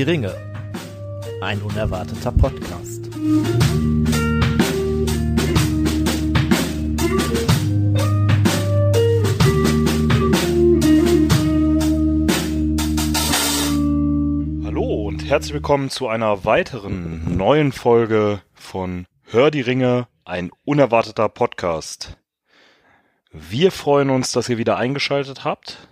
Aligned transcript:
Die 0.00 0.04
Ringe. 0.04 0.34
Ein 1.42 1.60
unerwarteter 1.60 2.32
Podcast. 2.32 3.10
Hallo 14.64 15.06
und 15.06 15.22
herzlich 15.28 15.52
willkommen 15.52 15.90
zu 15.90 16.08
einer 16.08 16.46
weiteren 16.46 17.36
neuen 17.36 17.70
Folge 17.70 18.40
von 18.54 19.04
Hör 19.24 19.50
die 19.50 19.60
Ringe, 19.60 20.08
ein 20.24 20.50
unerwarteter 20.64 21.28
Podcast. 21.28 22.16
Wir 23.32 23.70
freuen 23.70 24.08
uns, 24.08 24.32
dass 24.32 24.48
ihr 24.48 24.56
wieder 24.56 24.78
eingeschaltet 24.78 25.44
habt. 25.44 25.89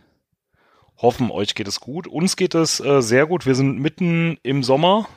Hoffen, 1.00 1.30
euch 1.30 1.54
geht 1.54 1.68
es 1.68 1.80
gut. 1.80 2.06
Uns 2.08 2.36
geht 2.36 2.54
es 2.54 2.80
äh, 2.80 3.00
sehr 3.02 3.26
gut. 3.26 3.46
Wir 3.46 3.54
sind 3.54 3.78
mitten 3.78 4.38
im 4.42 4.64
Sommer. 4.64 5.08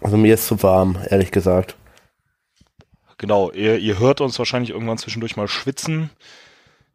Also 0.00 0.16
mir 0.16 0.34
ist 0.34 0.46
zu 0.46 0.62
warm, 0.62 0.98
ehrlich 1.08 1.30
gesagt. 1.30 1.76
Genau, 3.18 3.50
ihr, 3.50 3.78
ihr 3.78 3.98
hört 3.98 4.20
uns 4.20 4.38
wahrscheinlich 4.38 4.70
irgendwann 4.70 4.96
zwischendurch 4.96 5.36
mal 5.36 5.48
schwitzen, 5.48 6.10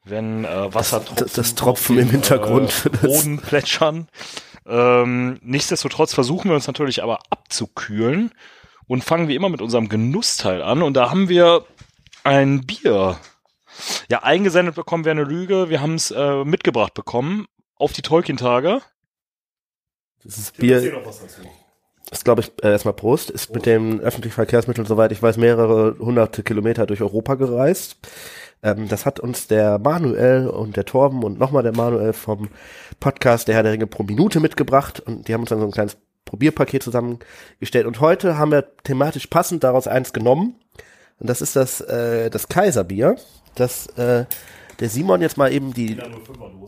wenn 0.05 0.45
äh, 0.45 0.73
Wassertropfen 0.73 1.25
Das, 1.25 1.33
das 1.33 1.55
Tropfen 1.55 1.99
im 1.99 2.09
Hintergrund. 2.09 2.89
äh, 3.03 3.07
Boden 3.07 3.39
plätschern. 3.39 4.07
Ähm, 4.65 5.39
nichtsdestotrotz 5.43 6.13
versuchen 6.13 6.49
wir 6.49 6.55
uns 6.55 6.67
natürlich 6.67 7.03
aber 7.03 7.19
abzukühlen 7.29 8.31
und 8.87 9.03
fangen 9.03 9.27
wie 9.27 9.35
immer 9.35 9.49
mit 9.49 9.61
unserem 9.61 9.89
Genussteil 9.89 10.61
an. 10.61 10.81
Und 10.81 10.93
da 10.95 11.09
haben 11.09 11.29
wir 11.29 11.65
ein 12.23 12.65
Bier. 12.65 13.17
Ja, 14.09 14.23
eingesendet 14.23 14.75
bekommen 14.75 15.05
wäre 15.05 15.19
eine 15.19 15.23
Lüge. 15.23 15.69
Wir 15.69 15.81
haben 15.81 15.95
es 15.95 16.11
äh, 16.11 16.43
mitgebracht 16.43 16.93
bekommen 16.93 17.45
auf 17.75 17.93
die 17.93 18.01
Tolkien-Tage. 18.01 18.81
Das 20.23 20.51
Bier 20.51 20.81
ist, 22.11 22.23
glaube 22.23 22.41
ich, 22.41 22.51
äh, 22.63 22.71
erstmal 22.71 22.93
Prost, 22.93 23.29
ist 23.29 23.53
mit 23.53 23.65
den 23.65 23.99
öffentlichen 23.99 24.35
Verkehrsmitteln, 24.35 24.85
soweit 24.85 25.11
ich 25.11 25.21
weiß, 25.21 25.37
mehrere 25.37 25.97
hunderte 25.99 26.43
Kilometer 26.43 26.85
durch 26.85 27.01
Europa 27.01 27.35
gereist. 27.35 27.97
Ähm, 28.61 28.87
das 28.87 29.05
hat 29.05 29.19
uns 29.19 29.47
der 29.47 29.79
Manuel 29.79 30.47
und 30.47 30.77
der 30.77 30.85
Torben 30.85 31.23
und 31.23 31.39
nochmal 31.39 31.63
der 31.63 31.75
Manuel 31.75 32.13
vom 32.13 32.49
Podcast 32.99 33.47
Der 33.47 33.55
Herr 33.55 33.63
der 33.63 33.73
Ringe 33.73 33.87
pro 33.87 34.03
Minute 34.03 34.39
mitgebracht 34.39 34.99
und 35.01 35.27
die 35.27 35.33
haben 35.33 35.41
uns 35.41 35.49
dann 35.49 35.59
so 35.59 35.65
ein 35.65 35.71
kleines 35.71 35.97
Probierpaket 36.25 36.83
zusammengestellt. 36.83 37.85
Und 37.85 37.99
heute 37.99 38.37
haben 38.37 38.51
wir 38.51 38.75
thematisch 38.83 39.27
passend 39.27 39.63
daraus 39.63 39.87
eins 39.87 40.13
genommen. 40.13 40.55
Und 41.19 41.29
das 41.29 41.41
ist 41.41 41.55
das, 41.55 41.81
äh, 41.81 42.29
das 42.29 42.47
Kaiserbier, 42.47 43.17
das 43.55 43.87
äh, 43.97 44.25
der 44.79 44.89
Simon 44.89 45.21
jetzt 45.21 45.37
mal 45.37 45.51
eben 45.51 45.73
die, 45.73 45.97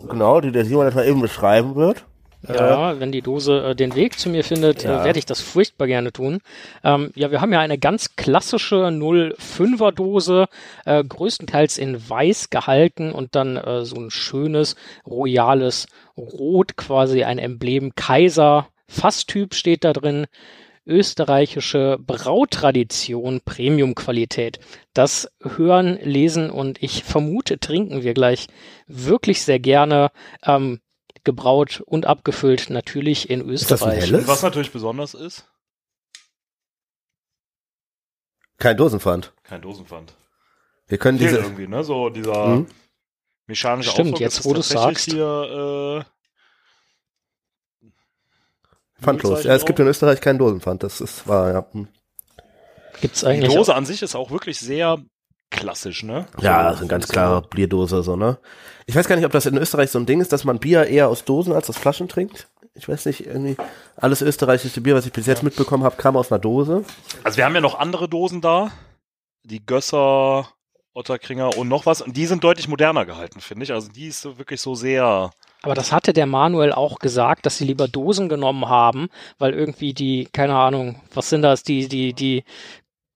genau, 0.10 0.42
die 0.42 0.52
der 0.52 0.66
Simon 0.66 0.86
jetzt 0.86 0.96
mal 0.96 1.06
eben 1.08 1.22
beschreiben 1.22 1.76
wird. 1.76 2.06
Ja, 2.48 3.00
wenn 3.00 3.12
die 3.12 3.24
Dose 3.24 3.70
äh, 3.72 3.76
den 3.76 3.96
Weg 3.96 4.20
zu 4.20 4.30
mir 4.30 4.44
findet, 4.44 4.84
Ja. 4.84 5.02
äh, 5.02 5.06
werde 5.06 5.18
ich 5.18 5.26
das 5.26 5.42
furchtbar 5.42 5.88
gerne 5.88 6.12
tun. 6.14 6.42
Ähm, 6.84 7.10
ja, 7.16 7.32
wir 7.32 7.42
haben 7.42 7.52
ja 7.52 7.60
eine 7.60 7.80
ganz 7.80 8.16
klassische 8.18 8.76
05er 8.76 9.92
Dose, 9.92 10.46
äh, 10.86 11.04
größtenteils 11.04 11.80
in 11.80 12.08
weiß 12.08 12.52
gehalten 12.52 13.12
und 13.12 13.34
dann 13.36 13.58
äh, 13.58 13.84
so 13.84 13.96
ein 13.96 14.12
schönes, 14.12 14.76
royales 15.08 15.88
Rot, 16.16 16.78
quasi 16.78 17.24
ein 17.24 17.40
Emblem 17.40 17.96
Kaiser. 17.96 18.68
Fasstyp 18.88 19.56
steht 19.56 19.84
da 19.84 19.94
drin. 19.94 20.28
Österreichische 20.86 21.98
Brautradition, 22.00 23.42
Premium-Qualität. 23.42 24.60
Das 24.94 25.30
hören, 25.42 25.98
lesen 26.02 26.50
und 26.50 26.82
ich 26.84 27.04
vermute, 27.04 27.60
trinken 27.60 28.04
wir 28.04 28.14
gleich 28.14 28.48
wirklich 28.88 29.42
sehr 29.42 29.60
gerne. 29.60 30.12
Ähm, 30.44 30.80
gebraut 31.24 31.82
und 31.88 32.06
abgefüllt, 32.06 32.70
natürlich 32.70 33.32
in 33.32 33.42
Österreich. 33.50 34.14
was 34.28 34.44
natürlich 34.44 34.72
besonders 34.72 35.16
ist, 35.16 35.50
Kein 38.58 38.78
Dosenpfand. 38.78 39.34
kein 39.44 39.62
Dosenpfand. 39.62 40.14
Wir 40.88 40.98
können 40.98 41.18
Fehlt 41.18 41.32
diese, 41.32 41.42
irgendwie, 41.42 41.68
ne? 41.68 41.84
So 41.84 42.10
dieser 42.10 42.46
Mhm. 42.48 42.68
mechanische 43.48 43.90
Stimmt, 43.90 44.14
Ausdruck, 44.14 44.20
jetzt, 44.22 44.46
wo 44.46 44.54
tatsächlich 44.54 44.98
sagst. 44.98 45.12
Hier, 45.12 46.06
äh, 46.06 46.15
Pfandlos. 49.02 49.44
Ja, 49.44 49.56
es 49.56 49.66
gibt 49.66 49.80
in 49.80 49.88
Österreich 49.88 50.22
keinen 50.22 50.40
Dosenpfand. 50.40 50.84
Das 50.84 51.02
ist 51.02 51.28
wahr, 51.28 51.52
ja. 51.52 51.66
Hm. 51.72 51.88
Gibt's 53.02 53.22
Die 53.22 53.28
eigentlich 53.28 53.54
Dose 53.54 53.76
an 53.76 53.86
sich 53.86 54.02
ist 54.02 54.16
auch 54.16 54.32
wirklich 54.32 54.60
sehr 54.60 54.98
klassisch, 55.52 56.04
ne? 56.04 56.26
Ja, 56.42 56.64
So, 56.64 56.64
das 56.64 56.74
ist 56.76 56.80
eine 56.82 56.88
ganz 56.90 57.08
so- 57.08 57.14
klare 57.14 57.42
Bierdose, 57.42 58.04
so, 58.04 58.16
ne? 58.16 58.38
Ich 58.86 58.96
weiß 58.96 59.08
gar 59.08 59.16
nicht, 59.16 59.26
ob 59.26 59.32
das 59.32 59.46
in 59.46 59.58
Österreich 59.58 59.92
so 59.92 60.00
ein 60.00 60.06
Ding 60.06 60.22
ist, 60.22 60.32
dass 60.32 60.44
man 60.44 60.60
Bier 60.60 60.86
eher 60.88 61.10
aus 61.10 61.26
Dosen 61.26 61.54
als 61.54 61.70
aus 61.70 61.78
Flaschen 61.78 62.08
trinkt. 62.08 62.48
Ich 62.74 62.88
weiß 62.90 63.06
nicht, 63.06 63.26
irgendwie, 63.26 63.56
alles 63.96 64.22
österreichische 64.22 64.82
Bier, 64.82 64.96
was 64.96 65.06
ich 65.06 65.14
bis 65.14 65.26
jetzt 65.28 65.44
mitbekommen 65.44 65.84
habe, 65.84 65.96
kam 65.96 66.18
aus 66.18 66.32
einer 66.32 66.40
Dose. 66.40 66.84
Also 67.24 67.38
wir 67.38 67.46
haben 67.46 67.56
ja 67.56 67.62
noch 67.62 67.80
andere 67.80 68.10
Dosen 68.10 68.42
da. 68.42 68.72
Die 69.44 69.66
Gösser, 69.66 70.50
Otterkringer 70.94 71.58
und 71.58 71.68
noch 71.68 71.86
was. 71.86 72.02
Und 72.02 72.18
die 72.18 72.26
sind 72.26 72.44
deutlich 72.44 72.68
moderner 72.68 73.06
gehalten, 73.06 73.40
finde 73.42 73.64
ich. 73.64 73.72
Also 73.72 73.90
die 73.90 74.08
ist 74.08 74.22
so 74.22 74.38
wirklich 74.38 74.60
so 74.62 74.76
sehr. 74.76 75.32
Aber 75.66 75.74
das 75.76 75.92
hatte 75.92 76.14
der 76.14 76.26
Manuel 76.28 76.72
auch 76.72 77.00
gesagt, 77.00 77.46
dass 77.46 77.58
sie 77.58 77.66
lieber 77.66 77.88
Dosen 77.88 78.30
genommen 78.30 78.70
haben, 78.70 79.10
weil 79.40 79.54
irgendwie 79.54 79.94
die, 79.94 80.30
keine 80.32 80.56
Ahnung, 80.56 81.02
was 81.14 81.30
sind 81.30 81.42
das, 81.42 81.64
die, 81.64 81.88
die, 81.88 82.14
die 82.14 82.44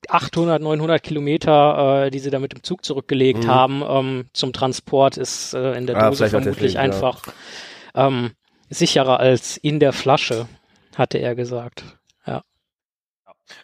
800, 0.07 0.61
900 0.61 1.03
Kilometer, 1.03 2.05
äh, 2.05 2.09
die 2.09 2.19
sie 2.19 2.29
da 2.31 2.39
mit 2.39 2.53
dem 2.53 2.63
Zug 2.63 2.83
zurückgelegt 2.83 3.43
Mhm. 3.43 3.47
haben 3.47 3.83
ähm, 3.88 4.25
zum 4.33 4.51
Transport, 4.53 5.17
ist 5.17 5.53
äh, 5.53 5.73
in 5.73 5.85
der 5.88 5.97
Ah, 5.97 6.09
Dose 6.09 6.27
vermutlich 6.29 6.55
deswegen, 6.73 6.75
ja. 6.75 6.81
einfach 6.81 7.21
ähm, 7.95 8.31
sicherer 8.69 9.19
als 9.19 9.57
in 9.57 9.79
der 9.79 9.93
Flasche, 9.93 10.47
hatte 10.95 11.19
er 11.19 11.35
gesagt. 11.35 11.83
Ja, 12.25 12.41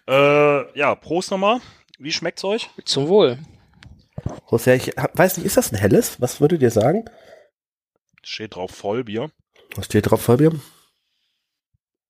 Äh, 0.07 0.78
ja, 0.78 0.95
Prost 0.95 1.31
nochmal. 1.31 1.59
Wie 1.97 2.12
schmeckt's 2.12 2.44
euch? 2.44 2.69
zum 2.85 3.07
Wohl. 3.07 3.40
José, 4.50 4.75
ich 4.75 4.90
hab, 4.97 5.18
weiß 5.18 5.38
nicht, 5.38 5.45
ist 5.45 5.57
das 5.57 5.72
ein 5.72 5.78
helles? 5.78 6.22
Was 6.22 6.41
würdet 6.41 6.62
ihr 6.62 6.72
sagen? 6.72 7.06
Steht 8.28 8.56
drauf 8.56 8.72
Vollbier. 8.72 9.30
Was 9.75 9.86
steht 9.86 10.09
drauf, 10.09 10.22
Fabier? 10.24 10.52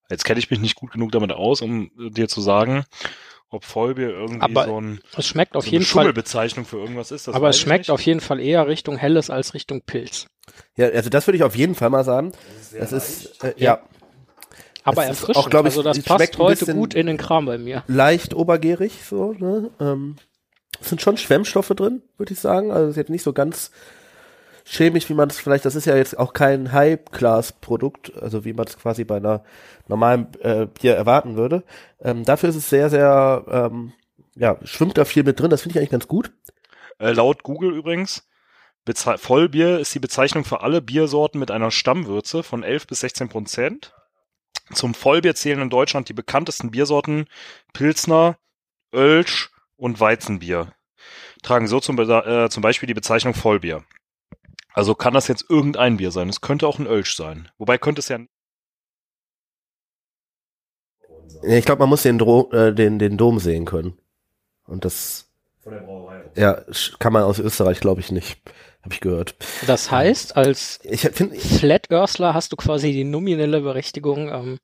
Jetzt 0.09 0.23
kenne 0.23 0.39
ich 0.39 0.49
mich 0.49 0.59
nicht 0.61 0.75
gut 0.75 0.91
genug 0.93 1.11
damit 1.11 1.31
aus, 1.31 1.61
um 1.61 1.91
dir 1.97 2.29
zu 2.29 2.39
sagen, 2.39 2.85
ob 3.49 3.65
Vollbier 3.65 4.11
irgendwie 4.11 4.41
Aber 4.41 4.65
so, 4.65 4.79
ein, 4.79 5.01
Es 5.17 5.27
schmeckt 5.27 5.57
auf 5.57 5.65
so 5.65 5.71
jeden 5.71 5.81
eine 5.83 5.85
Fall, 5.85 6.03
Schummelbezeichnung 6.03 6.65
für 6.65 6.77
irgendwas 6.77 7.11
ist. 7.11 7.27
Das 7.27 7.35
aber 7.35 7.49
es 7.49 7.59
schmeckt 7.59 7.83
nicht. 7.83 7.91
auf 7.91 7.99
jeden 8.01 8.21
Fall 8.21 8.39
eher 8.39 8.65
Richtung 8.67 8.95
Helles 8.95 9.29
als 9.29 9.53
Richtung 9.53 9.81
Pilz. 9.81 10.27
Ja, 10.77 10.87
also 10.87 11.09
das 11.09 11.27
würde 11.27 11.35
ich 11.37 11.43
auf 11.43 11.55
jeden 11.55 11.75
Fall 11.75 11.89
mal 11.89 12.05
sagen. 12.05 12.31
Das 12.79 12.93
ist, 12.93 13.43
äh, 13.43 13.53
ja, 13.57 13.81
Aber 14.83 15.03
Es 15.03 15.09
ist 15.11 15.21
erfrischend. 15.21 15.37
auch, 15.37 15.47
ich, 15.49 15.65
also 15.65 15.83
das 15.83 15.99
passt 16.01 16.37
heute 16.37 16.73
gut 16.73 16.93
in 16.93 17.07
den 17.07 17.17
Kram 17.17 17.45
bei 17.45 17.57
mir. 17.57 17.83
leicht 17.87 18.33
obergärig, 18.33 18.93
so, 19.03 19.33
ne? 19.33 19.69
Ähm, 19.81 20.15
es 20.79 20.87
sind 20.89 21.01
schon 21.01 21.17
Schwemmstoffe 21.17 21.69
drin, 21.75 22.03
würde 22.17 22.31
ich 22.33 22.39
sagen. 22.39 22.71
Also 22.71 22.85
es 22.85 22.91
ist 22.91 22.97
jetzt 22.97 23.09
nicht 23.09 23.23
so 23.23 23.33
ganz 23.33 23.71
chemisch, 24.65 25.09
wie 25.09 25.13
man 25.13 25.29
es 25.29 25.39
vielleicht, 25.39 25.65
das 25.65 25.75
ist 25.75 25.85
ja 25.85 25.95
jetzt 25.95 26.17
auch 26.17 26.33
kein 26.33 26.71
High-Class-Produkt, 26.71 28.13
also 28.21 28.43
wie 28.45 28.53
man 28.53 28.65
es 28.65 28.77
quasi 28.77 29.03
bei 29.03 29.17
einer 29.17 29.43
normalen 29.87 30.27
äh, 30.41 30.65
Bier 30.65 30.95
erwarten 30.95 31.35
würde. 31.35 31.63
Ähm, 32.01 32.25
dafür 32.25 32.49
ist 32.49 32.55
es 32.55 32.69
sehr, 32.69 32.89
sehr, 32.89 33.45
ähm, 33.47 33.93
ja, 34.35 34.57
schwimmt 34.63 34.97
da 34.97 35.05
viel 35.05 35.23
mit 35.23 35.39
drin, 35.39 35.51
das 35.51 35.61
finde 35.61 35.73
ich 35.73 35.79
eigentlich 35.79 35.91
ganz 35.91 36.07
gut. 36.07 36.31
Äh, 36.97 37.11
laut 37.11 37.43
Google 37.43 37.73
übrigens, 37.73 38.27
Beze 38.85 39.17
Vollbier 39.17 39.79
ist 39.79 39.93
die 39.93 39.99
Bezeichnung 39.99 40.45
für 40.45 40.61
alle 40.61 40.81
Biersorten 40.81 41.39
mit 41.39 41.51
einer 41.51 41.71
Stammwürze 41.71 42.43
von 42.43 42.63
11 42.63 42.87
bis 42.87 42.99
16 43.01 43.29
Prozent. 43.29 43.93
Zum 44.73 44.93
Vollbier 44.95 45.35
zählen 45.35 45.61
in 45.61 45.69
Deutschland 45.69 46.09
die 46.09 46.13
bekanntesten 46.13 46.71
Biersorten 46.71 47.27
Pilsner, 47.73 48.37
Ölsch 48.93 49.51
und 49.75 49.99
Weizenbier. 49.99 50.71
Tragen 51.43 51.67
so 51.67 51.79
zum, 51.79 51.99
äh, 51.99 52.49
zum 52.49 52.63
Beispiel 52.63 52.87
die 52.87 52.93
Bezeichnung 52.95 53.35
Vollbier. 53.35 53.83
Also 54.75 54.93
kann 54.93 55.13
das 55.13 55.29
jetzt 55.29 55.49
irgendein 55.49 55.97
Bier 55.97 56.11
sein. 56.11 56.27
Es 56.27 56.41
könnte 56.41 56.67
auch 56.67 56.79
ein 56.79 56.85
Ölsch 56.85 57.15
sein. 57.15 57.49
Wobei 57.57 57.77
könnte 57.77 57.99
es 57.99 58.09
ja 58.09 58.19
Ich 61.43 61.65
glaube, 61.65 61.79
man 61.79 61.89
muss 61.89 62.03
den, 62.03 62.17
Dro 62.17 62.51
äh, 62.51 62.73
den, 62.73 62.99
den 62.99 63.17
Dom 63.17 63.39
sehen 63.39 63.63
können. 63.63 63.97
Und 64.67 64.83
das, 64.83 65.29
von 65.61 65.73
der 65.73 65.79
Brauerei. 65.79 66.23
ja, 66.35 66.61
kann 66.99 67.13
man 67.13 67.23
aus 67.23 67.39
Österreich, 67.39 67.79
glaube 67.79 68.01
ich, 68.01 68.11
nicht. 68.11 68.41
Habe 68.81 68.93
ich 68.93 68.99
gehört. 68.99 69.35
Das 69.65 69.89
heißt, 69.89 70.35
als 70.35 70.79
Ich 70.83 71.01
Flat 71.01 71.89
Earthler 71.89 72.33
hast 72.33 72.51
du 72.51 72.55
quasi 72.55 72.91
die 72.91 73.03
nominelle 73.03 73.61
Berechtigung, 73.61 74.29
ähm, 74.29 74.59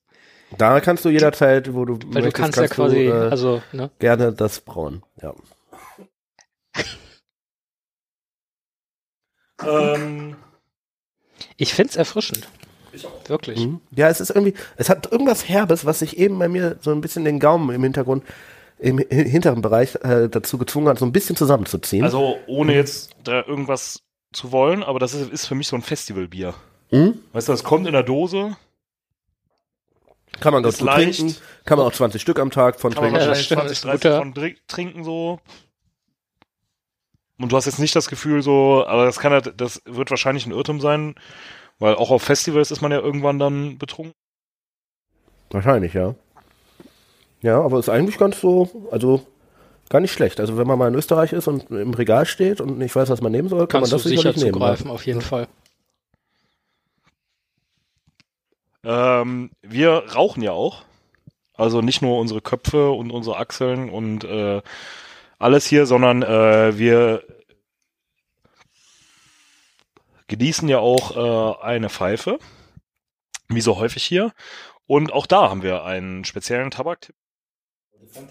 da 0.57 0.81
kannst 0.81 1.05
du 1.05 1.09
jederzeit, 1.09 1.73
wo 1.73 1.85
du 1.85 1.97
weil 2.07 2.23
du 2.23 2.31
kannst 2.31 2.57
ja 2.57 2.67
quasi, 2.67 3.05
du, 3.05 3.11
äh, 3.11 3.29
also, 3.29 3.61
ne? 3.71 3.89
gerne 3.99 4.33
das 4.33 4.59
brauen. 4.59 5.01
Ja. 5.21 5.33
Ähm, 9.67 10.35
Ich 11.57 11.73
find's 11.73 11.95
erfrischend. 11.95 12.47
Wirklich. 13.27 13.59
Mhm. 13.59 13.79
Ja, 13.95 14.09
es 14.09 14.19
ist 14.19 14.31
irgendwie, 14.31 14.53
es 14.75 14.89
hat 14.89 15.11
irgendwas 15.11 15.47
Herbes, 15.47 15.85
was 15.85 15.99
sich 15.99 16.17
eben 16.17 16.37
bei 16.39 16.49
mir 16.49 16.77
so 16.81 16.91
ein 16.91 16.99
bisschen 17.01 17.23
den 17.23 17.39
Gaumen 17.39 17.73
im 17.73 17.83
Hintergrund, 17.83 18.23
im 18.79 18.99
hi- 18.99 19.29
hinteren 19.29 19.61
Bereich 19.61 19.95
äh, 20.03 20.27
dazu 20.27 20.57
gezwungen 20.57 20.87
hat, 20.89 20.99
so 20.99 21.05
ein 21.05 21.13
bisschen 21.13 21.35
zusammenzuziehen. 21.37 22.03
also 22.03 22.37
ohne 22.47 22.73
jetzt 22.75 23.11
da 23.23 23.45
irgendwas 23.45 24.01
zu 24.33 24.51
wollen, 24.51 24.83
aber 24.83 24.99
das 24.99 25.13
ist, 25.13 25.31
ist 25.31 25.45
für 25.45 25.55
mich 25.55 25.67
so 25.67 25.75
ein 25.77 25.81
Festivalbier. 25.81 26.53
Mhm. 26.91 27.19
Weißt 27.31 27.47
du, 27.47 27.53
das 27.53 27.63
kommt 27.63 27.87
in 27.87 27.93
der 27.93 28.03
Dose 28.03 28.57
Kann 30.41 30.53
man 30.53 30.63
dazu 30.63 30.83
leicht. 30.83 31.19
trinken, 31.19 31.35
kann 31.65 31.77
man 31.77 31.87
auch 31.87 31.93
20 31.93 32.21
Stück 32.21 32.39
am 32.39 32.51
Tag 32.51 32.79
von 32.79 32.93
Kann 32.93 33.03
man 33.03 33.11
trinken. 33.13 33.21
Ja, 33.23 33.27
wahrscheinlich 33.29 33.45
stimmt, 33.45 33.61
20, 33.61 33.77
ist 33.77 33.85
30 33.85 34.01
guter- 34.01 34.17
von 34.17 34.33
trinken 34.67 35.03
so. 35.05 35.39
Und 37.43 37.51
du 37.51 37.55
hast 37.57 37.65
jetzt 37.65 37.79
nicht 37.79 37.95
das 37.95 38.09
Gefühl 38.09 38.41
so, 38.41 38.85
aber 38.85 39.05
das 39.05 39.19
kann 39.19 39.31
ja, 39.31 39.41
das 39.41 39.81
wird 39.85 40.09
wahrscheinlich 40.09 40.45
ein 40.45 40.51
Irrtum 40.51 40.79
sein, 40.79 41.15
weil 41.79 41.95
auch 41.95 42.11
auf 42.11 42.21
Festivals 42.23 42.71
ist 42.71 42.81
man 42.81 42.91
ja 42.91 42.99
irgendwann 42.99 43.39
dann 43.39 43.77
betrunken. 43.77 44.13
Wahrscheinlich, 45.49 45.93
ja. 45.93 46.15
Ja, 47.41 47.59
aber 47.61 47.79
ist 47.79 47.89
eigentlich 47.89 48.17
ganz 48.17 48.39
so, 48.39 48.87
also 48.91 49.25
gar 49.89 49.99
nicht 49.99 50.13
schlecht. 50.13 50.39
Also 50.39 50.57
wenn 50.57 50.67
man 50.67 50.77
mal 50.77 50.87
in 50.87 50.95
Österreich 50.95 51.33
ist 51.33 51.47
und 51.47 51.69
im 51.71 51.93
Regal 51.93 52.25
steht 52.25 52.61
und 52.61 52.77
nicht 52.77 52.95
weiß, 52.95 53.09
was 53.09 53.21
man 53.21 53.31
nehmen 53.31 53.49
soll, 53.49 53.67
kann 53.67 53.81
Kannst 53.81 53.91
man 53.91 54.01
du 54.01 54.09
das 54.09 54.09
sicher 54.23 54.31
nehmen. 54.31 54.53
zugreifen, 54.53 54.89
auf 54.89 55.05
jeden 55.05 55.21
Fall. 55.21 55.47
Ähm, 58.83 59.51
wir 59.61 59.91
rauchen 60.15 60.41
ja 60.43 60.51
auch. 60.51 60.83
Also 61.53 61.81
nicht 61.81 62.01
nur 62.01 62.19
unsere 62.19 62.41
Köpfe 62.41 62.91
und 62.91 63.11
unsere 63.11 63.37
Achseln 63.37 63.89
und 63.89 64.23
äh, 64.23 64.61
alles 65.41 65.65
hier, 65.65 65.85
sondern 65.85 66.23
äh, 66.23 66.77
wir 66.77 67.23
genießen 70.27 70.69
ja 70.69 70.79
auch 70.79 71.15
äh, 71.15 71.61
eine 71.63 71.89
Pfeife, 71.89 72.39
wie 73.49 73.61
so 73.61 73.77
häufig 73.77 74.03
hier. 74.03 74.33
Und 74.87 75.11
auch 75.13 75.25
da 75.25 75.49
haben 75.49 75.63
wir 75.63 75.83
einen 75.83 76.25
speziellen 76.25 76.71
Tabaktipp. 76.71 77.15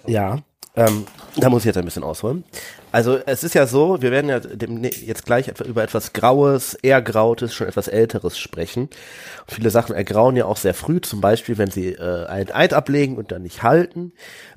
Ja, 0.06 0.38
ähm, 0.76 1.06
da 1.36 1.50
muss 1.50 1.62
ich 1.62 1.66
jetzt 1.66 1.76
ein 1.76 1.84
bisschen 1.84 2.04
ausholen. 2.04 2.44
Also 2.92 3.19
es 3.25 3.44
ist 3.44 3.54
ja 3.54 3.66
so, 3.66 4.02
wir 4.02 4.10
werden 4.10 4.28
ja 4.28 4.40
dem, 4.40 4.82
jetzt 4.82 5.25
gleich 5.25 5.48
über 5.64 5.82
etwas 5.82 6.12
Graues, 6.12 6.75
eher 6.75 7.00
Grautes, 7.00 7.54
schon 7.54 7.69
etwas 7.69 7.87
Älteres 7.87 8.38
sprechen. 8.38 8.82
Und 8.82 9.50
viele 9.50 9.70
Sachen 9.70 9.94
ergrauen 9.94 10.37
ja 10.37 10.46
auch 10.46 10.56
sehr 10.56 10.75
früh, 10.75 11.00
zum 11.00 11.20
Beispiel, 11.20 11.56
wenn 11.56 11.70
sie 11.70 11.92
äh, 11.92 12.26
einen 12.26 12.50
Eid 12.50 12.75
ablegen 12.75 13.16
und 13.16 13.31
dann 13.31 13.42
nicht 13.42 13.62
halten. 13.62 14.12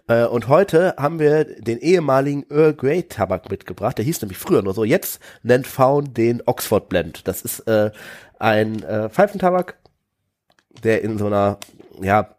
Äh, 0.08 0.26
und 0.26 0.48
heute 0.48 0.96
haben 0.98 1.20
wir 1.20 1.44
den 1.44 1.78
ehemaligen 1.80 2.46
Earl 2.50 2.74
Grey 2.74 3.04
Tabak 3.04 3.52
mitgebracht. 3.52 3.98
Der 4.00 4.06
hieß 4.06 4.22
nämlich 4.22 4.40
früher 4.40 4.64
nur 4.64 4.74
so. 4.74 4.84
Jetzt 4.84 5.22
nennt 5.44 5.68
Faun 5.68 6.14
den 6.14 6.42
Oxford 6.46 6.90
Blend. 6.90 7.28
Das 7.28 7.44
ist 7.44 7.60
äh, 7.68 7.92
ein 8.40 8.82
äh, 8.84 9.10
Pfeifentabak, 9.10 9.78
der 10.84 11.04
in 11.04 11.20
so 11.20 11.28
einer 11.28 11.60
ja, 12.02 12.36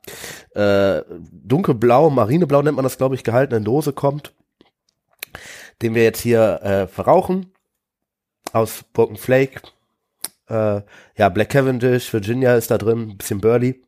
äh, 0.54 1.02
dunkelblau, 1.30 2.10
marineblau 2.10 2.62
nennt 2.62 2.76
man 2.76 2.82
das, 2.82 2.98
glaube 2.98 3.14
ich, 3.14 3.22
gehaltenen 3.22 3.62
Dose 3.62 3.92
kommt, 3.92 4.32
den 5.82 5.94
wir 5.94 6.02
jetzt 6.02 6.20
hier 6.20 6.60
äh, 6.62 6.86
verrauchen. 6.86 7.52
Aus 8.52 8.84
Broken 8.92 9.16
Flake. 9.16 9.60
Äh, 10.48 10.82
ja, 11.16 11.28
Black 11.28 11.50
Cavendish, 11.50 12.12
Virginia 12.12 12.54
ist 12.56 12.70
da 12.70 12.78
drin, 12.78 13.10
ein 13.10 13.16
bisschen 13.16 13.40
Burley. 13.40 13.82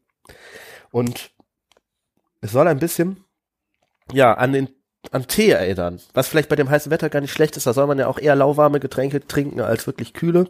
Und 0.90 1.30
es 2.40 2.52
soll 2.52 2.68
ein 2.68 2.78
bisschen, 2.78 3.24
ja, 4.12 4.34
an 4.34 4.52
den 4.52 4.68
an 5.12 5.26
Tee 5.28 5.50
erinnern. 5.50 6.00
Was 6.14 6.28
vielleicht 6.28 6.48
bei 6.48 6.56
dem 6.56 6.68
heißen 6.68 6.90
Wetter 6.90 7.08
gar 7.08 7.20
nicht 7.20 7.32
schlecht 7.32 7.56
ist, 7.56 7.66
da 7.66 7.72
soll 7.72 7.86
man 7.86 7.98
ja 7.98 8.08
auch 8.08 8.18
eher 8.18 8.34
lauwarme 8.34 8.80
Getränke 8.80 9.24
trinken 9.24 9.60
als 9.60 9.86
wirklich 9.86 10.14
kühle. 10.14 10.48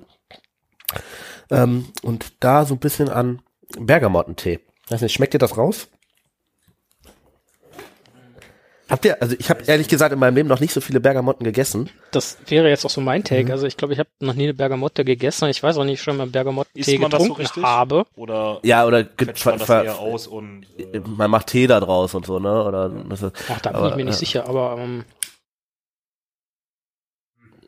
Ähm, 1.51 1.93
und 2.03 2.33
da 2.41 2.65
so 2.65 2.75
ein 2.75 2.81
bisschen 2.81 3.09
an 3.09 3.43
Bergamottentee. 3.79 4.61
Weiß 4.89 5.01
nicht, 5.01 5.13
schmeckt 5.13 5.35
dir 5.35 5.39
das 5.39 5.57
raus? 5.57 5.89
Habt 8.89 9.05
ihr, 9.05 9.21
also 9.21 9.35
ich 9.37 9.51
habe 9.51 9.65
ehrlich 9.67 9.89
gesagt 9.89 10.13
in 10.13 10.19
meinem 10.19 10.37
Leben 10.37 10.49
noch 10.49 10.61
nicht 10.61 10.73
so 10.73 10.81
viele 10.81 11.01
Bergamotten 11.01 11.43
gegessen. 11.43 11.91
Das 12.13 12.39
wäre 12.47 12.69
jetzt 12.69 12.85
auch 12.85 12.91
so 12.91 13.01
mein 13.01 13.23
Mhm. 13.23 13.25
Take. 13.25 13.53
Also 13.53 13.67
ich 13.67 13.77
glaube, 13.77 13.95
ich 13.95 13.99
habe 13.99 14.09
noch 14.21 14.35
nie 14.35 14.45
eine 14.45 14.55
Bergamotte 14.55 15.05
gegessen. 15.05 15.49
Ich 15.49 15.61
weiß 15.61 15.77
auch 15.79 15.85
nicht, 15.85 16.01
schon 16.01 16.17
mal 16.17 16.29
Bergamottentee 16.29 16.97
so 16.97 16.99
getrunken 16.99 17.33
richtig? 17.35 17.65
habe. 17.65 18.05
Oder 18.15 18.61
Ja, 18.63 18.87
oder 18.87 19.07
man 19.45 19.59
das 19.59 19.69
eher 19.69 19.99
aus 19.99 20.29
und 20.29 20.67
äh, 20.79 21.01
man 21.01 21.31
macht 21.31 21.49
Tee 21.49 21.67
da 21.67 21.81
draus 21.81 22.15
und 22.15 22.27
so, 22.27 22.39
ne? 22.39 22.65
Oder 22.65 22.93
ist, 23.13 23.25
Ach, 23.51 23.61
da 23.61 23.71
bin 23.71 23.81
Aber, 23.81 23.91
ich 23.91 23.97
mir 23.97 24.05
nicht 24.05 24.15
äh, 24.15 24.19
sicher, 24.19 24.49
aber 24.49 24.77
ähm, 24.79 25.05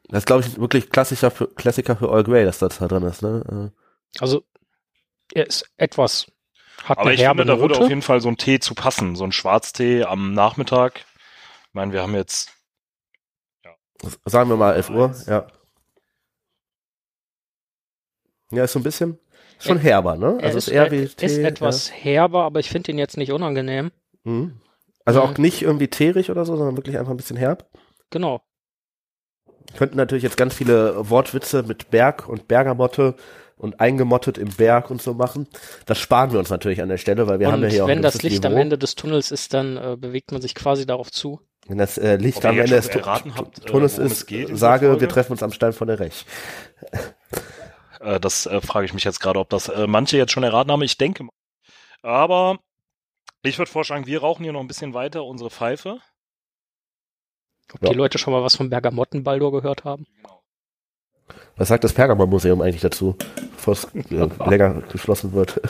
das 0.08 0.20
ist, 0.20 0.26
glaube 0.26 0.44
ich, 0.46 0.58
wirklich 0.58 0.88
Klassiker 0.90 1.30
für, 1.30 1.48
Klassiker 1.48 1.96
für 1.96 2.10
All 2.10 2.24
Grey, 2.24 2.44
dass 2.44 2.60
das 2.60 2.78
da 2.78 2.88
drin 2.88 3.02
ist, 3.02 3.22
ne? 3.22 3.72
also 4.20 4.42
er 5.34 5.46
ist 5.46 5.70
etwas, 5.76 6.26
hat 6.84 6.98
Aber 6.98 7.08
eine 7.08 7.14
ich 7.14 7.20
herbe 7.20 7.42
finde, 7.42 7.54
da 7.54 7.60
würde 7.60 7.76
auf 7.78 7.88
jeden 7.88 8.02
Fall 8.02 8.20
so 8.20 8.28
ein 8.28 8.36
Tee 8.36 8.60
zu 8.60 8.74
passen. 8.74 9.16
So 9.16 9.24
ein 9.24 9.32
Schwarztee 9.32 10.04
am 10.04 10.32
Nachmittag. 10.32 11.04
Ich 11.78 11.80
meine, 11.80 11.92
wir 11.92 12.02
haben 12.02 12.14
jetzt 12.16 12.50
Äh, 13.64 14.08
sagen 14.24 14.50
wir 14.50 14.56
mal 14.56 14.74
11 14.74 14.90
Uhr, 14.90 15.14
ja. 15.28 15.46
Ja, 18.50 18.64
ist 18.64 18.72
so 18.72 18.80
ein 18.80 18.82
bisschen, 18.82 19.16
ist 19.60 19.66
schon 19.68 19.76
Er- 19.76 19.82
herber, 19.84 20.16
ne? 20.16 20.38
er 20.40 20.46
Also 20.46 20.58
ist 20.58 20.66
ist, 20.66 20.74
eher 20.74 20.90
wie 20.90 21.04
ist 21.04 21.18
Tee. 21.18 21.44
etwas 21.44 21.92
herber, 21.92 22.42
aber 22.42 22.58
ich 22.58 22.68
finde 22.68 22.90
ihn 22.90 22.98
jetzt 22.98 23.16
nicht 23.16 23.30
unangenehm. 23.30 23.92
Ja. 24.24 24.32
Mhm. 24.32 24.60
Also 25.04 25.22
auch 25.22 25.36
Mhm. 25.36 25.42
nicht 25.42 25.62
irgendwie 25.62 25.86
teerig 25.86 26.32
oder 26.32 26.44
so, 26.44 26.56
sondern 26.56 26.76
wirklich 26.76 26.98
einfach 26.98 27.12
ein 27.12 27.16
bisschen 27.16 27.36
herb. 27.36 27.70
Genau. 28.10 28.42
Könnten 29.76 29.96
natürlich 29.98 30.24
jetzt 30.24 30.36
ganz 30.36 30.54
viele 30.54 31.08
Wortwitze 31.10 31.62
mit 31.62 31.90
Berg 31.90 32.28
und 32.28 32.48
Bergamotte 32.48 33.14
und 33.56 33.80
eingemottet 33.80 34.38
im 34.38 34.48
Berg 34.50 34.88
und 34.90 35.02
so 35.02 35.14
machen. 35.14 35.48
Das 35.84 35.98
sparen 35.98 36.30
wir 36.32 36.38
uns 36.38 36.48
natürlich 36.48 36.80
an 36.80 36.88
der 36.88 36.96
Stelle, 36.98 37.26
weil 37.26 37.40
wir 37.40 37.50
haben 37.50 37.60
ja 37.60 37.66
Und 37.66 37.72
hier 37.72 37.84
auch 37.84 37.88
wenn 37.88 38.02
das 38.02 38.22
Licht 38.22 38.44
Niveau. 38.44 38.54
am 38.54 38.60
Ende 38.60 38.78
des 38.78 38.94
Tunnels 38.94 39.30
ist, 39.32 39.52
dann 39.52 39.76
äh, 39.76 39.96
bewegt 39.98 40.30
man 40.30 40.40
sich 40.40 40.54
quasi 40.54 40.86
darauf 40.86 41.10
zu. 41.10 41.40
Wenn 41.66 41.78
das 41.78 41.98
äh, 41.98 42.16
Licht 42.16 42.44
am 42.46 42.58
Ende 42.58 42.76
des 42.76 42.90
habt, 42.94 43.58
äh, 43.58 43.60
Tunnels 43.66 43.98
ist, 43.98 44.26
geht 44.26 44.56
sage, 44.56 45.00
wir 45.00 45.08
treffen 45.08 45.32
uns 45.32 45.42
am 45.42 45.52
Stein 45.52 45.72
von 45.72 45.88
der 45.88 46.00
Rech. 46.00 46.24
Äh, 48.00 48.20
das 48.20 48.46
äh, 48.46 48.60
frage 48.60 48.86
ich 48.86 48.94
mich 48.94 49.04
jetzt 49.04 49.20
gerade, 49.20 49.38
ob 49.38 49.50
das 49.50 49.68
äh, 49.68 49.86
manche 49.86 50.16
jetzt 50.16 50.32
schon 50.32 50.44
erraten 50.44 50.70
haben. 50.70 50.82
Ich 50.82 50.96
denke 50.96 51.24
mal. 51.24 51.32
Aber 52.02 52.58
ich 53.42 53.58
würde 53.58 53.70
vorschlagen, 53.70 54.06
wir 54.06 54.20
rauchen 54.20 54.44
hier 54.44 54.52
noch 54.52 54.60
ein 54.60 54.68
bisschen 54.68 54.94
weiter 54.94 55.24
unsere 55.24 55.50
Pfeife. 55.50 55.98
Ob 57.74 57.82
Ja. 57.82 57.90
die 57.90 57.96
Leute 57.96 58.18
schon 58.18 58.32
mal 58.32 58.42
was 58.42 58.56
vom 58.56 58.70
Bergamottenbaldur 58.70 59.52
gehört 59.52 59.84
haben? 59.84 60.06
Was 61.56 61.68
sagt 61.68 61.84
das 61.84 61.92
Pergamon-Museum 61.92 62.62
eigentlich 62.62 62.80
dazu, 62.80 63.16
bevor 63.56 63.72
es 63.72 63.84
äh, 63.94 64.28
länger 64.48 64.82
geschlossen 64.82 65.32
wird? 65.32 65.60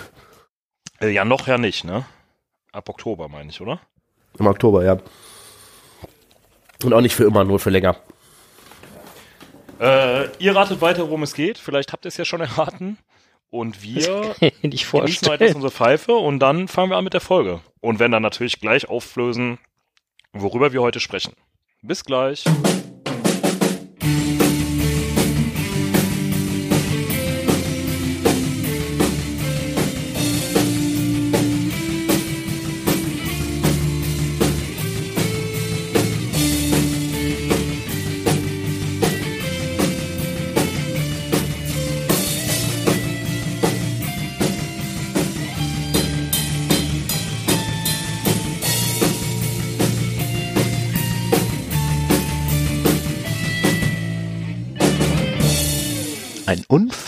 Äh, 1.01 1.09
ja, 1.09 1.25
noch 1.25 1.47
ja 1.49 1.59
nicht, 1.59 1.85
ne? 1.85 2.05
Ab 2.73 2.89
Oktober, 2.89 3.29
meine 3.29 3.51
ich, 3.51 3.61
oder? 3.61 3.81
Im 4.39 4.47
Oktober, 4.47 4.85
ja. 4.85 4.99
Und 6.85 6.93
auch 6.93 7.01
nicht 7.01 7.15
für 7.15 7.25
immer, 7.25 7.45
nur 7.45 7.59
für 7.59 7.71
länger. 7.71 7.97
Äh, 9.81 10.29
ihr 10.39 10.55
ratet 10.55 10.81
weiter, 10.81 11.03
worum 11.03 11.23
es 11.23 11.35
geht. 11.35 11.59
Vielleicht 11.59 11.93
habt 11.93 12.05
ihr 12.05 12.09
es 12.09 12.17
ja 12.17 12.25
schon 12.25 12.41
erraten. 12.41 12.99
Und 13.51 13.83
wir 13.83 14.35
genießen 14.63 15.29
weiter 15.29 15.47
unsere 15.55 15.71
Pfeife 15.71 16.13
und 16.13 16.39
dann 16.39 16.69
fangen 16.69 16.91
wir 16.91 16.97
an 16.99 17.05
mit 17.05 17.15
der 17.15 17.21
Folge. 17.21 17.61
Und 17.81 17.99
werden 17.99 18.13
dann 18.13 18.23
natürlich 18.23 18.61
gleich 18.61 18.89
auflösen, 18.89 19.59
worüber 20.33 20.73
wir 20.73 20.83
heute 20.83 21.01
sprechen. 21.01 21.33
Bis 21.81 22.05
gleich. 22.05 22.45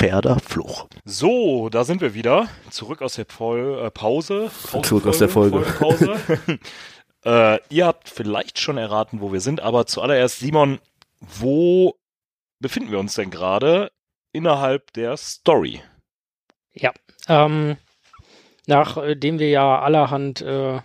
Unfairer 0.01 0.41
Fluch. 0.41 0.89
So, 1.05 1.69
da 1.69 1.85
sind 1.85 2.01
wir 2.01 2.15
wieder. 2.15 2.49
Zurück 2.71 3.03
aus 3.03 3.17
der 3.17 3.25
Pol 3.25 3.83
äh, 3.85 3.91
Pause. 3.91 4.51
Pause. 4.71 4.89
Zurück 4.89 5.07
aus 5.07 5.19
der 5.19 5.29
Folge. 5.29 5.61
Pause. 5.61 6.19
äh, 7.27 7.59
ihr 7.69 7.85
habt 7.85 8.09
vielleicht 8.09 8.59
schon 8.59 8.79
erraten, 8.79 9.21
wo 9.21 9.31
wir 9.31 9.43
sind, 9.43 9.61
aber 9.61 9.85
zuallererst, 9.85 10.39
Simon, 10.39 10.79
wo 11.21 11.99
befinden 12.61 12.91
wir 12.91 12.99
uns 12.99 13.13
denn 13.13 13.31
gerade 13.31 13.93
innerhalb 14.33 14.91
der 14.95 15.19
Story? 15.19 15.83
Ja. 16.73 16.95
Ähm, 17.29 17.77
nachdem 18.67 19.39
wir 19.39 19.51
ja 19.51 19.81
allerhand 19.81 20.41
äh, 20.41 20.77
äh, 20.77 20.81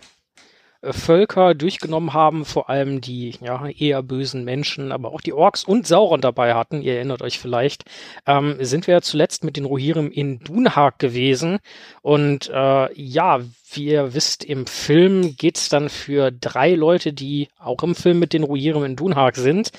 Völker 0.93 1.55
durchgenommen 1.55 2.13
haben, 2.13 2.45
vor 2.45 2.69
allem 2.69 3.01
die 3.01 3.35
ja, 3.41 3.67
eher 3.67 4.03
bösen 4.03 4.43
Menschen, 4.43 4.91
aber 4.91 5.11
auch 5.11 5.21
die 5.21 5.33
Orks 5.33 5.63
und 5.63 5.87
Sauron 5.87 6.21
dabei 6.21 6.53
hatten, 6.53 6.81
ihr 6.81 6.95
erinnert 6.95 7.21
euch 7.21 7.39
vielleicht, 7.39 7.85
ähm, 8.25 8.57
sind 8.59 8.87
wir 8.87 9.01
zuletzt 9.01 9.43
mit 9.43 9.57
den 9.57 9.65
Rohirrim 9.65 10.11
in 10.11 10.39
Dunhag 10.39 10.99
gewesen. 10.99 11.59
Und 12.01 12.49
äh, 12.49 12.93
ja, 13.01 13.41
wie 13.71 13.85
ihr 13.85 14.13
wisst, 14.13 14.43
im 14.43 14.67
Film 14.67 15.35
geht's 15.37 15.69
dann 15.69 15.89
für 15.89 16.31
drei 16.31 16.75
Leute, 16.75 17.13
die 17.13 17.49
auch 17.59 17.83
im 17.83 17.95
Film 17.95 18.19
mit 18.19 18.33
den 18.33 18.43
Rohirrim 18.43 18.83
in 18.83 18.95
Dunhag 18.95 19.35
sind, 19.35 19.71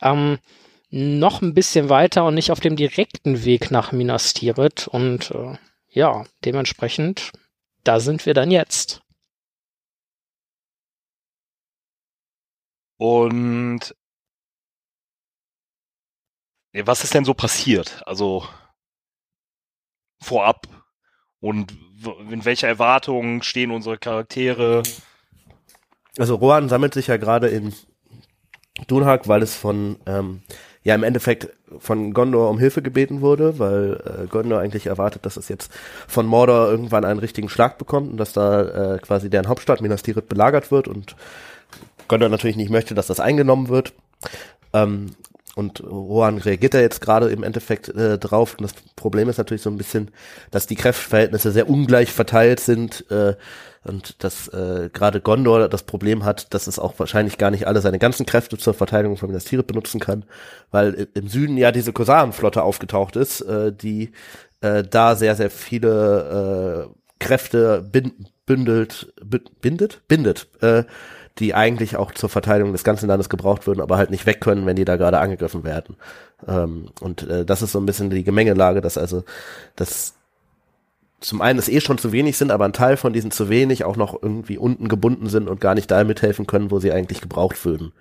ähm, 0.00 0.38
noch 0.90 1.40
ein 1.40 1.54
bisschen 1.54 1.88
weiter 1.88 2.24
und 2.24 2.34
nicht 2.34 2.52
auf 2.52 2.60
dem 2.60 2.76
direkten 2.76 3.44
Weg 3.44 3.70
nach 3.70 3.92
Minas 3.92 4.34
Tirith. 4.34 4.88
Und 4.88 5.30
äh, 5.30 5.56
ja, 5.90 6.24
dementsprechend, 6.44 7.32
da 7.84 8.00
sind 8.00 8.26
wir 8.26 8.34
dann 8.34 8.50
jetzt. 8.50 9.01
Und 13.02 13.96
was 16.72 17.02
ist 17.02 17.14
denn 17.14 17.24
so 17.24 17.34
passiert? 17.34 18.00
Also 18.06 18.44
vorab 20.22 20.68
und 21.40 21.76
in 22.30 22.44
welcher 22.44 22.68
Erwartung 22.68 23.42
stehen 23.42 23.72
unsere 23.72 23.98
Charaktere? 23.98 24.84
Also 26.16 26.36
Rohan 26.36 26.68
sammelt 26.68 26.94
sich 26.94 27.08
ja 27.08 27.16
gerade 27.16 27.48
in 27.48 27.74
Dunhag, 28.86 29.26
weil 29.26 29.42
es 29.42 29.56
von 29.56 29.98
ähm, 30.06 30.42
ja 30.84 30.94
im 30.94 31.02
Endeffekt 31.02 31.48
von 31.78 32.12
Gondor 32.12 32.50
um 32.50 32.60
Hilfe 32.60 32.82
gebeten 32.82 33.20
wurde, 33.20 33.58
weil 33.58 34.00
äh, 34.04 34.26
Gondor 34.28 34.60
eigentlich 34.60 34.86
erwartet, 34.86 35.26
dass 35.26 35.36
es 35.36 35.48
jetzt 35.48 35.72
von 36.06 36.26
Mordor 36.26 36.70
irgendwann 36.70 37.04
einen 37.04 37.18
richtigen 37.18 37.48
Schlag 37.48 37.78
bekommt 37.78 38.12
und 38.12 38.16
dass 38.18 38.32
da 38.32 38.94
äh, 38.94 38.98
quasi 38.98 39.28
deren 39.28 39.48
Hauptstadt 39.48 39.80
Minas 39.80 40.04
Tirith 40.04 40.28
belagert 40.28 40.70
wird 40.70 40.86
und 40.86 41.16
Gondor 42.12 42.28
natürlich 42.28 42.56
nicht 42.56 42.70
möchte, 42.70 42.94
dass 42.94 43.06
das 43.06 43.20
eingenommen 43.20 43.68
wird. 43.70 43.94
Ähm, 44.74 45.12
und 45.54 45.82
Rohan 45.82 46.36
reagiert 46.36 46.74
da 46.74 46.80
jetzt 46.80 47.00
gerade 47.00 47.30
im 47.30 47.42
Endeffekt 47.42 47.88
äh, 47.88 48.18
drauf. 48.18 48.56
Und 48.58 48.64
das 48.64 48.74
Problem 48.96 49.30
ist 49.30 49.38
natürlich 49.38 49.62
so 49.62 49.70
ein 49.70 49.78
bisschen, 49.78 50.10
dass 50.50 50.66
die 50.66 50.76
Kräfteverhältnisse 50.76 51.52
sehr 51.52 51.70
ungleich 51.70 52.12
verteilt 52.12 52.60
sind 52.60 53.10
äh, 53.10 53.34
und 53.84 54.22
dass 54.24 54.48
äh, 54.48 54.90
gerade 54.92 55.22
Gondor 55.22 55.70
das 55.70 55.84
Problem 55.84 56.24
hat, 56.24 56.52
dass 56.52 56.66
es 56.66 56.78
auch 56.78 56.98
wahrscheinlich 56.98 57.38
gar 57.38 57.50
nicht 57.50 57.66
alle 57.66 57.80
seine 57.80 57.98
ganzen 57.98 58.26
Kräfte 58.26 58.58
zur 58.58 58.74
Verteidigung 58.74 59.16
von 59.16 59.30
Minas 59.30 59.44
Tirith 59.44 59.66
benutzen 59.66 59.98
kann, 59.98 60.24
weil 60.70 61.08
im 61.14 61.28
Süden 61.28 61.56
ja 61.56 61.72
diese 61.72 61.94
Kosarenflotte 61.94 62.62
aufgetaucht 62.62 63.16
ist, 63.16 63.40
äh, 63.40 63.72
die 63.72 64.12
äh, 64.60 64.82
da 64.82 65.16
sehr, 65.16 65.34
sehr 65.34 65.50
viele 65.50 66.88
äh, 66.88 66.94
Kräfte 67.18 67.82
bin 67.82 68.26
bündelt, 68.46 69.12
bindet, 69.60 70.06
bindet, 70.08 70.48
äh, 70.60 70.84
die 71.38 71.54
eigentlich 71.54 71.96
auch 71.96 72.12
zur 72.12 72.28
Verteidigung 72.28 72.72
des 72.72 72.84
ganzen 72.84 73.08
Landes 73.08 73.28
gebraucht 73.28 73.66
würden, 73.66 73.80
aber 73.80 73.96
halt 73.96 74.10
nicht 74.10 74.26
weg 74.26 74.40
können, 74.40 74.66
wenn 74.66 74.76
die 74.76 74.84
da 74.84 74.96
gerade 74.96 75.18
angegriffen 75.18 75.64
werden. 75.64 75.96
Ähm, 76.46 76.90
und 77.00 77.22
äh, 77.22 77.44
das 77.44 77.62
ist 77.62 77.72
so 77.72 77.80
ein 77.80 77.86
bisschen 77.86 78.10
die 78.10 78.24
Gemengelage, 78.24 78.80
dass 78.80 78.98
also 78.98 79.24
das 79.76 80.14
zum 81.20 81.40
einen 81.40 81.58
es 81.58 81.68
eh 81.68 81.80
schon 81.80 81.98
zu 81.98 82.12
wenig 82.12 82.36
sind, 82.36 82.50
aber 82.50 82.64
ein 82.64 82.72
Teil 82.72 82.96
von 82.96 83.12
diesen 83.12 83.30
zu 83.30 83.48
wenig 83.48 83.84
auch 83.84 83.96
noch 83.96 84.20
irgendwie 84.20 84.58
unten 84.58 84.88
gebunden 84.88 85.28
sind 85.28 85.48
und 85.48 85.60
gar 85.60 85.74
nicht 85.74 85.90
da 85.90 86.04
mithelfen 86.04 86.46
können, 86.46 86.70
wo 86.70 86.80
sie 86.80 86.92
eigentlich 86.92 87.20
gebraucht 87.20 87.64
würden. 87.64 87.92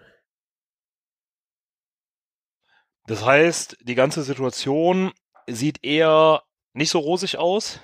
Das 3.08 3.26
heißt, 3.26 3.78
die 3.82 3.96
ganze 3.96 4.24
Situation 4.24 5.12
sieht 5.48 5.84
eher 5.84 6.42
nicht 6.74 6.90
so 6.90 7.00
rosig 7.00 7.38
aus. 7.38 7.80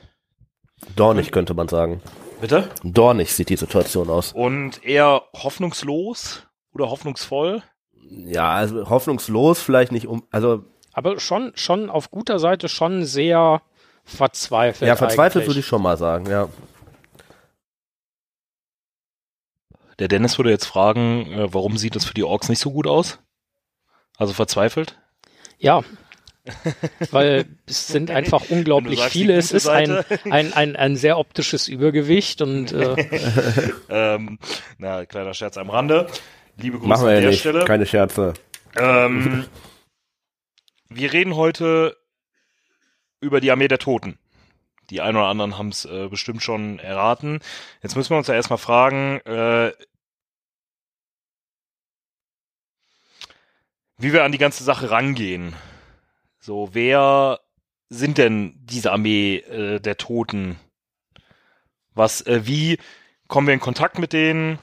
Dornig 0.95 1.31
könnte 1.31 1.53
man 1.53 1.67
sagen. 1.67 2.01
Bitte? 2.39 2.69
Dornig 2.83 3.33
sieht 3.33 3.49
die 3.49 3.57
Situation 3.57 4.09
aus. 4.09 4.33
Und 4.33 4.83
eher 4.83 5.23
hoffnungslos 5.35 6.43
oder 6.73 6.89
hoffnungsvoll? 6.89 7.63
Ja, 8.09 8.51
also 8.51 8.89
hoffnungslos 8.89 9.59
vielleicht 9.59 9.91
nicht 9.91 10.07
um, 10.07 10.23
also. 10.31 10.63
Aber 10.93 11.19
schon, 11.19 11.51
schon 11.55 11.89
auf 11.89 12.11
guter 12.11 12.39
Seite 12.39 12.69
schon 12.69 13.05
sehr 13.05 13.61
verzweifelt. 14.03 14.87
Ja, 14.87 14.95
verzweifelt 14.95 15.35
eigentlich. 15.43 15.47
würde 15.47 15.59
ich 15.59 15.65
schon 15.65 15.81
mal 15.81 15.97
sagen, 15.97 16.29
ja. 16.29 16.49
Der 19.99 20.07
Dennis 20.07 20.37
würde 20.37 20.51
jetzt 20.51 20.65
fragen, 20.65 21.31
äh, 21.31 21.53
warum 21.53 21.77
sieht 21.77 21.95
das 21.95 22.05
für 22.05 22.13
die 22.13 22.23
Orks 22.23 22.49
nicht 22.49 22.59
so 22.59 22.71
gut 22.71 22.87
aus? 22.87 23.19
Also 24.17 24.33
verzweifelt? 24.33 24.97
Ja, 25.57 25.83
weil 27.11 27.45
es 27.65 27.87
sind 27.87 28.11
einfach 28.11 28.49
unglaublich 28.49 29.01
viele. 29.03 29.35
Es 29.35 29.51
ist 29.51 29.67
ein, 29.67 29.91
ein, 30.29 30.53
ein, 30.53 30.75
ein 30.75 30.95
sehr 30.95 31.17
optisches 31.17 31.67
Übergewicht 31.67 32.41
und 32.41 32.71
äh 32.71 32.95
ähm, 33.89 34.39
na, 34.77 35.05
kleiner 35.05 35.33
Scherz 35.33 35.57
am 35.57 35.69
Rande. 35.69 36.07
Liebe 36.57 36.77
Grüße 36.77 36.89
Machen 36.89 37.05
wir 37.05 37.09
an 37.09 37.15
ja 37.15 37.21
der 37.21 37.29
nicht. 37.29 37.39
Stelle. 37.39 37.65
Keine 37.65 37.85
Scherze. 37.85 38.33
Ähm, 38.77 39.45
wir 40.89 41.13
reden 41.13 41.35
heute 41.35 41.97
über 43.19 43.41
die 43.41 43.51
Armee 43.51 43.67
der 43.67 43.79
Toten. 43.79 44.17
Die 44.89 45.01
einen 45.01 45.17
oder 45.17 45.27
anderen 45.27 45.57
haben 45.57 45.69
es 45.69 45.85
äh, 45.85 46.07
bestimmt 46.07 46.41
schon 46.43 46.79
erraten. 46.79 47.39
Jetzt 47.83 47.95
müssen 47.95 48.11
wir 48.11 48.17
uns 48.17 48.27
ja 48.27 48.35
erstmal 48.35 48.57
fragen, 48.57 49.19
äh, 49.25 49.73
wie 53.97 54.13
wir 54.13 54.23
an 54.23 54.31
die 54.31 54.37
ganze 54.37 54.63
Sache 54.63 54.89
rangehen. 54.89 55.55
So, 56.47 56.69
wer 56.71 57.41
sind 57.89 58.17
denn 58.17 58.53
diese 58.55 58.93
Armee 58.93 59.39
äh, 59.39 59.81
der 59.81 59.97
Toten? 59.97 60.55
Was, 61.93 62.25
äh, 62.25 62.43
wie 62.45 62.77
kommen 63.27 63.47
wir 63.47 63.53
in 63.53 63.59
Kontakt 63.59 63.99
mit 63.99 64.13
denen? 64.13 64.57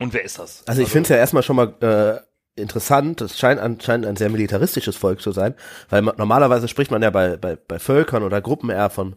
Und 0.00 0.14
wer 0.14 0.24
ist 0.24 0.40
das? 0.40 0.66
Also 0.66 0.82
ich 0.82 0.88
finde 0.88 1.04
es 1.04 1.08
ja 1.10 1.16
erstmal 1.16 1.44
schon 1.44 1.54
mal 1.54 1.74
äh, 1.80 2.60
interessant. 2.60 3.20
Es 3.20 3.38
scheint 3.38 3.60
anscheinend 3.60 4.04
ein 4.04 4.16
sehr 4.16 4.30
militaristisches 4.30 4.96
Volk 4.96 5.20
zu 5.20 5.30
sein, 5.30 5.54
weil 5.90 6.02
man, 6.02 6.16
normalerweise 6.16 6.66
spricht 6.66 6.90
man 6.90 7.02
ja 7.02 7.10
bei, 7.10 7.36
bei, 7.36 7.54
bei 7.54 7.78
Völkern 7.78 8.24
oder 8.24 8.40
Gruppen 8.40 8.70
eher 8.70 8.90
von 8.90 9.14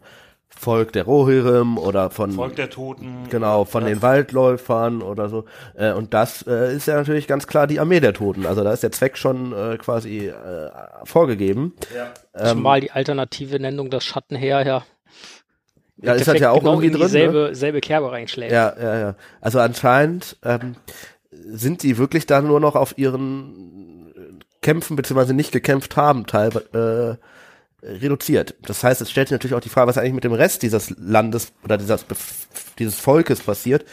Volk 0.56 0.92
der 0.92 1.04
Rohirrim 1.04 1.78
oder 1.78 2.10
von 2.10 2.32
Volk 2.32 2.56
der 2.56 2.68
Toten. 2.68 3.28
Genau, 3.30 3.64
von 3.64 3.84
den 3.84 4.02
Waldläufern 4.02 5.00
oder 5.00 5.28
so. 5.28 5.44
Äh, 5.74 5.92
und 5.92 6.12
das 6.12 6.46
äh, 6.46 6.74
ist 6.74 6.86
ja 6.86 6.96
natürlich 6.96 7.26
ganz 7.26 7.46
klar 7.46 7.66
die 7.66 7.80
Armee 7.80 8.00
der 8.00 8.12
Toten. 8.12 8.44
Also 8.44 8.62
da 8.62 8.72
ist 8.72 8.82
der 8.82 8.92
Zweck 8.92 9.16
schon 9.16 9.52
äh, 9.52 9.78
quasi 9.78 10.28
äh, 10.28 10.70
vorgegeben. 11.04 11.74
Ja. 11.94 12.12
Ähm, 12.34 12.56
Zumal 12.58 12.80
die 12.80 12.90
alternative 12.90 13.58
Nennung 13.58 13.90
das 13.90 14.04
Schattenheer 14.04 14.66
ja 14.66 14.82
ja, 16.02 16.14
ist 16.14 16.28
halt 16.28 16.40
ja 16.40 16.50
auch 16.50 16.60
genau 16.60 16.72
irgendwie 16.72 16.90
drin. 16.90 17.02
Dieselbe, 17.02 17.48
ne? 17.48 17.54
selbe 17.54 17.80
Kerbe 17.80 18.10
reinschlägt. 18.10 18.52
Ja, 18.52 18.74
ja, 18.80 18.98
ja. 18.98 19.14
Also 19.40 19.60
anscheinend 19.60 20.36
ähm, 20.44 20.76
sind 21.30 21.82
die 21.82 21.98
wirklich 21.98 22.26
da 22.26 22.40
nur 22.40 22.60
noch 22.60 22.74
auf 22.74 22.96
ihren 22.96 24.12
Kämpfen, 24.62 24.96
beziehungsweise 24.96 25.34
nicht 25.34 25.52
gekämpft 25.52 25.96
haben, 25.96 26.26
teilweise 26.26 27.18
äh, 27.20 27.26
reduziert. 27.82 28.54
Das 28.62 28.84
heißt, 28.84 29.00
es 29.00 29.10
stellt 29.10 29.28
sich 29.28 29.34
natürlich 29.34 29.54
auch 29.54 29.60
die 29.60 29.68
Frage, 29.68 29.88
was 29.88 29.98
eigentlich 29.98 30.14
mit 30.14 30.24
dem 30.24 30.32
Rest 30.32 30.62
dieses 30.62 30.94
Landes 30.98 31.52
oder 31.64 31.78
dieses, 31.78 32.04
dieses 32.78 32.96
Volkes 32.96 33.40
passiert, 33.40 33.84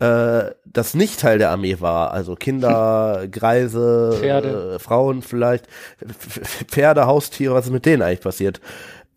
äh, 0.00 0.50
das 0.64 0.94
nicht 0.94 1.20
Teil 1.20 1.38
der 1.38 1.50
Armee 1.50 1.80
war. 1.80 2.12
Also 2.12 2.34
Kinder, 2.34 3.26
Greise, 3.30 4.16
Pferde. 4.18 4.74
Äh, 4.74 4.78
Frauen 4.78 5.22
vielleicht, 5.22 5.66
Pferde, 6.68 7.06
Haustiere, 7.06 7.54
was 7.54 7.66
ist 7.66 7.72
mit 7.72 7.86
denen 7.86 8.02
eigentlich 8.02 8.20
passiert? 8.20 8.60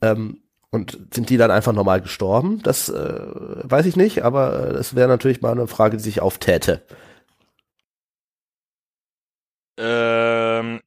Ähm, 0.02 0.40
und 0.70 0.98
sind 1.14 1.30
die 1.30 1.38
dann 1.38 1.52
einfach 1.52 1.72
normal 1.72 2.02
gestorben? 2.02 2.60
Das 2.64 2.90
äh, 2.90 2.94
weiß 2.96 3.86
ich 3.86 3.96
nicht, 3.96 4.24
aber 4.24 4.72
es 4.72 4.96
wäre 4.96 5.08
natürlich 5.08 5.42
mal 5.42 5.52
eine 5.52 5.68
Frage, 5.68 5.98
die 5.98 6.04
sich 6.04 6.20
auftäte. 6.20 6.82
Ähm, 9.78 10.82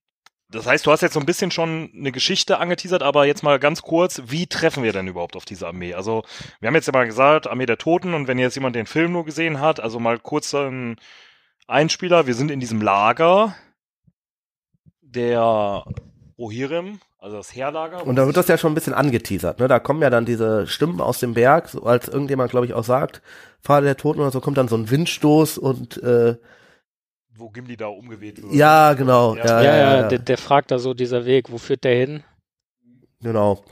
das 0.56 0.66
heißt, 0.66 0.86
du 0.86 0.90
hast 0.90 1.02
jetzt 1.02 1.14
so 1.14 1.20
ein 1.20 1.26
bisschen 1.26 1.50
schon 1.50 1.90
eine 1.94 2.12
Geschichte 2.12 2.58
angeteasert, 2.58 3.02
aber 3.02 3.26
jetzt 3.26 3.42
mal 3.42 3.58
ganz 3.58 3.82
kurz, 3.82 4.22
wie 4.26 4.46
treffen 4.46 4.82
wir 4.82 4.92
denn 4.92 5.06
überhaupt 5.06 5.36
auf 5.36 5.44
diese 5.44 5.66
Armee? 5.66 5.94
Also, 5.94 6.24
wir 6.60 6.68
haben 6.68 6.74
jetzt 6.74 6.86
ja 6.86 6.92
mal 6.92 7.06
gesagt, 7.06 7.46
Armee 7.46 7.66
der 7.66 7.78
Toten 7.78 8.14
und 8.14 8.28
wenn 8.28 8.38
jetzt 8.38 8.54
jemand 8.54 8.76
den 8.76 8.86
Film 8.86 9.12
nur 9.12 9.24
gesehen 9.24 9.60
hat, 9.60 9.80
also 9.80 10.00
mal 10.00 10.18
kurz 10.18 10.54
ein 10.54 10.96
Einspieler, 11.66 12.26
wir 12.26 12.34
sind 12.34 12.50
in 12.50 12.60
diesem 12.60 12.80
Lager 12.80 13.54
der 15.00 15.84
Rohirrim, 16.38 17.00
also 17.18 17.38
das 17.38 17.54
Heerlager. 17.54 18.06
Und 18.06 18.16
da 18.16 18.26
wird 18.26 18.36
das 18.36 18.48
ja 18.48 18.58
schon 18.58 18.72
ein 18.72 18.74
bisschen 18.74 18.94
angeteasert, 18.94 19.58
ne? 19.58 19.68
Da 19.68 19.78
kommen 19.78 20.02
ja 20.02 20.10
dann 20.10 20.26
diese 20.26 20.66
Stimmen 20.66 21.00
aus 21.00 21.18
dem 21.18 21.34
Berg, 21.34 21.68
so 21.68 21.82
als 21.82 22.08
irgendjemand, 22.08 22.50
glaube 22.50 22.66
ich, 22.66 22.74
auch 22.74 22.84
sagt, 22.84 23.22
Pfade 23.62 23.86
der 23.86 23.96
Toten 23.96 24.20
oder 24.20 24.30
so, 24.30 24.40
kommt 24.40 24.58
dann 24.58 24.68
so 24.68 24.76
ein 24.76 24.90
Windstoß 24.90 25.58
und 25.58 26.02
äh, 26.02 26.36
wo 27.38 27.48
Gimli 27.50 27.76
da 27.76 27.86
umgeweht 27.86 28.42
wird. 28.42 28.52
Ja, 28.52 28.94
genau. 28.94 29.34
Ja, 29.36 29.44
ja, 29.44 29.62
ja, 29.62 29.76
ja, 29.76 29.96
ja. 29.96 30.08
Der, 30.08 30.18
der, 30.18 30.38
fragt 30.38 30.70
da 30.70 30.78
so, 30.78 30.94
dieser 30.94 31.24
Weg, 31.24 31.50
wo 31.50 31.58
führt 31.58 31.84
der 31.84 31.94
hin? 31.94 32.22
Genau. 33.20 33.64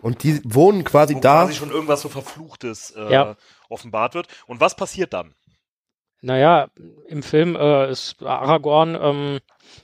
Und 0.00 0.22
die 0.22 0.40
wohnen 0.44 0.84
quasi 0.84 1.16
wo 1.16 1.20
da. 1.20 1.44
quasi 1.44 1.54
schon 1.54 1.70
irgendwas 1.70 2.02
so 2.02 2.08
Verfluchtes 2.08 2.92
äh, 2.96 3.12
ja. 3.12 3.36
offenbart 3.68 4.14
wird. 4.14 4.28
Und 4.46 4.60
was 4.60 4.76
passiert 4.76 5.12
dann? 5.12 5.34
Naja, 6.20 6.68
im 7.06 7.22
Film 7.22 7.54
äh, 7.54 7.90
ist 7.90 8.22
Aragorn, 8.22 8.98
ähm, 9.00 9.38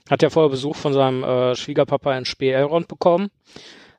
hat 0.09 0.21
ja 0.21 0.29
vorher 0.29 0.49
Besuch 0.49 0.75
von 0.75 0.91
seinem 0.91 1.23
äh, 1.23 1.55
Schwiegerpapa 1.55 2.17
in 2.17 2.25
Spee 2.25 2.51
Elrond 2.51 2.89
bekommen, 2.89 3.29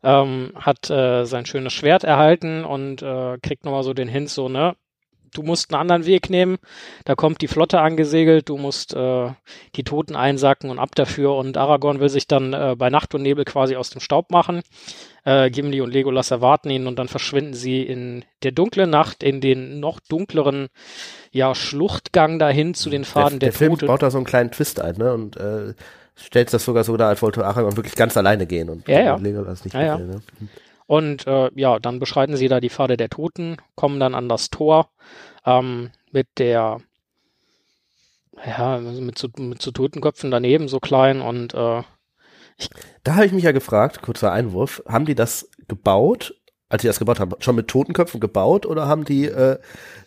ähm, 0.02 0.52
hat 0.54 0.90
äh, 0.90 1.25
sein 1.25 1.46
schönes 1.46 1.73
Schwert 1.73 2.04
erhalten 2.04 2.64
und 2.64 3.00
äh, 3.00 3.38
kriegt 3.38 3.64
nochmal 3.64 3.85
so 3.85 3.94
den 3.94 4.08
Hint, 4.08 4.28
so, 4.28 4.50
ne, 4.50 4.76
du 5.35 5.42
musst 5.42 5.73
einen 5.73 5.80
anderen 5.80 6.06
Weg 6.06 6.30
nehmen. 6.30 6.59
Da 7.04 7.14
kommt 7.14 7.40
die 7.42 7.49
Flotte 7.49 7.80
angesegelt, 7.80 8.49
du 8.49 8.56
musst 8.56 8.95
äh, 8.95 9.30
die 9.75 9.85
Toten 9.85 10.16
einsacken 10.16 10.71
und 10.71 10.78
ab 10.78 10.95
dafür. 10.95 11.37
Und 11.37 11.56
Aragorn 11.56 12.00
will 12.00 12.09
sich 12.09 12.26
dann 12.26 12.52
äh, 12.52 12.75
bei 12.76 12.90
Nacht 12.90 13.14
und 13.14 13.23
Nebel 13.23 13.45
quasi 13.45 13.76
aus 13.76 13.90
dem 13.90 14.00
Staub 14.00 14.30
machen. 14.30 14.62
Äh, 15.25 15.50
Gimli 15.50 15.80
und 15.80 15.92
Legolas 15.92 16.30
erwarten 16.30 16.71
ihn 16.71 16.87
und 16.87 16.99
dann 16.99 17.09
verschwinden 17.09 17.54
sie 17.54 17.83
in 17.83 18.25
der 18.42 18.52
dunklen 18.52 18.90
Nacht 18.90 19.23
in 19.23 19.40
den 19.40 19.80
noch 19.80 20.00
dunkleren 20.00 20.68
ja, 21.33 21.54
Schluchtgang 21.54 22.38
dahin 22.38 22.75
zu 22.75 22.90
den 22.90 23.04
Faden 23.04 23.38
der, 23.38 23.50
der, 23.50 23.59
der 23.59 23.76
Film 23.76 23.88
baut 23.88 24.02
da 24.02 24.11
so 24.11 24.18
einen 24.18 24.26
kleinen 24.26 24.50
Twist 24.50 24.80
ein, 24.80 24.97
ne? 24.97 25.12
Und 25.12 25.37
äh, 25.37 25.75
stellt 26.14 26.52
das 26.52 26.64
sogar 26.64 26.85
so 26.85 26.97
da, 26.97 27.09
als 27.09 27.23
wollte 27.23 27.45
Aragorn 27.45 27.76
wirklich 27.76 27.95
ganz 27.95 28.16
alleine 28.16 28.47
gehen 28.47 28.71
und 28.71 28.88
ja, 28.88 29.00
ja. 29.00 29.16
Legolas 29.16 29.64
nicht 29.64 29.75
ja, 29.75 29.83
ja. 29.83 29.99
ne? 29.99 30.21
Und 30.87 31.26
äh, 31.26 31.50
ja, 31.55 31.78
dann 31.78 31.99
beschreiten 31.99 32.37
sie 32.37 32.49
da 32.49 32.61
die 32.61 32.71
Pfade 32.71 32.97
der 32.97 33.11
Toten, 33.11 33.57
kommen 33.75 33.99
dann 33.99 34.14
an 34.14 34.28
das 34.28 34.50
Tor 34.50 34.88
ähm, 35.45 35.90
mit 36.12 36.28
der 36.38 36.81
Ja, 38.47 38.75
also 38.76 39.00
mit 39.00 39.19
so, 39.19 39.28
mit 39.37 39.61
so 39.61 39.71
Totenköpfen 39.73 40.31
daneben, 40.31 40.69
so 40.69 40.78
klein 40.78 41.21
und 41.21 41.55
äh, 41.55 41.83
Da 43.02 43.14
habe 43.14 43.26
ich 43.26 43.33
mich 43.33 43.45
ja 43.45 43.52
gefragt, 43.52 44.02
kurzer 44.02 44.33
Einwurf, 44.33 44.83
haben 44.87 45.07
die 45.07 45.14
das 45.16 45.50
gebaut, 45.66 46.35
als 46.69 46.83
sie 46.83 46.88
das 46.88 46.99
gebaut 46.99 47.19
haben, 47.19 47.33
schon 47.40 47.57
mit 47.57 47.69
Totenköpfen 47.69 48.21
gebaut 48.21 48.64
oder 48.64 48.87
haben 48.87 49.05
die 49.05 49.26
äh, 49.26 49.59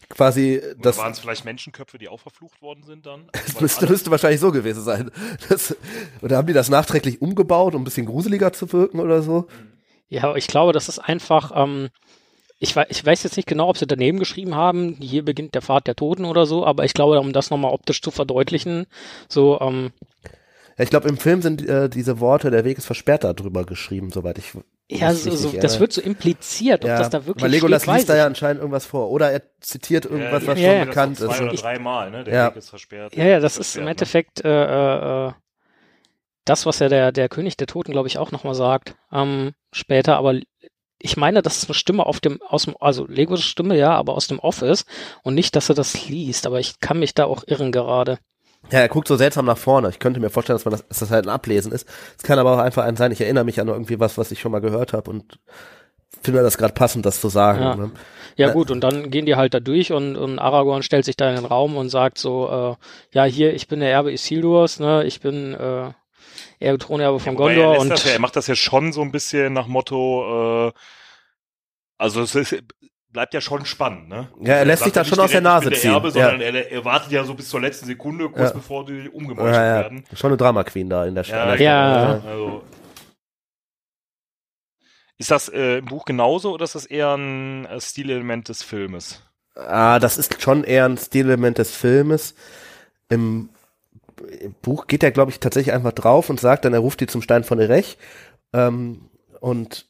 quasi 0.09 0.61
das. 0.77 0.95
Oder 0.95 1.03
waren 1.03 1.11
es 1.11 1.19
vielleicht 1.19 1.45
Menschenköpfe, 1.45 1.97
die 1.97 2.07
auch 2.07 2.19
verflucht 2.19 2.61
worden 2.61 2.83
sind 2.83 3.05
dann? 3.05 3.29
Das 3.33 3.59
müsste, 3.59 3.87
müsste 3.87 4.11
wahrscheinlich 4.11 4.39
so 4.39 4.51
gewesen 4.51 4.83
sein. 4.83 5.11
Das, 5.49 5.75
oder 6.21 6.37
haben 6.37 6.47
die 6.47 6.53
das 6.53 6.69
nachträglich 6.69 7.21
umgebaut, 7.21 7.75
um 7.75 7.81
ein 7.81 7.85
bisschen 7.85 8.05
gruseliger 8.05 8.53
zu 8.53 8.71
wirken 8.71 8.99
oder 8.99 9.21
so? 9.21 9.47
Ja, 10.09 10.35
ich 10.35 10.47
glaube, 10.47 10.73
das 10.73 10.89
ist 10.89 10.99
einfach, 10.99 11.51
ähm, 11.55 11.89
ich, 12.59 12.75
wei 12.75 12.85
ich 12.89 13.05
weiß 13.05 13.23
jetzt 13.23 13.37
nicht 13.37 13.47
genau, 13.47 13.69
ob 13.69 13.77
sie 13.77 13.87
daneben 13.87 14.19
geschrieben 14.19 14.55
haben, 14.55 14.97
hier 14.99 15.23
beginnt 15.23 15.55
der 15.55 15.61
Pfad 15.61 15.87
der 15.87 15.95
Toten 15.95 16.25
oder 16.25 16.45
so, 16.45 16.65
aber 16.65 16.83
ich 16.83 16.93
glaube, 16.93 17.19
um 17.19 17.31
das 17.31 17.49
nochmal 17.51 17.71
optisch 17.71 18.01
zu 18.01 18.11
verdeutlichen, 18.11 18.85
so, 19.29 19.59
ähm, 19.61 19.91
Ja, 20.77 20.83
ich 20.83 20.89
glaube, 20.89 21.07
im 21.09 21.17
Film 21.17 21.41
sind 21.41 21.67
äh, 21.67 21.89
diese 21.89 22.19
Worte, 22.19 22.51
der 22.51 22.65
Weg 22.65 22.77
ist 22.77 22.85
versperrt, 22.85 23.23
da 23.23 23.33
drüber 23.33 23.63
geschrieben, 23.65 24.11
soweit 24.11 24.37
ich. 24.39 24.51
ja, 24.89 25.13
so, 25.13 25.29
so, 25.31 25.49
das 25.49 25.53
erinnere. 25.53 25.79
wird 25.81 25.93
so 25.93 26.01
impliziert, 26.01 26.83
ob 26.83 26.89
ja, 26.89 26.97
das 26.97 27.09
da 27.11 27.25
wirklich 27.25 27.43
Weil 27.43 27.51
Legolas 27.51 27.83
steht, 27.83 27.93
weiß 27.93 27.97
liest 27.99 28.09
da 28.09 28.17
ja 28.17 28.25
anscheinend 28.25 28.59
irgendwas 28.61 28.85
vor. 28.87 29.09
Oder 29.11 29.31
er 29.31 29.43
zitiert 29.61 30.05
irgendwas, 30.05 30.47
was 30.47 30.59
ja, 30.59 30.69
schon 30.69 30.77
ja. 30.79 30.85
bekannt 30.85 31.17
Zwei 31.17 31.33
ist. 31.33 31.41
oder 31.41 31.53
Ich- 31.53 31.61
dreimal, 31.61 32.09
ne? 32.11 32.23
Der 32.23 32.33
Ja. 32.33 32.47
Weg 32.49 32.55
ist 32.57 32.69
versperrt. 32.69 33.15
Ja, 33.15 33.25
ja, 33.25 33.39
das 33.39 33.57
ist 33.57 33.75
im 33.77 33.83
ne? 33.85 33.91
Endeffekt 33.91 34.43
äh, 34.43 35.27
äh, 35.27 35.31
das, 36.49 36.65
was 36.65 36.79
ja 36.79 36.89
der, 36.89 37.11
der 37.11 37.29
König 37.29 37.57
der 37.57 37.67
Toten, 37.67 37.91
glaube 37.91 38.07
ich, 38.07 38.17
auch 38.17 38.31
nochmal 38.31 38.55
sagt 38.55 38.95
ähm, 39.11 39.51
später. 39.71 40.17
Aber 40.17 40.35
ich 41.01 41.17
meine, 41.17 41.41
dass 41.41 41.57
es 41.57 41.69
eine 41.69 41.75
Stimme 41.75 42.05
auf 42.05 42.19
dem, 42.19 42.41
aus 42.41 42.65
dem, 42.65 42.75
also 42.79 43.05
Legos 43.07 43.43
Stimme, 43.43 43.77
ja, 43.77 43.91
aber 43.91 44.13
aus 44.15 44.27
dem 44.27 44.39
Off 44.39 44.61
ist 44.61 44.87
und 45.23 45.35
nicht, 45.35 45.55
dass 45.55 45.69
er 45.69 45.75
das 45.75 46.07
liest. 46.07 46.45
Aber 46.45 46.59
ich 46.59 46.79
kann 46.79 46.99
mich 46.99 47.13
da 47.13 47.25
auch 47.25 47.43
irren 47.47 47.71
gerade. 47.71 48.17
Ja, 48.71 48.79
er 48.79 48.89
guckt 48.89 49.07
so 49.07 49.15
seltsam 49.15 49.45
nach 49.45 49.57
vorne. 49.57 49.89
Ich 49.89 49.99
könnte 49.99 50.19
mir 50.19 50.29
vorstellen, 50.29 50.55
dass 50.55 50.65
man 50.65 50.73
das, 50.73 50.85
dass 50.87 50.99
das 50.99 51.11
halt 51.11 51.25
ein 51.25 51.29
Ablesen 51.29 51.71
ist. 51.71 51.87
Es 52.17 52.23
kann 52.23 52.39
aber 52.39 52.53
auch 52.53 52.59
einfach 52.59 52.83
ein 52.83 52.97
sein. 52.97 53.11
Ich 53.11 53.21
erinnere 53.21 53.45
mich 53.45 53.61
an 53.61 53.69
irgendwie 53.69 53.99
was, 53.99 54.17
was 54.17 54.31
ich 54.31 54.41
schon 54.41 54.51
mal 54.51 54.59
gehört 54.59 54.91
habe 54.91 55.09
und 55.09 55.39
finde 56.21 56.41
das 56.41 56.57
gerade 56.57 56.73
passend, 56.73 57.05
das 57.05 57.21
zu 57.21 57.29
sagen. 57.29 57.61
Ja. 57.61 57.75
Ne? 57.75 57.91
Ja 58.35 58.49
Äh, 58.49 58.53
gut, 58.53 58.71
und 58.71 58.81
dann 58.81 59.11
gehen 59.11 59.25
die 59.25 59.35
halt 59.35 59.53
da 59.53 59.59
durch 59.59 59.91
und, 59.91 60.15
und 60.15 60.39
Aragorn 60.39 60.83
stellt 60.83 61.05
sich 61.05 61.15
da 61.15 61.29
in 61.29 61.35
den 61.35 61.45
Raum 61.45 61.77
und 61.77 61.89
sagt 61.89 62.17
so, 62.17 62.49
äh, 62.49 63.15
ja 63.15 63.23
hier, 63.23 63.53
ich 63.53 63.67
bin 63.67 63.79
der 63.79 63.91
Erbe 63.91 64.11
Isildurs, 64.11 64.79
ne, 64.79 65.03
ich 65.05 65.21
bin 65.21 65.53
äh, 65.53 65.91
Erbe 66.59 66.77
Thronerbe 66.77 67.19
von 67.19 67.37
Wobei 67.37 67.55
Gondor 67.55 67.75
er, 67.75 67.79
und 67.79 67.89
das 67.89 68.03
ja, 68.03 68.11
er 68.11 68.19
macht 68.19 68.35
das 68.35 68.47
ja 68.47 68.55
schon 68.55 68.91
so 68.91 69.01
ein 69.01 69.11
bisschen 69.11 69.53
nach 69.53 69.67
Motto, 69.67 70.67
äh, 70.67 70.71
also 71.97 72.21
es 72.21 72.35
ist, 72.35 72.61
bleibt 73.09 73.33
ja 73.33 73.41
schon 73.41 73.65
spannend, 73.65 74.09
ne? 74.09 74.29
Ja, 74.41 74.55
er 74.55 74.65
lässt 74.65 74.83
sich 74.83 74.91
da 74.93 75.01
ja 75.01 75.05
schon 75.05 75.19
aus 75.19 75.31
der 75.31 75.41
Nase 75.41 75.71
ziehen. 75.71 75.91
Erbe, 75.93 76.07
Ja. 76.09 76.29
sondern 76.29 76.41
er, 76.41 76.71
er 76.71 76.85
wartet 76.85 77.11
ja 77.11 77.23
so 77.23 77.33
bis 77.33 77.49
zur 77.49 77.61
letzten 77.61 77.85
Sekunde, 77.85 78.29
kurz 78.29 78.49
Ja. 78.49 78.55
bevor 78.55 78.85
die 78.85 79.09
umgemeuchelt 79.09 79.55
Ja, 79.55 79.65
ja. 79.65 79.81
werden. 79.83 80.03
Schon 80.13 80.29
eine 80.31 80.37
Drama 80.37 80.63
Queen 80.65 80.89
da 80.89 81.05
in 81.05 81.15
der 81.15 81.23
Stadt. 81.23 81.59
Ja. 81.59 82.21
Also, 82.25 82.63
ist 85.17 85.31
das 85.31 85.49
äh, 85.49 85.79
im 85.79 85.85
Buch 85.85 86.05
genauso 86.05 86.53
oder 86.53 86.63
ist 86.63 86.75
das 86.75 86.85
eher 86.85 87.13
ein 87.15 87.65
äh, 87.65 87.79
Stilelement 87.81 88.47
des 88.49 88.63
Filmes? 88.63 89.21
Ah, 89.55 89.99
das 89.99 90.17
ist 90.17 90.41
schon 90.41 90.63
eher 90.63 90.85
ein 90.85 90.97
Stilelement 90.97 91.57
des 91.57 91.75
Filmes. 91.75 92.35
Im 93.09 93.49
im 94.41 94.55
Buch 94.61 94.87
geht 94.87 95.03
er, 95.03 95.11
glaube 95.11 95.31
ich, 95.31 95.39
tatsächlich 95.39 95.73
einfach 95.73 95.93
drauf 95.93 96.29
und 96.29 96.39
sagt 96.39 96.65
dann, 96.65 96.73
er 96.73 96.79
ruft 96.79 96.99
die 97.01 97.07
zum 97.07 97.21
Stein 97.21 97.43
von 97.43 97.59
Erech. 97.59 97.97
Ähm, 98.53 99.09
und 99.39 99.89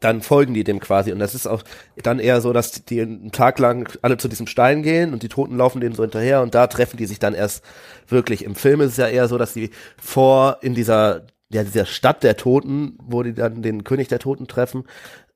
dann 0.00 0.22
folgen 0.22 0.54
die 0.54 0.64
dem 0.64 0.80
quasi. 0.80 1.12
Und 1.12 1.18
das 1.18 1.34
ist 1.34 1.46
auch 1.46 1.62
dann 2.02 2.18
eher 2.18 2.40
so, 2.40 2.52
dass 2.52 2.84
die 2.84 3.00
einen 3.00 3.32
Tag 3.32 3.58
lang 3.58 3.96
alle 4.02 4.16
zu 4.16 4.28
diesem 4.28 4.46
Stein 4.46 4.82
gehen 4.82 5.12
und 5.12 5.22
die 5.22 5.28
Toten 5.28 5.56
laufen 5.56 5.80
denen 5.80 5.94
so 5.94 6.02
hinterher 6.02 6.42
und 6.42 6.54
da 6.54 6.66
treffen 6.66 6.96
die 6.96 7.06
sich 7.06 7.18
dann 7.18 7.34
erst 7.34 7.64
wirklich. 8.08 8.44
Im 8.44 8.54
Film 8.54 8.80
ist 8.80 8.92
es 8.92 8.96
ja 8.96 9.08
eher 9.08 9.28
so, 9.28 9.38
dass 9.38 9.54
die 9.54 9.70
vor 10.00 10.58
in 10.60 10.74
dieser, 10.74 11.26
ja, 11.50 11.64
dieser 11.64 11.86
Stadt 11.86 12.22
der 12.22 12.36
Toten, 12.36 12.96
wo 13.02 13.22
die 13.22 13.34
dann 13.34 13.62
den 13.62 13.84
König 13.84 14.08
der 14.08 14.18
Toten 14.18 14.46
treffen, 14.46 14.84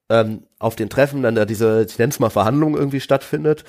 ähm, 0.09 0.45
auf 0.59 0.77
den 0.77 0.89
Treffen 0.89 1.23
dann 1.23 1.35
da 1.35 1.45
diese, 1.45 1.85
ich 1.89 1.99
nenne 1.99 2.11
es 2.11 2.21
mal 2.21 2.31
Verhandlung 2.31 2.77
irgendwie 2.77 3.01
stattfindet, 3.01 3.65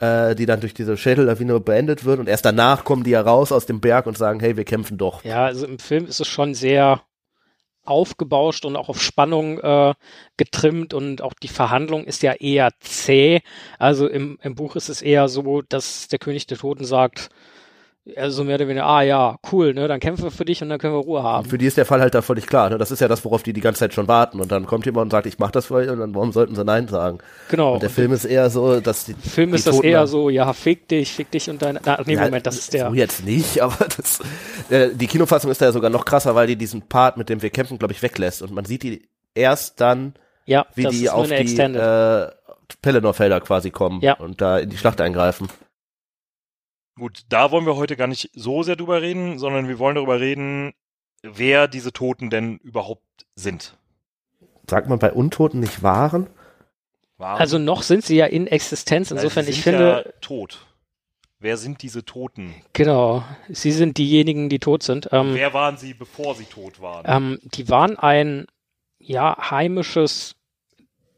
äh, 0.00 0.34
die 0.34 0.46
dann 0.46 0.60
durch 0.60 0.74
diese 0.74 0.96
Schädellawine 0.96 1.60
beendet 1.60 2.04
wird 2.04 2.20
und 2.20 2.28
erst 2.28 2.44
danach 2.44 2.84
kommen 2.84 3.04
die 3.04 3.10
ja 3.10 3.20
raus 3.20 3.52
aus 3.52 3.66
dem 3.66 3.80
Berg 3.80 4.06
und 4.06 4.18
sagen, 4.18 4.40
hey, 4.40 4.56
wir 4.56 4.64
kämpfen 4.64 4.98
doch. 4.98 5.24
Ja, 5.24 5.46
also 5.46 5.66
im 5.66 5.78
Film 5.78 6.06
ist 6.06 6.20
es 6.20 6.28
schon 6.28 6.54
sehr 6.54 7.02
aufgebauscht 7.84 8.64
und 8.66 8.76
auch 8.76 8.88
auf 8.88 9.00
Spannung 9.00 9.58
äh, 9.60 9.94
getrimmt 10.36 10.92
und 10.92 11.22
auch 11.22 11.32
die 11.32 11.48
Verhandlung 11.48 12.04
ist 12.04 12.22
ja 12.22 12.34
eher 12.34 12.70
zäh. 12.80 13.40
Also 13.78 14.06
im, 14.06 14.38
im 14.42 14.54
Buch 14.54 14.76
ist 14.76 14.90
es 14.90 15.00
eher 15.00 15.28
so, 15.28 15.62
dass 15.62 16.08
der 16.08 16.18
König 16.18 16.46
der 16.46 16.58
Toten 16.58 16.84
sagt, 16.84 17.30
also 18.16 18.44
mehr 18.44 18.54
oder 18.56 18.68
weniger, 18.68 18.86
ah 18.86 19.02
ja, 19.02 19.38
cool, 19.52 19.74
ne, 19.74 19.86
dann 19.88 20.00
kämpfen 20.00 20.24
wir 20.24 20.30
für 20.30 20.44
dich 20.44 20.62
und 20.62 20.68
dann 20.68 20.78
können 20.78 20.94
wir 20.94 21.00
Ruhe 21.00 21.22
haben. 21.22 21.48
Für 21.48 21.58
die 21.58 21.66
ist 21.66 21.76
der 21.76 21.84
Fall 21.86 22.00
halt 22.00 22.14
da 22.14 22.22
völlig 22.22 22.46
klar. 22.46 22.70
Ne? 22.70 22.78
Das 22.78 22.90
ist 22.90 23.00
ja 23.00 23.08
das, 23.08 23.24
worauf 23.24 23.42
die 23.42 23.52
die 23.52 23.60
ganze 23.60 23.80
Zeit 23.80 23.94
schon 23.94 24.08
warten. 24.08 24.40
Und 24.40 24.50
dann 24.52 24.66
kommt 24.66 24.86
jemand 24.86 25.04
und 25.04 25.10
sagt, 25.10 25.26
ich 25.26 25.38
mach 25.38 25.50
das 25.50 25.66
für 25.66 25.74
euch 25.74 25.88
und 25.88 25.98
dann 26.00 26.14
warum 26.14 26.32
sollten 26.32 26.54
sie 26.54 26.64
Nein 26.64 26.88
sagen? 26.88 27.18
Genau. 27.50 27.74
Und 27.74 27.82
der 27.82 27.90
Film 27.90 28.12
ist 28.12 28.24
eher 28.24 28.48
so, 28.50 28.80
dass 28.80 29.04
die 29.04 29.14
Film 29.14 29.50
die 29.50 29.56
ist 29.56 29.66
das 29.66 29.76
Toten 29.76 29.86
eher 29.88 29.98
dann- 30.00 30.06
so, 30.08 30.30
ja, 30.30 30.52
fick 30.52 30.88
dich, 30.88 31.12
fick 31.12 31.30
dich 31.30 31.48
und 31.50 31.60
deine. 31.62 31.80
Na, 31.84 32.00
nee, 32.06 32.14
Ja, 32.14 32.24
Moment, 32.24 32.46
das 32.46 32.56
ist 32.58 32.72
der. 32.72 32.88
So 32.88 32.94
jetzt 32.94 33.24
nicht, 33.24 33.60
aber 33.62 33.86
das, 33.96 34.20
äh, 34.70 34.90
die 34.94 35.06
Kinofassung 35.06 35.50
ist 35.50 35.60
da 35.60 35.66
ja 35.66 35.72
sogar 35.72 35.90
noch 35.90 36.04
krasser, 36.04 36.34
weil 36.34 36.46
die 36.46 36.56
diesen 36.56 36.82
Part, 36.82 37.16
mit 37.16 37.28
dem 37.28 37.42
wir 37.42 37.50
kämpfen, 37.50 37.78
glaube 37.78 37.92
ich, 37.92 38.02
weglässt. 38.02 38.42
Und 38.42 38.52
man 38.52 38.64
sieht 38.64 38.82
die 38.82 39.08
erst 39.34 39.80
dann, 39.80 40.14
Ja, 40.46 40.66
wie 40.74 40.84
das 40.84 40.94
die 40.94 41.10
auf 41.10 41.26
die 41.26 41.34
Extended. 41.34 41.80
äh, 41.82 42.30
Pelennor-Felder 42.82 43.40
quasi 43.40 43.70
kommen 43.70 44.00
Ja. 44.02 44.14
und 44.18 44.40
da 44.40 44.58
in 44.58 44.68
die 44.70 44.76
Schlacht 44.76 45.00
eingreifen. 45.00 45.48
Gut, 46.98 47.22
da 47.28 47.50
wollen 47.50 47.66
wir 47.66 47.76
heute 47.76 47.96
gar 47.96 48.06
nicht 48.08 48.30
so 48.34 48.62
sehr 48.62 48.76
drüber 48.76 49.00
reden, 49.02 49.38
sondern 49.38 49.68
wir 49.68 49.78
wollen 49.78 49.94
darüber 49.94 50.20
reden, 50.20 50.72
wer 51.22 51.68
diese 51.68 51.92
Toten 51.92 52.30
denn 52.30 52.58
überhaupt 52.58 53.02
sind. 53.34 53.76
Sagt 54.68 54.88
man 54.88 54.98
bei 54.98 55.12
Untoten 55.12 55.60
nicht 55.60 55.82
Waren? 55.82 56.28
Waren- 57.16 57.40
also 57.40 57.58
noch 57.58 57.82
sind 57.82 58.04
sie 58.04 58.16
ja 58.16 58.26
in 58.26 58.46
Existenz. 58.46 59.10
Insofern, 59.10 59.44
sie 59.44 59.50
ich 59.50 59.56
sind 59.62 59.74
finde, 59.74 60.04
Ja 60.06 60.12
tot. 60.20 60.64
Wer 61.40 61.56
sind 61.56 61.82
diese 61.82 62.04
Toten? 62.04 62.52
genau, 62.72 63.22
sie 63.48 63.70
sind 63.70 63.96
diejenigen, 63.96 64.48
die 64.48 64.58
tot 64.58 64.82
sind. 64.82 65.08
Ähm, 65.12 65.34
Wer 65.34 65.54
waren 65.54 65.76
sie, 65.76 65.94
bevor 65.94 66.34
sie 66.34 66.44
tot 66.46 66.80
waren? 66.80 67.04
ähm, 67.06 67.38
die 67.44 67.68
waren 67.68 67.96
ein 67.96 68.46
ja 68.98 69.50
heimisches 69.50 70.34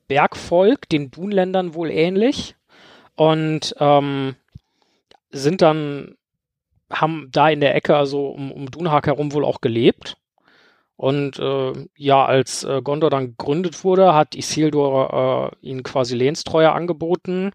Bergvolk, 0.09 0.89
den 0.91 1.11
Dunländern 1.11 1.73
wohl 1.75 1.91
ähnlich 1.91 2.55
und 3.17 3.75
ähm, 3.79 4.37
sind 5.31 5.63
dann 5.63 6.17
haben 6.91 7.29
da 7.31 7.49
in 7.49 7.61
der 7.61 7.75
Ecke, 7.75 7.97
also 7.97 8.29
um, 8.29 8.51
um 8.51 8.71
Dunhag 8.71 9.07
herum 9.07 9.33
wohl 9.33 9.45
auch 9.45 9.61
gelebt. 9.61 10.17
Und 10.97 11.39
äh, 11.39 11.73
ja, 11.97 12.27
als 12.27 12.65
äh, 12.65 12.83
Gondor 12.83 13.09
dann 13.09 13.29
gegründet 13.29 13.85
wurde, 13.85 14.13
hat 14.15 14.35
Isildur 14.35 15.53
äh, 15.63 15.67
ihnen 15.67 15.83
quasi 15.83 16.15
Lehnstreue 16.15 16.73
angeboten. 16.73 17.53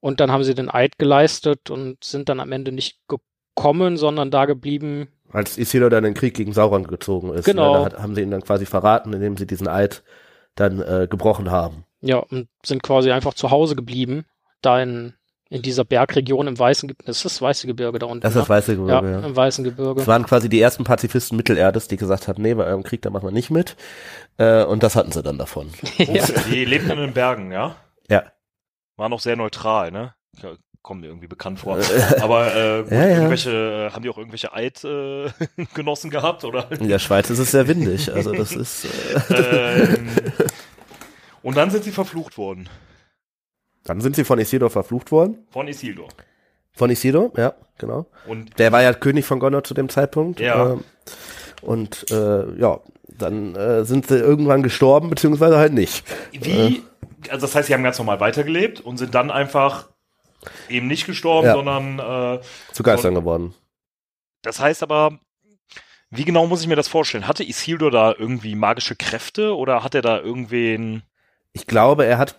Und 0.00 0.18
dann 0.18 0.32
haben 0.32 0.42
sie 0.42 0.54
den 0.54 0.68
Eid 0.68 0.98
geleistet 0.98 1.70
und 1.70 2.02
sind 2.02 2.28
dann 2.28 2.40
am 2.40 2.50
Ende 2.50 2.72
nicht 2.72 2.98
gekommen, 3.06 3.96
sondern 3.96 4.32
da 4.32 4.46
geblieben. 4.46 5.06
Als 5.30 5.58
Isildur 5.58 5.90
dann 5.90 6.04
in 6.04 6.12
den 6.12 6.18
Krieg 6.18 6.34
gegen 6.34 6.52
Sauron 6.52 6.84
gezogen 6.84 7.32
ist. 7.32 7.44
Genau. 7.44 7.84
Ne, 7.84 7.90
da 7.90 8.02
haben 8.02 8.16
sie 8.16 8.22
ihn 8.22 8.32
dann 8.32 8.42
quasi 8.42 8.66
verraten, 8.66 9.12
indem 9.12 9.36
sie 9.36 9.46
diesen 9.46 9.68
Eid 9.68 10.02
dann 10.56 10.80
äh, 10.80 11.06
gebrochen 11.08 11.52
haben. 11.52 11.84
Ja, 12.00 12.16
und 12.16 12.48
sind 12.64 12.82
quasi 12.82 13.12
einfach 13.12 13.34
zu 13.34 13.52
Hause 13.52 13.76
geblieben. 13.76 14.24
Da 14.60 14.82
in, 14.82 15.14
in 15.52 15.62
dieser 15.62 15.84
Bergregion 15.84 16.46
im 16.46 16.58
Weißen 16.58 16.88
Gebirge. 16.88 17.06
Das 17.06 17.18
ist 17.18 17.24
das 17.24 17.42
Weiße 17.42 17.66
Gebirge 17.66 17.98
da 17.98 18.06
unten. 18.06 18.20
Das 18.20 18.34
ist 18.34 18.40
das 18.40 18.48
ne? 18.48 18.54
weiße 18.54 18.72
ja, 18.72 18.78
Gebirge, 18.78 19.10
ja. 19.10 19.26
im 19.26 19.36
Weißen 19.36 19.64
Gebirge. 19.64 19.94
Das 19.96 20.06
waren 20.06 20.24
quasi 20.24 20.48
die 20.48 20.60
ersten 20.60 20.84
Pazifisten 20.84 21.36
Mittelerdes, 21.36 21.88
die 21.88 21.96
gesagt 21.96 22.28
haben, 22.28 22.42
nee, 22.42 22.54
bei 22.54 22.64
eurem 22.64 22.82
Krieg, 22.82 23.02
da 23.02 23.10
machen 23.10 23.26
wir 23.26 23.32
nicht 23.32 23.50
mit. 23.50 23.76
Äh, 24.38 24.64
und 24.64 24.82
das 24.82 24.96
hatten 24.96 25.12
sie 25.12 25.22
dann 25.22 25.38
davon. 25.38 25.70
ja. 25.98 26.24
Die 26.50 26.64
lebten 26.64 26.90
in 26.90 26.98
den 26.98 27.12
Bergen, 27.12 27.52
ja? 27.52 27.76
Ja. 28.08 28.24
War 28.96 29.08
noch 29.08 29.20
sehr 29.20 29.36
neutral, 29.36 29.90
ne? 29.90 30.14
Ja, 30.42 30.52
Kommt 30.82 31.02
mir 31.02 31.06
irgendwie 31.06 31.28
bekannt 31.28 31.60
vor. 31.60 31.78
Äh, 31.78 31.82
Aber 32.20 32.56
äh, 32.56 32.82
gut, 32.82 32.90
Ja, 32.90 33.06
ja. 33.06 33.16
irgendwelche, 33.16 33.50
äh, 33.50 33.90
haben 33.92 34.02
die 34.02 34.08
auch 34.08 34.18
irgendwelche 34.18 34.52
Eidgenossen 34.52 36.10
gehabt, 36.10 36.44
oder? 36.44 36.72
In 36.72 36.88
der 36.88 36.98
Schweiz 36.98 37.30
ist 37.30 37.38
es 37.38 37.52
sehr 37.52 37.68
windig. 37.68 38.12
Also 38.12 38.32
das 38.32 38.52
ist. 38.52 38.86
Äh, 39.30 39.84
ähm, 39.84 40.08
und 41.42 41.56
dann 41.56 41.70
sind 41.70 41.84
sie 41.84 41.92
verflucht 41.92 42.36
worden. 42.36 42.68
Dann 43.84 44.00
sind 44.00 44.16
sie 44.16 44.24
von 44.24 44.38
Isildur 44.38 44.70
verflucht 44.70 45.10
worden. 45.12 45.46
Von 45.50 45.68
Isildur. 45.68 46.08
Von 46.72 46.90
Isildur, 46.90 47.32
ja, 47.36 47.54
genau. 47.78 48.06
Und 48.26 48.58
Der 48.58 48.72
war 48.72 48.82
ja 48.82 48.92
König 48.94 49.24
von 49.26 49.38
Gondor 49.40 49.64
zu 49.64 49.74
dem 49.74 49.88
Zeitpunkt. 49.88 50.40
Ja. 50.40 50.72
Ähm, 50.72 50.84
und 51.62 52.10
äh, 52.10 52.58
ja, 52.58 52.80
dann 53.08 53.54
äh, 53.54 53.84
sind 53.84 54.06
sie 54.08 54.18
irgendwann 54.18 54.62
gestorben, 54.62 55.10
beziehungsweise 55.10 55.58
halt 55.58 55.72
nicht. 55.74 56.04
wie, 56.32 56.82
also 57.28 57.46
das 57.46 57.54
heißt, 57.54 57.68
sie 57.68 57.74
haben 57.74 57.82
ganz 57.84 57.98
normal 57.98 58.20
weitergelebt 58.20 58.80
und 58.80 58.96
sind 58.96 59.14
dann 59.14 59.30
einfach 59.30 59.88
eben 60.68 60.86
nicht 60.88 61.06
gestorben, 61.06 61.46
Ja. 61.46 61.54
sondern 61.54 61.98
äh, 62.38 62.40
Zu 62.72 62.82
Geistern 62.82 63.14
geworden. 63.14 63.54
das 64.42 64.58
heißt 64.58 64.82
aber, 64.82 65.18
wie 66.10 66.24
genau 66.24 66.46
muss 66.46 66.62
ich 66.62 66.66
mir 66.68 66.76
das 66.76 66.88
vorstellen? 66.88 67.28
Hatte 67.28 67.44
Isildur 67.44 67.90
da 67.90 68.14
irgendwie 68.18 68.54
magische 68.54 68.96
Kräfte 68.96 69.56
oder 69.56 69.84
hat 69.84 69.94
er 69.94 70.02
da 70.02 70.18
irgendwen 70.20 71.02
Ich 71.52 71.66
glaube, 71.66 72.04
er 72.06 72.18
hat. 72.18 72.34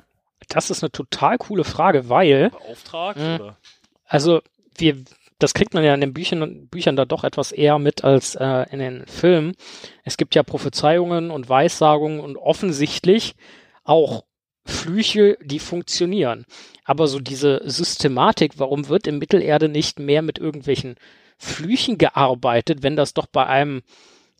Das 0.49 0.69
ist 0.69 0.83
eine 0.83 0.91
total 0.91 1.37
coole 1.37 1.63
Frage, 1.63 2.09
weil 2.09 2.49
beauftragt? 2.49 3.19
Mhm. 3.19 3.35
Oder? 3.35 3.57
Also 4.05 4.41
wir, 4.77 4.97
das 5.39 5.53
kriegt 5.53 5.73
man 5.73 5.83
ja 5.83 5.93
in 5.93 6.01
den 6.01 6.13
Büchern, 6.13 6.67
Büchern 6.67 6.95
da 6.95 7.05
doch 7.05 7.23
etwas 7.23 7.51
eher 7.51 7.79
mit 7.79 8.03
als 8.03 8.35
äh, 8.35 8.65
in 8.71 8.79
den 8.79 9.05
Filmen. 9.07 9.55
Es 10.03 10.17
gibt 10.17 10.35
ja 10.35 10.43
Prophezeiungen 10.43 11.31
und 11.31 11.49
Weissagungen 11.49 12.19
und 12.19 12.37
offensichtlich 12.37 13.35
auch 13.83 14.23
Flüche, 14.65 15.37
die 15.43 15.59
funktionieren. 15.59 16.45
Aber 16.85 17.07
so 17.07 17.19
diese 17.19 17.61
Systematik, 17.65 18.53
warum 18.57 18.87
wird 18.87 19.07
in 19.07 19.17
Mittelerde 19.17 19.67
nicht 19.67 19.99
mehr 19.99 20.21
mit 20.21 20.39
irgendwelchen 20.39 20.95
Flüchen 21.37 21.97
gearbeitet, 21.97 22.83
wenn 22.83 22.95
das 22.95 23.13
doch 23.13 23.27
bei 23.27 23.45
einem, 23.45 23.81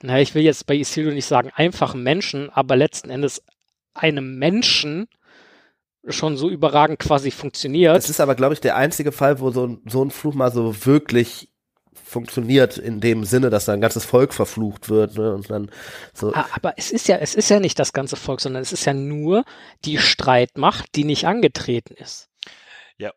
naja, 0.02 0.22
ich 0.22 0.36
will 0.36 0.44
jetzt 0.44 0.66
bei 0.66 0.76
Isildur 0.76 1.14
nicht 1.14 1.26
sagen 1.26 1.52
einfachen 1.54 2.04
Menschen, 2.04 2.50
aber 2.50 2.76
letzten 2.76 3.10
Endes 3.10 3.44
einem 3.94 4.38
Menschen 4.38 5.08
schon 6.08 6.38
so 6.38 6.50
überragend 6.50 7.00
quasi 7.00 7.32
funktioniert. 7.32 7.96
Das 7.96 8.10
ist 8.10 8.20
aber, 8.20 8.36
glaube 8.36 8.54
ich, 8.54 8.62
der 8.62 8.76
einzige 8.76 9.12
Fall, 9.12 9.40
wo 9.40 9.52
so, 9.52 9.78
so 9.86 10.04
ein 10.04 10.12
Fluch 10.12 10.34
mal 10.34 10.52
so 10.52 10.86
wirklich 10.86 11.50
funktioniert 11.94 12.78
in 12.78 13.00
dem 13.00 13.24
Sinne, 13.24 13.50
dass 13.50 13.66
da 13.66 13.74
ein 13.74 13.82
ganzes 13.82 14.06
Volk 14.06 14.34
verflucht 14.34 14.90
wird 14.90 15.18
ne, 15.18 15.34
und 15.34 15.50
dann 15.50 15.72
so. 16.14 16.34
Ah, 16.34 16.48
aber 16.54 16.74
es 16.78 16.92
ist 16.92 17.08
ja, 17.08 17.18
es 17.18 17.34
ist 17.34 17.50
ja 17.50 17.60
nicht 17.60 17.80
das 17.80 17.94
ganze 17.94 18.16
Volk, 18.16 18.42
sondern 18.42 18.62
es 18.62 18.72
ist 18.72 18.86
ja 18.86 18.94
nur 18.94 19.44
die 19.86 19.98
Streitmacht, 19.98 20.96
die 20.96 21.06
nicht 21.06 21.26
angetreten 21.26 21.96
ist. 21.96 22.30
Ja. 22.98 23.12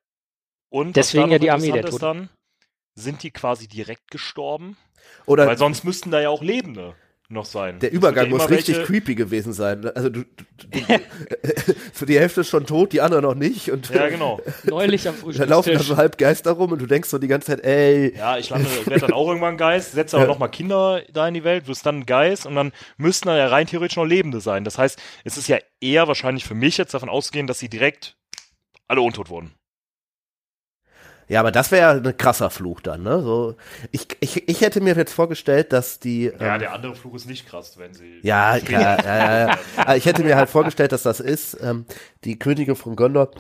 Und 0.71 0.97
deswegen 0.97 1.31
ja 1.31 1.39
die 1.39 1.51
Armee 1.51 1.73
der 1.73 1.85
Toten. 1.85 2.01
Dann, 2.01 2.29
sind 2.99 3.23
die 3.23 3.31
quasi 3.31 3.69
direkt 3.69 4.11
gestorben? 4.11 4.77
Oder 5.27 5.47
Weil 5.47 5.59
sonst 5.59 5.85
müssten 5.85 6.11
da 6.11 6.21
ja 6.21 6.31
auch 6.31 6.43
Lebende 6.43 6.95
noch 7.29 7.45
sein. 7.45 7.81
Der 7.81 7.93
Übergang 7.93 8.31
muss 8.31 8.49
richtig 8.49 8.77
welche... 8.77 8.87
creepy 8.87 9.15
gewesen 9.15 9.53
sein. 9.53 9.85
Also 9.95 10.09
du, 10.09 10.23
du, 10.23 10.67
du 10.71 11.75
für 11.93 12.07
die 12.07 12.19
Hälfte 12.19 12.43
ist 12.43 12.49
schon 12.49 12.67
tot, 12.67 12.93
die 12.93 13.01
andere 13.01 13.23
noch 13.23 13.35
nicht. 13.35 13.71
Und 13.71 13.91
ja, 13.91 14.09
genau. 14.09 14.41
Neulich 14.65 15.09
am 15.09 15.15
Frühstück. 15.15 15.47
Da 15.47 15.55
laufen 15.55 15.73
da 15.73 15.81
so 15.81 15.97
halb 15.97 16.19
Geister 16.19 16.53
rum 16.53 16.73
und 16.73 16.81
du 16.81 16.87
denkst 16.87 17.09
so 17.09 17.19
die 17.19 17.29
ganze 17.29 17.49
Zeit, 17.49 17.65
ey. 17.65 18.17
Ja, 18.17 18.39
ich 18.39 18.51
lande, 18.51 18.69
werde 18.87 19.01
dann 19.01 19.13
auch 19.13 19.29
irgendwann 19.29 19.57
Geist, 19.57 19.93
setze 19.93 20.17
aber 20.17 20.27
ja. 20.27 20.33
noch 20.33 20.39
mal 20.39 20.49
Kinder 20.49 21.03
da 21.13 21.27
in 21.27 21.35
die 21.35 21.45
Welt, 21.45 21.67
wirst 21.67 21.85
dann 21.85 22.01
ein 22.01 22.07
Geist 22.07 22.47
und 22.47 22.55
dann 22.55 22.73
müssten 22.97 23.29
da 23.29 23.37
ja 23.37 23.49
rein 23.49 23.67
theoretisch 23.67 23.97
noch 23.97 24.05
Lebende 24.05 24.41
sein. 24.41 24.65
Das 24.65 24.79
heißt, 24.79 25.01
es 25.25 25.37
ist 25.37 25.49
ja 25.49 25.59
eher 25.81 26.09
wahrscheinlich 26.09 26.45
für 26.45 26.55
mich 26.55 26.77
jetzt 26.77 26.95
davon 26.95 27.09
ausgehen, 27.09 27.47
dass 27.47 27.59
sie 27.59 27.69
direkt 27.69 28.17
alle 28.89 29.01
untot 29.01 29.31
wurden. 29.31 29.55
Ja, 31.29 31.41
aber 31.41 31.51
das 31.51 31.73
wäre 31.73 31.83
ja 31.83 32.01
ein 32.01 32.17
krasser 32.17 32.51
Fluch 32.51 32.81
dann, 32.81 33.03
ne? 33.03 33.21
So, 33.21 33.57
ich, 33.91 34.07
ich, 34.21 34.49
ich 34.49 34.61
hätte 34.61 34.81
mir 34.81 34.95
jetzt 34.95 35.13
vorgestellt, 35.13 35.73
dass 35.73 35.99
die. 35.99 36.25
Ja, 36.25 36.55
ähm, 36.55 36.61
der 36.61 36.73
andere 36.73 36.95
Fluch 36.95 37.15
ist 37.15 37.27
nicht 37.27 37.49
krass, 37.49 37.79
wenn 37.79 37.95
sie. 37.95 38.21
Ja, 38.23 38.59
klar, 38.61 38.99
ja, 39.05 39.17
ja, 39.17 39.49
ja. 39.49 39.59
Aber 39.77 39.97
ich 39.97 40.07
hätte 40.07 40.23
mir 40.23 40.37
halt 40.37 40.49
vorgestellt, 40.49 40.93
dass 40.93 41.03
das 41.03 41.19
ist. 41.19 41.59
Ähm, 41.61 41.85
die 42.25 42.39
Könige 42.39 42.77
von 42.77 42.95
Gondor 42.95 43.31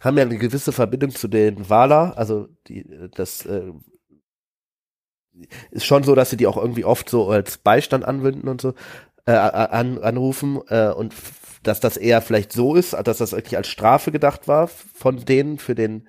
haben 0.00 0.16
ja 0.16 0.24
eine 0.24 0.38
gewisse 0.38 0.72
Verbindung 0.72 1.10
zu 1.10 1.28
den 1.28 1.68
Valar, 1.68 2.16
also 2.16 2.48
die, 2.68 2.86
das 3.14 3.44
äh, 3.46 3.72
ist 5.70 5.84
schon 5.84 6.02
so, 6.02 6.14
dass 6.14 6.30
sie 6.30 6.36
die 6.36 6.46
auch 6.46 6.56
irgendwie 6.56 6.84
oft 6.84 7.08
so 7.08 7.28
als 7.28 7.58
Beistand 7.58 8.04
anwenden 8.04 8.48
und 8.48 8.60
so 8.60 8.74
äh, 9.26 9.32
an, 9.32 9.98
anrufen 9.98 10.60
äh, 10.68 10.88
und 10.90 11.14
dass 11.62 11.80
das 11.80 11.96
eher 11.96 12.20
vielleicht 12.20 12.52
so 12.52 12.74
ist, 12.74 12.92
dass 12.92 13.18
das 13.18 13.32
eigentlich 13.32 13.56
als 13.56 13.68
Strafe 13.68 14.12
gedacht 14.12 14.46
war 14.46 14.68
von 14.68 15.24
denen 15.24 15.58
für 15.58 15.74
den 15.74 16.06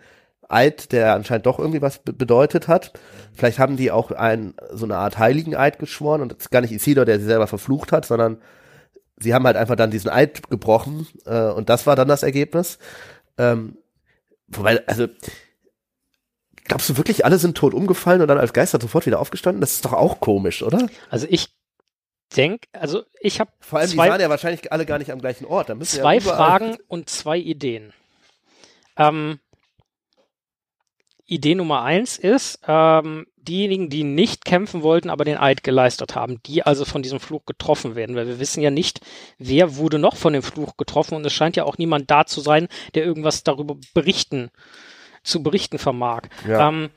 Eid, 0.50 0.92
der 0.92 1.14
anscheinend 1.14 1.46
doch 1.46 1.60
irgendwie 1.60 1.82
was 1.82 2.00
bedeutet 2.00 2.68
hat. 2.68 2.94
Vielleicht 3.34 3.60
haben 3.60 3.78
die 3.78 3.92
auch 3.92 4.12
ein, 4.12 4.54
so 4.72 4.86
eine 4.86 4.98
Art 4.98 5.18
heiligen 5.18 5.56
Eid 5.56 5.80
geschworen 5.80 6.22
und 6.22 6.32
es 6.32 6.40
ist 6.40 6.52
gar 6.52 6.62
nicht 6.62 6.72
Isidor, 6.72 7.06
der 7.06 7.20
sie 7.20 7.26
selber 7.26 7.48
verflucht 7.48 7.92
hat, 7.92 8.06
sondern 8.06 8.38
sie 9.18 9.34
haben 9.34 9.46
halt 9.46 9.58
einfach 9.58 9.76
dann 9.76 9.92
diesen 9.92 10.10
Eid 10.10 10.50
gebrochen 10.50 11.08
äh, 11.26 11.50
und 11.50 11.70
das 11.70 11.88
war 11.88 11.96
dann 11.96 12.08
das 12.08 12.24
Ergebnis. 12.24 12.78
Ähm, 13.38 13.78
wobei, 14.48 14.86
also 14.88 15.08
glaubst 16.66 16.90
du 16.90 16.98
wirklich, 16.98 17.26
alle 17.26 17.38
sind 17.38 17.58
tot 17.58 17.74
umgefallen 17.74 18.22
und 18.22 18.28
dann 18.28 18.38
als 18.38 18.54
Geister 18.54 18.80
sofort 18.80 19.06
wieder 19.06 19.20
aufgestanden? 19.20 19.62
Das 19.62 19.74
ist 19.74 19.86
doch 19.86 19.94
auch 19.94 20.20
komisch, 20.20 20.64
oder? 20.64 20.88
Also 21.10 21.28
ich 21.30 21.56
denke, 22.36 22.68
also 22.74 23.04
ich 23.20 23.40
habe 23.40 23.52
vor 23.60 23.80
allem 23.80 23.90
zwei, 23.90 24.06
die 24.06 24.10
waren 24.12 24.22
ja 24.22 24.30
wahrscheinlich 24.30 24.72
alle 24.72 24.86
gar 24.86 25.00
nicht 25.00 25.12
am 25.12 25.20
gleichen 25.20 25.46
Ort. 25.46 25.70
Da 25.70 25.80
zwei 25.82 26.16
ja 26.16 26.22
Fragen 26.22 26.78
und 26.88 27.10
zwei 27.10 27.38
Ideen. 27.38 27.94
Ähm, 28.98 29.40
Idee 31.28 31.56
Nummer 31.56 31.82
eins 31.82 32.18
ist, 32.18 32.60
ähm, 32.68 33.26
diejenigen, 33.36 33.90
die 33.90 34.04
nicht 34.04 34.46
kämpfen 34.46 34.84
wollten, 34.84 35.10
aber 35.10 35.26
den 35.26 35.38
Eid 35.38 35.64
geleistet 35.64 36.16
haben, 36.16 36.42
die 36.46 36.64
also 36.64 36.86
von 36.86 37.02
diesem 37.02 37.20
Fluch 37.20 37.46
getroffen 37.46 37.96
werden, 37.96 38.16
weil 38.16 38.28
wir 38.28 38.40
wissen 38.40 38.62
ja 38.62 38.72
nicht, 38.72 39.02
wer 39.38 39.76
wurde 39.78 40.00
noch 40.00 40.16
von 40.16 40.34
dem 40.34 40.44
Fluch 40.44 40.78
getroffen 40.78 41.16
und 41.16 41.26
es 41.26 41.34
scheint 41.34 41.56
ja 41.56 41.64
auch 41.64 41.78
niemand 41.78 42.12
da 42.12 42.26
zu 42.26 42.42
sein, 42.42 42.68
der 42.94 43.06
irgendwas 43.06 43.44
darüber 43.44 43.76
berichten, 43.94 44.52
zu 45.24 45.42
berichten 45.42 45.80
vermag. 45.80 46.24
Ja. 46.48 46.70
Ähm, 46.70 46.90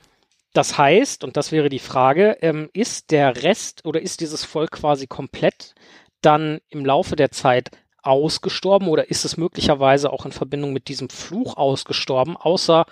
das 0.53 0.77
heißt, 0.77 1.23
und 1.23 1.37
das 1.37 1.51
wäre 1.51 1.69
die 1.69 1.79
Frage, 1.79 2.37
ähm, 2.41 2.69
ist 2.73 3.11
der 3.11 3.43
Rest 3.43 3.85
oder 3.85 4.01
ist 4.01 4.21
dieses 4.21 4.43
Volk 4.43 4.71
quasi 4.71 5.07
komplett 5.07 5.75
dann 6.21 6.59
im 6.69 6.85
Laufe 6.85 7.15
der 7.15 7.31
Zeit 7.31 7.71
ausgestorben 8.01 8.87
oder 8.87 9.09
ist 9.09 9.25
es 9.25 9.37
möglicherweise 9.37 10.11
auch 10.11 10.25
in 10.25 10.31
Verbindung 10.31 10.73
mit 10.73 10.87
diesem 10.87 11.09
Fluch 11.09 11.57
ausgestorben, 11.57 12.37
außer 12.37 12.85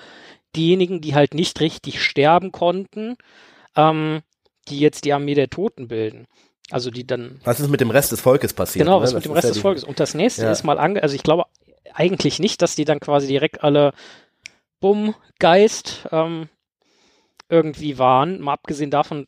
diejenigen, 0.57 1.01
die 1.01 1.15
halt 1.15 1.33
nicht 1.33 1.59
richtig 1.61 2.01
sterben 2.03 2.51
konnten, 2.51 3.15
ähm, 3.75 4.21
die 4.67 4.79
jetzt 4.79 5.05
die 5.05 5.13
Armee 5.13 5.35
der 5.35 5.49
Toten 5.49 5.87
bilden. 5.87 6.25
Also 6.69 6.91
die 6.91 7.07
dann. 7.07 7.39
Was 7.45 7.59
ist 7.59 7.69
mit 7.69 7.79
dem 7.79 7.91
Rest 7.91 8.11
des 8.11 8.19
Volkes 8.19 8.53
passiert? 8.53 8.85
Genau, 8.85 9.01
was 9.01 9.11
ne? 9.11 9.17
mit 9.17 9.25
dem 9.25 9.31
Rest 9.31 9.49
des 9.49 9.59
Volkes. 9.59 9.83
Und 9.83 9.99
das 9.99 10.13
nächste 10.13 10.43
ja. 10.43 10.51
ist 10.51 10.63
mal 10.63 10.77
ange, 10.77 11.01
also 11.01 11.15
ich 11.15 11.23
glaube 11.23 11.45
eigentlich 11.93 12.39
nicht, 12.39 12.61
dass 12.61 12.75
die 12.75 12.85
dann 12.85 12.99
quasi 12.99 13.27
direkt 13.27 13.63
alle 13.63 13.93
Bumm, 14.79 15.15
Geist 15.39 16.07
ähm, 16.11 16.49
irgendwie 17.49 17.97
waren. 17.97 18.41
Mal 18.41 18.53
abgesehen 18.53 18.91
davon, 18.91 19.27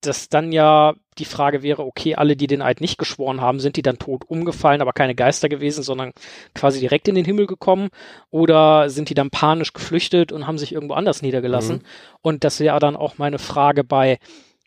dass 0.00 0.28
dann 0.28 0.52
ja 0.52 0.94
die 1.18 1.24
Frage 1.24 1.62
wäre, 1.62 1.84
okay, 1.84 2.14
alle, 2.14 2.36
die 2.36 2.46
den 2.46 2.62
Eid 2.62 2.80
nicht 2.80 2.98
geschworen 2.98 3.40
haben, 3.40 3.60
sind 3.60 3.76
die 3.76 3.82
dann 3.82 3.98
tot 3.98 4.24
umgefallen, 4.26 4.80
aber 4.80 4.92
keine 4.92 5.14
Geister 5.14 5.48
gewesen, 5.48 5.82
sondern 5.82 6.12
quasi 6.54 6.80
direkt 6.80 7.08
in 7.08 7.14
den 7.14 7.24
Himmel 7.24 7.46
gekommen? 7.46 7.90
Oder 8.30 8.88
sind 8.88 9.10
die 9.10 9.14
dann 9.14 9.30
panisch 9.30 9.72
geflüchtet 9.72 10.32
und 10.32 10.46
haben 10.46 10.58
sich 10.58 10.72
irgendwo 10.72 10.94
anders 10.94 11.22
niedergelassen? 11.22 11.76
Mhm. 11.76 11.82
Und 12.22 12.44
das 12.44 12.60
wäre 12.60 12.78
dann 12.78 12.96
auch 12.96 13.18
meine 13.18 13.38
Frage 13.38 13.84
bei, 13.84 14.18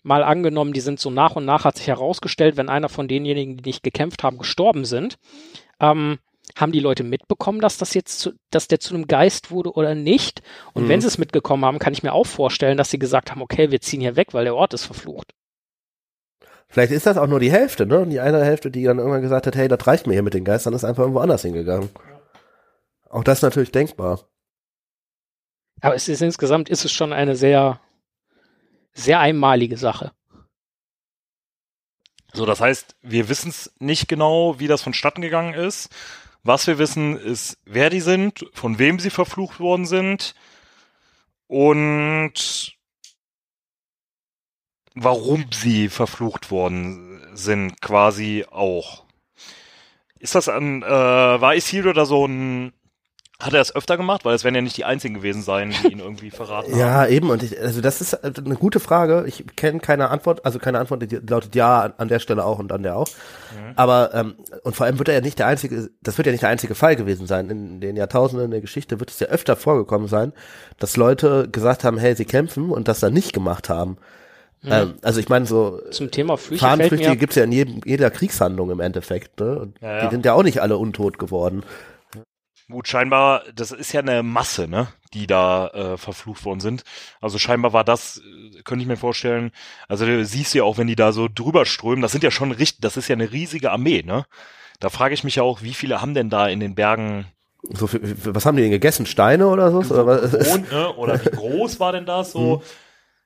mal 0.04 0.24
angenommen, 0.24 0.74
die 0.74 0.82
sind 0.82 1.00
so 1.00 1.10
nach 1.10 1.36
und 1.36 1.46
nach, 1.46 1.66
hat 1.66 1.78
sich 1.78 1.88
herausgestellt, 1.88 2.58
wenn 2.58 2.70
einer 2.70 2.90
von 2.90 3.08
denjenigen, 3.08 3.58
die 3.58 3.70
nicht 3.70 3.84
gekämpft 3.84 4.22
haben, 4.22 4.38
gestorben 4.38 4.86
sind, 4.86 5.18
ähm, 5.80 6.20
haben 6.56 6.72
die 6.72 6.80
Leute 6.80 7.04
mitbekommen, 7.04 7.60
dass 7.60 7.78
das 7.78 7.94
jetzt 7.94 8.20
zu, 8.20 8.34
dass 8.52 8.68
der 8.68 8.80
zu 8.80 8.94
einem 8.94 9.08
Geist 9.08 9.52
wurde 9.52 9.72
oder 9.72 9.96
nicht? 9.96 10.42
Und 10.74 10.84
mhm. 10.84 10.90
wenn 10.90 11.02
sie 11.02 11.08
es 11.08 11.18
mitgekommen 11.18 11.66
haben, 11.66 11.80
kann 11.80 11.94
ich 11.94 12.04
mir 12.04 12.14
auch 12.14 12.28
vorstellen, 12.28 12.78
dass 12.78 12.92
sie 12.92 13.00
gesagt 13.00 13.32
haben, 13.32 13.42
okay, 13.42 13.72
wir 13.72 13.82
ziehen 13.82 14.02
hier 14.02 14.16
weg, 14.16 14.34
weil 14.34 14.46
der 14.46 14.56
Ort 14.56 14.74
ist 14.74 14.86
verflucht. 14.86 15.34
Vielleicht 16.68 16.92
ist 16.92 17.06
das 17.06 17.18
auch 17.18 17.28
nur 17.28 17.40
die 17.40 17.52
Hälfte, 17.52 17.86
ne? 17.86 18.00
Und 18.00 18.10
die 18.10 18.20
eine 18.20 18.44
Hälfte, 18.44 18.72
die 18.72 18.84
dann 18.84 18.98
irgendwann 18.98 19.22
gesagt 19.22 19.46
hat, 19.46 19.56
hey, 19.56 19.68
das 19.68 19.86
reicht 19.86 20.08
mir 20.08 20.14
hier 20.14 20.24
mit 20.24 20.34
den 20.34 20.44
Geistern, 20.44 20.74
ist 20.74 20.84
einfach 20.84 21.04
irgendwo 21.04 21.20
anders 21.20 21.44
hingegangen. 21.44 21.90
Auch 23.10 23.24
das 23.24 23.40
ist 23.40 23.44
natürlich 23.44 23.72
denkbar. 23.72 24.22
Aber 25.82 25.94
es 25.94 26.08
ist 26.08 26.22
insgesamt 26.22 26.70
ist 26.70 26.86
es 26.86 26.92
schon 26.92 27.14
eine 27.14 27.36
sehr, 27.36 27.80
sehr 28.94 29.20
einmalige 29.20 29.78
Sache. 29.78 30.12
So, 32.34 32.48
das 32.48 32.60
heißt, 32.60 32.96
wir 33.02 33.30
wissen 33.30 33.50
es 33.50 33.72
nicht 33.78 34.08
genau, 34.08 34.60
wie 34.60 34.68
das 34.68 34.82
vonstatten 34.82 35.22
gegangen 35.22 35.54
ist. 35.54 35.90
Was 36.44 36.68
wir 36.68 36.78
wissen, 36.78 37.18
ist, 37.18 37.58
wer 37.66 37.90
die 37.90 38.02
sind, 38.02 38.46
von 38.54 38.78
wem 38.78 39.00
sie 39.00 39.10
verflucht 39.10 39.62
worden 39.62 39.86
sind 39.86 40.36
und 41.48 42.78
warum 44.94 45.46
sie 45.54 45.88
verflucht 45.88 46.52
worden 46.52 47.22
sind, 47.34 47.82
quasi 47.82 48.46
auch. 48.52 49.06
Ist 50.20 50.36
das 50.36 50.50
ein, 50.50 50.84
äh, 50.84 50.88
war 50.88 51.56
Isildur 51.56 51.94
da 51.94 52.06
so 52.06 52.28
ein 52.28 52.74
hat 53.44 53.54
er 53.54 53.62
es 53.62 53.76
öfter 53.76 53.98
gemacht? 53.98 54.26
Weil 54.26 54.36
es 54.36 54.44
werden 54.44 54.56
ja 54.56 54.62
nicht 54.62 54.78
die 54.78 54.86
einzigen 54.86 55.16
gewesen 55.16 55.42
sein, 55.42 55.74
die 55.84 55.92
ihn 55.92 56.00
irgendwie 56.00 56.32
verraten 56.32 56.72
haben. 56.72 56.80
Ja, 56.80 57.06
eben. 57.08 57.30
Und 57.30 57.44
ich, 57.44 57.60
also 57.60 57.82
das 57.82 58.02
ist 58.02 58.24
eine 58.24 58.56
gute 58.56 58.80
Frage. 58.80 59.26
Ich 59.28 59.46
kenne 59.56 59.80
keine 59.80 60.10
Antwort, 60.10 60.46
also 60.46 60.60
keine 60.60 60.80
Antwort, 60.80 61.12
die 61.12 61.16
lautet 61.18 61.56
ja 61.56 61.94
an 61.98 62.08
der 62.08 62.20
Stelle 62.20 62.46
auch 62.46 62.60
und 62.60 62.72
an 62.72 62.84
der 62.84 62.96
auch. 62.96 63.08
Mhm. 63.08 63.74
Aber 63.76 64.14
ähm, 64.14 64.36
und 64.64 64.76
vor 64.76 64.86
allem 64.86 64.98
wird 64.98 65.10
er 65.10 65.16
ja 65.16 65.22
nicht 65.22 65.40
der 65.40 65.48
einzige, 65.48 65.90
das 66.02 66.18
wird 66.18 66.26
ja 66.26 66.32
nicht 66.32 66.44
der 66.44 66.50
einzige 66.50 66.76
Fall 66.76 66.96
gewesen 66.96 67.28
sein. 67.28 67.50
In 67.50 67.82
den 67.82 67.96
Jahrtausenden 67.96 68.52
der 68.52 68.62
Geschichte 68.62 69.00
wird 69.00 69.10
es 69.10 69.20
ja 69.20 69.28
öfter 69.28 69.56
vorgekommen 69.56 70.08
sein, 70.08 70.34
dass 70.80 70.98
Leute 70.98 71.50
gesagt 71.52 71.84
haben, 71.84 71.98
hey, 71.98 72.16
sie 72.16 72.26
kämpfen 72.26 72.70
und 72.72 72.88
das 72.88 73.00
dann 73.00 73.14
nicht 73.14 73.34
gemacht 73.34 73.70
haben. 73.70 73.98
Mhm. 74.64 74.72
Ähm, 74.72 74.94
also 75.02 75.20
ich 75.20 75.30
meine 75.30 75.46
so 75.46 75.82
zum 75.92 76.10
Thema 76.10 76.38
Flüche 76.38 76.66
Fahnenflüchtige 76.66 77.18
gibt's 77.18 77.36
ja 77.36 77.44
in 77.44 77.52
jedem, 77.52 77.82
jeder 77.86 78.10
Kriegshandlung 78.10 78.72
im 78.72 78.80
Endeffekt. 78.80 79.40
Ne? 79.40 79.60
Und 79.60 79.82
ja, 79.82 79.98
ja. 79.98 80.06
Die 80.06 80.12
sind 80.12 80.26
ja 80.26 80.34
auch 80.34 80.44
nicht 80.44 80.62
alle 80.62 80.78
untot 80.78 81.20
geworden. 81.20 81.64
Gut, 82.70 82.88
scheinbar, 82.88 83.44
das 83.54 83.72
ist 83.72 83.92
ja 83.92 84.02
eine 84.02 84.24
Masse, 84.24 84.68
ne, 84.68 84.88
die 85.14 85.28
da 85.28 85.68
äh, 85.68 85.98
verflucht 85.98 86.46
worden 86.46 86.62
sind. 86.62 86.84
Also 87.22 87.38
scheinbar 87.38 87.74
war 87.74 87.84
das, 87.84 88.18
äh, 88.18 88.62
könnte 88.64 88.84
ich 88.84 88.88
mir 88.88 88.98
vorstellen, 88.98 89.52
also 89.88 90.06
du 90.06 90.26
siehst 90.26 90.54
ja 90.54 90.64
auch, 90.64 90.78
wenn 90.78 90.88
die 90.88 90.96
da 90.96 91.12
so 91.12 91.28
drüber 91.28 91.66
strömen, 91.66 92.02
das 92.02 92.14
sind 92.14 92.24
ja 92.24 92.32
schon 92.32 92.52
richtig, 92.52 92.82
das 92.82 92.98
ist 92.98 93.10
ja 93.10 93.14
eine 93.14 93.32
riesige 93.32 93.72
Armee, 93.72 94.02
ne? 94.04 94.26
Da 94.80 94.90
frage 94.90 95.14
ich 95.14 95.24
mich 95.24 95.36
ja 95.36 95.44
auch, 95.44 95.62
wie 95.62 95.74
viele 95.74 96.02
haben 96.02 96.14
denn 96.14 96.30
da 96.30 96.48
in 96.48 96.60
den 96.60 96.76
Bergen 96.76 97.26
so 97.70 97.88
viel, 97.88 98.02
was 98.26 98.46
haben 98.46 98.58
die 98.58 98.64
denn 98.64 98.72
gegessen? 98.72 99.06
Steine 99.06 99.48
oder 99.48 99.72
so? 99.72 99.80
Oder? 99.94 100.32
Wohnt, 100.34 100.72
ne? 100.72 100.94
oder 100.96 101.24
wie 101.24 101.30
groß 101.30 101.80
war 101.80 101.92
denn 101.92 102.06
das 102.06 102.32
so? 102.32 102.62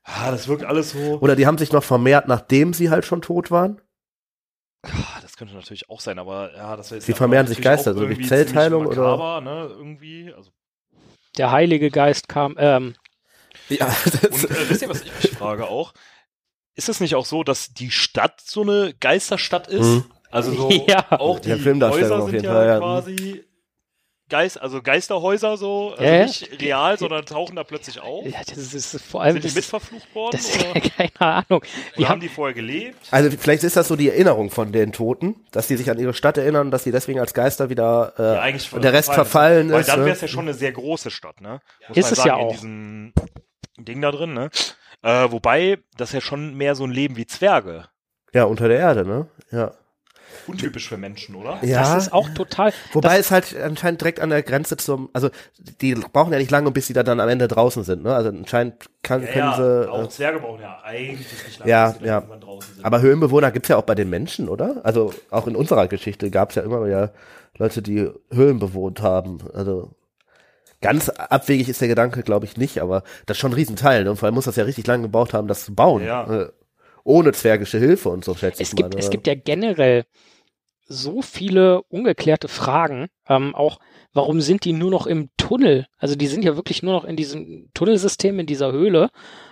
Hm. 0.08 0.14
Ah, 0.22 0.32
das 0.32 0.48
wirkt 0.48 0.64
alles 0.64 0.92
so. 0.92 1.20
Oder 1.20 1.36
die 1.36 1.46
haben 1.46 1.58
sich 1.58 1.74
noch 1.74 1.84
vermehrt, 1.84 2.30
nachdem 2.30 2.74
sie 2.74 2.90
halt 2.90 3.04
schon 3.04 3.22
tot 3.22 3.52
waren? 3.52 3.82
Ah, 4.84 5.20
das 5.38 5.40
könnte 5.40 5.54
natürlich 5.54 5.88
auch 5.88 6.02
sein, 6.02 6.18
aber 6.18 6.52
ja, 6.56 6.76
das 6.76 6.90
wäre 6.90 7.00
Sie 7.00 7.14
vermehren 7.14 7.46
sich 7.46 7.62
Geister, 7.62 7.94
so 7.94 8.00
durch 8.00 8.28
Zellteilung 8.28 8.88
oder? 8.88 9.18
Makaber, 9.18 9.42
ne, 9.42 9.68
irgendwie. 9.70 10.34
Also, 10.34 10.50
Der 11.38 11.52
Heilige 11.52 11.92
Geist 11.92 12.28
kam, 12.28 12.56
ähm, 12.58 12.96
Ja, 13.70 13.86
und 13.86 14.50
äh, 14.50 14.70
wisst 14.70 14.82
ihr, 14.82 14.90
was 14.90 15.04
ich 15.04 15.12
mich 15.14 15.32
frage 15.38 15.68
auch? 15.68 15.94
Ist 16.74 16.90
es 16.90 17.00
nicht 17.00 17.14
auch 17.14 17.26
so, 17.28 17.44
dass 17.44 17.68
die 17.72 17.92
Stadt 17.92 18.42
so 18.42 18.64
eine 18.64 18.96
Geisterstadt 19.00 19.68
ist? 19.68 19.86
Mhm. 19.86 20.06
Also 20.32 20.54
so 20.54 20.72
Ja. 20.88 21.06
auch 21.12 21.40
Der 21.40 21.58
die 21.58 21.62
Filmdarstellung 21.62 22.10
Häuser 22.12 22.24
auf 22.24 22.30
sind 22.30 22.34
jeden 22.34 22.46
ja 22.46 22.54
Fall, 22.54 22.68
ja. 22.68 22.78
quasi 22.80 23.47
Geist, 24.30 24.62
also 24.62 24.82
Geisterhäuser 24.82 25.56
so, 25.58 25.92
also 25.92 26.04
Ja, 26.04 26.16
ja. 26.16 26.26
nicht 26.26 26.62
real, 26.62 26.98
sondern 27.00 27.26
tauchen 27.26 27.56
da 27.56 27.64
plötzlich 27.64 28.00
auf. 28.02 28.26
ja, 28.26 28.40
das 28.48 28.58
ist, 28.58 28.94
ist 28.94 29.02
vor 29.04 29.22
allem, 29.22 29.34
Sind 29.34 29.44
die 29.44 29.48
das, 29.48 29.56
mitverflucht 29.56 30.14
worden? 30.16 30.32
das 30.38 30.66
oder? 30.70 30.82
keine 30.98 31.22
Ahnung. 31.22 31.62
Die 31.96 32.00
oder 32.00 32.10
haben 32.10 32.12
haben, 32.14 32.20
die 32.22 32.30
vorher 32.30 32.54
gelebt? 32.54 32.98
Also 33.12 33.30
vielleicht 33.38 33.64
ist 33.64 33.78
das 33.78 33.88
so 33.88 33.96
die 33.96 34.10
Erinnerung 34.10 34.50
von 34.50 34.72
den 34.72 34.92
Toten, 34.92 35.36
dass 35.52 35.68
die 35.68 35.78
sich 35.78 35.90
an 35.90 35.98
ihre 36.00 36.14
Stadt 36.14 36.38
erinnern, 36.38 36.72
dass 36.72 36.84
sie 36.84 36.92
deswegen 36.92 37.20
als 37.20 37.34
Geister 37.34 37.70
wieder 37.70 38.14
äh, 38.18 38.22
Ja, 38.24 38.42
eigentlich 38.42 38.74
und 38.74 38.84
der 38.84 38.94
Rest 38.94 39.14
verfallen 39.14 39.72
Weil 39.72 39.82
ist. 39.82 39.90
dann 39.90 40.00
ne? 40.02 40.06
wäre 40.08 40.16
es 40.16 40.22
ja 40.22 40.28
schon 40.28 40.42
eine 40.46 40.54
sehr 40.54 40.72
große 40.74 41.10
Stadt, 41.10 41.40
ne? 41.42 41.62
Muss 41.88 41.98
Ist 41.98 42.04
man 42.06 42.12
es 42.14 42.18
sagen, 42.18 42.28
ja 42.30 42.36
in 42.38 42.42
auch. 42.46 42.52
diesem 42.52 43.14
Ding 43.80 44.02
da 44.02 44.12
drin, 44.12 44.34
ne? 44.34 44.50
Äh, 45.04 45.32
wobei, 45.32 45.78
das 45.96 46.10
ist 46.10 46.14
ja 46.16 46.22
schon 46.22 46.56
mehr 46.56 46.76
so 46.76 46.84
ein 46.84 46.92
Leben 46.92 47.16
wie 47.16 47.28
Zwerge. 47.28 47.86
Ja, 48.34 48.44
unter 48.44 48.68
der 48.68 48.80
Erde, 48.80 49.06
ne? 49.06 49.28
Ja. 49.52 49.72
Untypisch 50.48 50.88
für 50.88 50.98
Menschen, 50.98 51.36
oder? 51.36 51.60
ja. 51.62 51.80
das 51.82 52.06
ist 52.06 52.14
auch 52.14 52.30
total, 52.30 52.72
Wobei 52.94 53.18
es 53.18 53.32
halt 53.32 53.56
anscheinend 53.60 54.02
direkt 54.02 54.20
an 54.20 54.30
der 54.30 54.44
Grenze 54.44 54.78
zum, 54.78 55.10
also 55.14 55.30
die 55.82 55.94
brauchen 55.96 56.32
ja 56.32 56.40
nicht 56.40 56.52
lange, 56.52 56.72
bis 56.72 56.88
sie 56.88 56.94
da 56.94 57.04
dann 57.04 57.20
am 57.20 57.28
Ende 57.28 57.48
draußen 57.48 57.84
sind, 57.84 58.04
ne? 58.04 58.16
Also 58.16 58.30
anscheinend 58.30 58.86
kann, 59.04 59.26
können 59.26 59.54
sie. 59.56 59.92
auch 59.92 60.04
Äh, 60.04 60.10
Zwerge 60.10 60.40
brauchen 60.40 60.62
ja 60.62 60.80
eigentlich 60.84 61.28
nicht 61.46 61.60
lange, 61.60 61.70
Ja, 61.70 61.90
bis 61.90 62.00
sie 62.00 62.06
ja. 62.06 62.16
irgendwann 62.20 62.42
draußen 62.42 62.76
sind. 62.76 62.86
aber 62.86 63.02
Höhlenbewohner 63.02 63.52
gibt's 63.52 63.70
ja 63.70 63.76
auch 63.78 63.84
bei 63.84 63.96
den 63.96 64.10
Menschen, 64.10 64.48
oder? 64.48 64.82
Also 64.84 65.14
auch 65.30 65.48
in 65.48 65.56
unserer 65.56 65.88
Geschichte 65.88 66.30
gab's 66.32 66.56
ja 66.56 66.62
immer 66.64 66.86
wieder 66.86 67.12
Leute, 67.58 67.82
die 67.82 68.10
Höhlen 68.32 68.60
bewohnt 68.60 69.02
haben. 69.02 69.40
Also 69.54 69.92
ganz 70.82 71.10
abwegig 71.10 71.68
ist 71.70 71.82
der 71.82 71.88
Gedanke, 71.88 72.22
glaube 72.24 72.46
ich, 72.46 72.56
nicht, 72.56 72.80
aber 72.82 73.04
das 73.26 73.36
ist 73.38 73.42
schon 73.42 73.52
ein 73.52 73.56
Riesenteil, 73.56 74.04
ne? 74.04 74.12
Und 74.12 74.18
vor 74.18 74.28
allem 74.28 74.36
muss 74.36 74.46
das 74.46 74.56
ja 74.56 74.64
richtig 74.64 74.88
lange 74.88 75.04
gebraucht 75.04 75.34
haben, 75.34 75.48
das 75.48 75.66
zu 75.66 75.74
bauen. 75.76 76.06
Ja. 76.06 76.24
Äh, 76.44 76.50
ohne 77.08 77.32
zwergische 77.32 77.80
Hilfe 77.80 78.10
und 78.10 78.26
so, 78.26 78.36
schätze 78.36 78.62
es 78.62 78.70
ich 78.70 78.76
gibt, 78.76 78.94
mal. 78.94 79.00
es 79.00 79.06
oder? 79.06 79.12
gibt 79.12 79.28
ja 79.28 79.36
generell 79.36 80.06
so 80.90 81.22
viele 81.22 81.82
ungeklärte 81.84 82.48
Fragen, 82.48 83.08
ähm, 83.28 83.56
auch 83.56 83.80
warum 84.14 84.42
sind 84.42 84.66
die 84.66 84.74
nur 84.74 84.92
noch 84.92 85.08
im 85.08 85.30
Tunnel? 85.38 85.88
Also 85.98 86.16
die 86.16 86.28
sind 86.28 86.44
ja 86.44 86.56
wirklich 86.56 86.84
nur 86.84 86.94
noch 86.94 87.06
in 87.06 87.16
diesem 87.16 87.70
Tunnelsystem, 87.74 88.40
in 88.40 88.46
dieser 88.46 88.72
Höhle. 88.72 89.10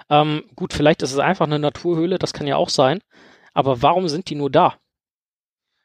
Ähm, 0.09 0.43
gut, 0.55 0.73
vielleicht 0.73 1.01
ist 1.01 1.13
es 1.13 1.19
einfach 1.19 1.45
eine 1.45 1.59
Naturhöhle, 1.59 2.19
das 2.19 2.33
kann 2.33 2.47
ja 2.47 2.57
auch 2.57 2.69
sein. 2.69 2.99
Aber 3.53 3.81
warum 3.81 4.07
sind 4.09 4.29
die 4.29 4.35
nur 4.35 4.49
da? 4.49 4.75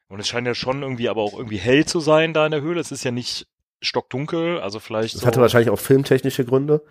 Und 0.08 0.18
es 0.18 0.28
scheint 0.28 0.46
ja 0.46 0.54
schon 0.54 0.82
irgendwie 0.82 1.08
aber 1.08 1.22
auch 1.22 1.34
irgendwie 1.34 1.58
hell 1.58 1.84
zu 1.84 2.00
sein 2.00 2.34
da 2.34 2.46
in 2.46 2.52
der 2.52 2.62
Höhle. 2.62 2.80
Es 2.80 2.90
ist 2.90 3.04
ja 3.04 3.12
nicht 3.12 3.46
stockdunkel, 3.80 4.60
also 4.60 4.80
vielleicht 4.80 5.14
Das 5.14 5.20
so. 5.20 5.26
hatte 5.26 5.40
wahrscheinlich 5.40 5.70
auch 5.70 5.78
filmtechnische 5.78 6.44
Gründe. 6.44 6.82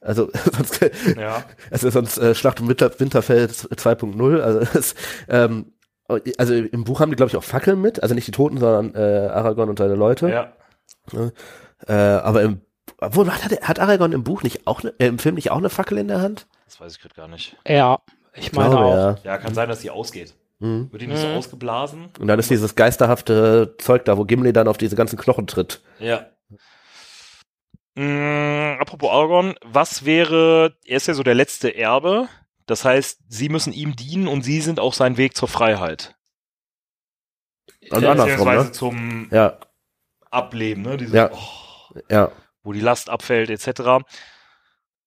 Also 0.00 0.30
sonst, 0.52 0.80
ja. 1.18 1.44
also 1.70 1.90
sonst 1.90 2.18
äh, 2.18 2.34
Schlacht 2.34 2.60
um 2.60 2.68
Winter, 2.68 2.90
Winterfeld 2.98 3.50
2.0. 3.52 4.40
Also, 4.40 4.94
ähm, 5.28 5.72
also 6.38 6.54
im 6.54 6.84
Buch 6.84 7.00
haben 7.00 7.10
die, 7.10 7.16
glaube 7.16 7.30
ich, 7.30 7.36
auch 7.36 7.44
Fackeln 7.44 7.80
mit. 7.80 8.02
Also 8.02 8.14
nicht 8.14 8.26
die 8.26 8.32
Toten, 8.32 8.58
sondern 8.58 8.94
äh, 8.94 9.28
Aragorn 9.28 9.68
und 9.68 9.78
seine 9.78 9.94
Leute. 9.94 10.28
ja. 10.30 10.52
Äh, 11.86 11.92
aber 11.92 12.42
im, 12.42 12.60
obwohl, 12.98 13.30
hat, 13.30 13.42
hat 13.62 13.78
Aragorn 13.80 14.12
im 14.12 14.22
Buch 14.24 14.42
nicht 14.42 14.66
auch, 14.66 14.82
ne, 14.82 14.92
äh, 14.98 15.06
im 15.06 15.18
Film 15.18 15.34
nicht 15.36 15.50
auch 15.50 15.56
eine 15.58 15.70
Fackel 15.70 15.96
in 15.98 16.08
der 16.08 16.20
Hand? 16.20 16.46
Das 16.66 16.80
weiß 16.80 16.92
ich 16.96 17.00
gerade 17.00 17.14
gar 17.14 17.28
nicht. 17.28 17.56
Ja, 17.66 17.98
ich 18.34 18.52
meine 18.52 18.70
Glaube, 18.70 18.84
auch. 18.84 18.94
ja. 18.94 19.16
Ja, 19.24 19.38
kann 19.38 19.54
sein, 19.54 19.68
dass 19.68 19.80
die 19.80 19.90
ausgeht. 19.90 20.34
Mhm. 20.58 20.88
Wird 20.92 21.02
die 21.02 21.06
nicht 21.06 21.20
so 21.20 21.26
Mhm. 21.26 21.36
ausgeblasen? 21.36 22.08
Und 22.18 22.26
dann 22.26 22.38
ist 22.38 22.50
dieses 22.50 22.74
geisterhafte 22.74 23.74
Zeug 23.78 24.04
da, 24.04 24.18
wo 24.18 24.24
Gimli 24.24 24.52
dann 24.52 24.68
auf 24.68 24.76
diese 24.76 24.94
ganzen 24.94 25.18
Knochen 25.18 25.46
tritt. 25.46 25.80
Ja. 25.98 26.26
Mm, 27.94 28.78
apropos 28.80 29.10
Aragorn, 29.10 29.54
was 29.62 30.04
wäre, 30.04 30.76
er 30.84 30.96
ist 30.96 31.08
ja 31.08 31.14
so 31.14 31.22
der 31.22 31.34
letzte 31.34 31.76
Erbe, 31.76 32.28
das 32.66 32.84
heißt, 32.84 33.18
sie 33.28 33.48
müssen 33.48 33.72
ihm 33.72 33.96
dienen 33.96 34.28
und 34.28 34.42
sie 34.42 34.60
sind 34.60 34.78
auch 34.78 34.94
sein 34.94 35.16
Weg 35.16 35.36
zur 35.36 35.48
Freiheit. 35.48 36.14
Und 37.90 38.04
andersrum, 38.04 38.26
Beziehungsweise 38.26 38.64
ne? 38.66 38.72
zum 38.72 39.28
Ja, 39.32 39.58
Ableben, 40.30 40.82
ne? 40.82 40.96
Diese, 40.96 41.16
Ja. 41.16 41.30
oh, 41.32 41.98
ja. 42.08 42.30
wo 42.62 42.72
die 42.72 42.80
Last 42.80 43.10
abfällt, 43.10 43.50
etc. 43.50 44.04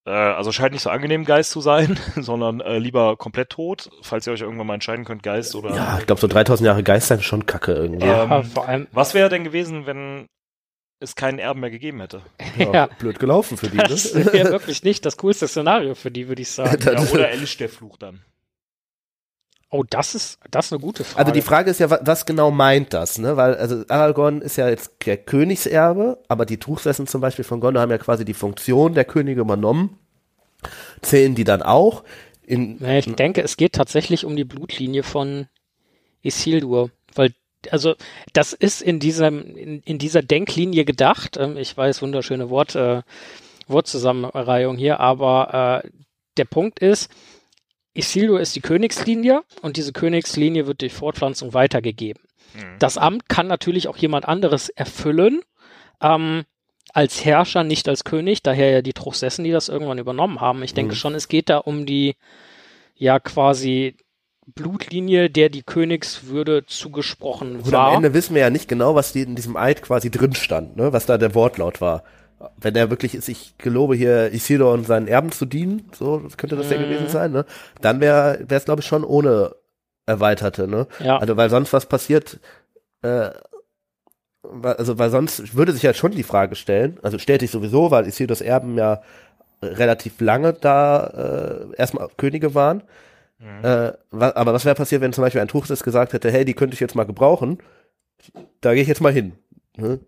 Äh, 0.05 0.11
also 0.11 0.51
scheint 0.51 0.73
nicht 0.73 0.81
so 0.81 0.89
angenehm, 0.89 1.23
Geist 1.23 1.51
zu 1.51 1.61
sein, 1.61 1.97
sondern 2.17 2.59
äh, 2.59 2.77
lieber 2.79 3.15
komplett 3.15 3.51
tot, 3.51 3.89
falls 4.01 4.27
ihr 4.27 4.33
euch 4.33 4.41
irgendwann 4.41 4.67
mal 4.67 4.73
entscheiden 4.73 5.05
könnt, 5.05 5.23
Geist 5.23 5.55
oder. 5.55 5.73
Ja, 5.73 5.97
ich 5.99 6.05
glaube, 6.05 6.19
so 6.19 6.27
3000 6.27 6.67
Jahre 6.67 6.83
Geist 6.83 7.07
sein 7.07 7.19
ist 7.19 7.25
schon 7.25 7.45
kacke 7.45 7.73
irgendwie. 7.73 8.05
Ähm, 8.05 8.43
vor 8.43 8.67
allem, 8.67 8.87
Was 8.91 9.13
wäre 9.13 9.29
denn 9.29 9.45
gewesen, 9.45 9.85
wenn 9.85 10.27
es 11.03 11.15
keinen 11.15 11.39
Erben 11.39 11.59
mehr 11.59 11.69
gegeben 11.71 11.99
hätte? 12.01 12.21
ja, 12.57 12.87
Blöd 12.99 13.19
gelaufen 13.19 13.57
für 13.57 13.67
die, 13.67 13.77
das 13.89 14.13
ne? 14.13 14.25
wäre 14.33 14.51
wirklich 14.51 14.83
nicht 14.83 15.05
das 15.05 15.17
coolste 15.17 15.47
Szenario 15.47 15.95
für 15.95 16.11
die, 16.11 16.27
würde 16.27 16.41
ich 16.41 16.49
sagen. 16.49 16.81
Ja, 16.85 16.99
oder 17.11 17.29
Elish 17.29 17.57
der 17.57 17.69
Fluch 17.69 17.97
dann. 17.97 18.21
Oh, 19.69 19.83
das 19.89 20.13
ist, 20.13 20.37
das 20.51 20.67
ist 20.67 20.73
eine 20.73 20.81
gute 20.81 21.03
Frage. 21.03 21.19
Also 21.19 21.31
die 21.31 21.41
Frage 21.41 21.71
ist 21.71 21.79
ja, 21.79 21.89
wa- 21.89 21.99
was 22.03 22.27
genau 22.27 22.51
meint 22.51 22.93
das, 22.93 23.17
ne? 23.17 23.37
Weil, 23.37 23.55
also 23.55 23.83
Aragorn 23.87 24.41
ist 24.41 24.55
ja 24.55 24.69
jetzt 24.69 24.91
der 25.07 25.17
Königserbe, 25.17 26.19
aber 26.27 26.45
die 26.45 26.59
Truchsessen 26.59 27.07
zum 27.07 27.21
Beispiel 27.21 27.43
von 27.43 27.59
Gondor 27.59 27.81
haben 27.81 27.89
ja 27.89 27.97
quasi 27.97 28.23
die 28.23 28.35
Funktion 28.35 28.93
der 28.93 29.05
Könige 29.05 29.41
übernommen. 29.41 29.97
Zählen 31.01 31.33
die 31.33 31.43
dann 31.43 31.63
auch? 31.63 32.03
In, 32.45 32.83
ich 32.85 33.05
denke, 33.15 33.41
es 33.41 33.57
geht 33.57 33.73
tatsächlich 33.73 34.25
um 34.25 34.35
die 34.35 34.43
Blutlinie 34.43 35.01
von 35.01 35.47
Isildur, 36.21 36.91
weil 37.15 37.33
also 37.71 37.95
das 38.33 38.53
ist 38.53 38.81
in 38.81 38.99
diesem 38.99 39.55
in, 39.55 39.81
in 39.81 39.97
dieser 39.97 40.21
Denklinie 40.21 40.85
gedacht. 40.85 41.37
Ähm, 41.37 41.57
ich 41.57 41.75
weiß 41.75 42.01
wunderschöne 42.01 42.49
Wort 42.49 42.75
äh, 42.75 43.01
Wortzusammenreihung 43.67 44.77
hier, 44.77 44.99
aber 44.99 45.83
äh, 45.83 45.89
der 46.37 46.45
Punkt 46.45 46.79
ist, 46.79 47.11
Isildur 47.93 48.39
ist 48.41 48.55
die 48.55 48.61
Königslinie 48.61 49.43
und 49.61 49.77
diese 49.77 49.93
Königslinie 49.93 50.65
wird 50.67 50.81
durch 50.81 50.93
Fortpflanzung 50.93 51.53
weitergegeben. 51.53 52.23
Mhm. 52.55 52.79
Das 52.79 52.97
Amt 52.97 53.29
kann 53.29 53.47
natürlich 53.47 53.87
auch 53.87 53.97
jemand 53.97 54.27
anderes 54.27 54.69
erfüllen. 54.69 55.41
Ähm, 56.01 56.43
als 56.93 57.25
Herrscher, 57.25 57.63
nicht 57.63 57.87
als 57.87 58.03
König, 58.03 58.43
daher 58.43 58.69
ja 58.69 58.81
die 58.81 58.93
Truchsessen, 58.93 59.43
die 59.43 59.51
das 59.51 59.69
irgendwann 59.69 59.97
übernommen 59.97 60.41
haben. 60.41 60.61
Ich 60.63 60.73
denke 60.73 60.93
Mhm. 60.93 60.97
schon, 60.97 61.15
es 61.15 61.27
geht 61.27 61.49
da 61.49 61.57
um 61.57 61.85
die, 61.85 62.15
ja, 62.95 63.19
quasi 63.19 63.95
Blutlinie, 64.47 65.29
der 65.29 65.49
die 65.49 65.63
Königswürde 65.63 66.65
zugesprochen 66.65 67.57
und 67.57 67.71
war. 67.71 67.89
am 67.89 67.95
Ende 67.97 68.13
wissen 68.13 68.35
wir 68.35 68.41
ja 68.41 68.49
nicht 68.49 68.67
genau, 68.67 68.95
was 68.95 69.15
in 69.15 69.35
diesem 69.35 69.55
Eid 69.55 69.81
quasi 69.81 70.11
drin 70.11 70.33
stand, 70.35 70.75
ne? 70.75 70.91
Was 70.93 71.05
da 71.05 71.17
der 71.17 71.33
Wortlaut 71.35 71.81
war. 71.81 72.03
Wenn 72.57 72.75
er 72.75 72.89
wirklich 72.89 73.15
ist, 73.15 73.29
ich 73.29 73.57
gelobe 73.57 73.95
hier 73.95 74.33
Isildur 74.33 74.73
und 74.73 74.85
seinen 74.85 75.07
Erben 75.07 75.31
zu 75.31 75.45
dienen, 75.45 75.89
so 75.97 76.21
könnte 76.35 76.57
das 76.57 76.69
ja 76.69 76.77
Mhm. 76.77 76.81
gewesen 76.81 77.07
sein, 77.07 77.31
ne? 77.31 77.45
Dann 77.81 78.01
wäre 78.01 78.45
es 78.49 78.65
glaube 78.65 78.81
ich 78.81 78.87
schon 78.87 79.03
ohne 79.05 79.55
erweiterte, 80.05 80.67
ne? 80.67 80.87
ja, 80.99 81.17
Also 81.17 81.37
weil 81.37 81.49
sonst 81.49 81.71
was 81.71 81.85
passiert, 81.85 82.39
äh, 83.01 83.29
weil- 84.41 84.75
also 84.75 84.99
weil 84.99 85.09
sonst 85.09 85.55
würde 85.55 85.71
sich 85.71 85.83
ja 85.83 85.93
schon 85.93 86.11
die 86.11 86.23
Frage 86.23 86.55
stellen, 86.55 86.99
also 87.01 87.17
stellt 87.17 87.39
sich 87.41 87.51
sowieso, 87.51 87.91
weil 87.91 88.07
Isildurs 88.07 88.41
Erben 88.41 88.77
ja 88.77 89.01
relativ 89.61 90.19
lange 90.19 90.51
da 90.51 91.07
äh, 91.71 91.75
erstmal 91.77 92.09
Könige 92.17 92.53
waren. 92.53 92.83
Äh, 93.43 93.93
wa 94.11 94.31
aber 94.35 94.53
was 94.53 94.65
wäre 94.65 94.75
passiert, 94.75 95.01
wenn 95.01 95.13
zum 95.13 95.23
Beispiel 95.23 95.41
ein 95.41 95.47
Truchsess 95.47 95.83
gesagt 95.83 96.13
hätte, 96.13 96.31
hey, 96.31 96.45
die 96.45 96.53
könnte 96.53 96.73
ich 96.75 96.79
jetzt 96.79 96.95
mal 96.95 97.05
gebrauchen, 97.05 97.57
da 98.61 98.73
gehe 98.73 98.83
ich 98.83 98.87
jetzt 98.87 99.01
mal 99.01 99.11
hin. 99.11 99.33
Ne? 99.77 99.99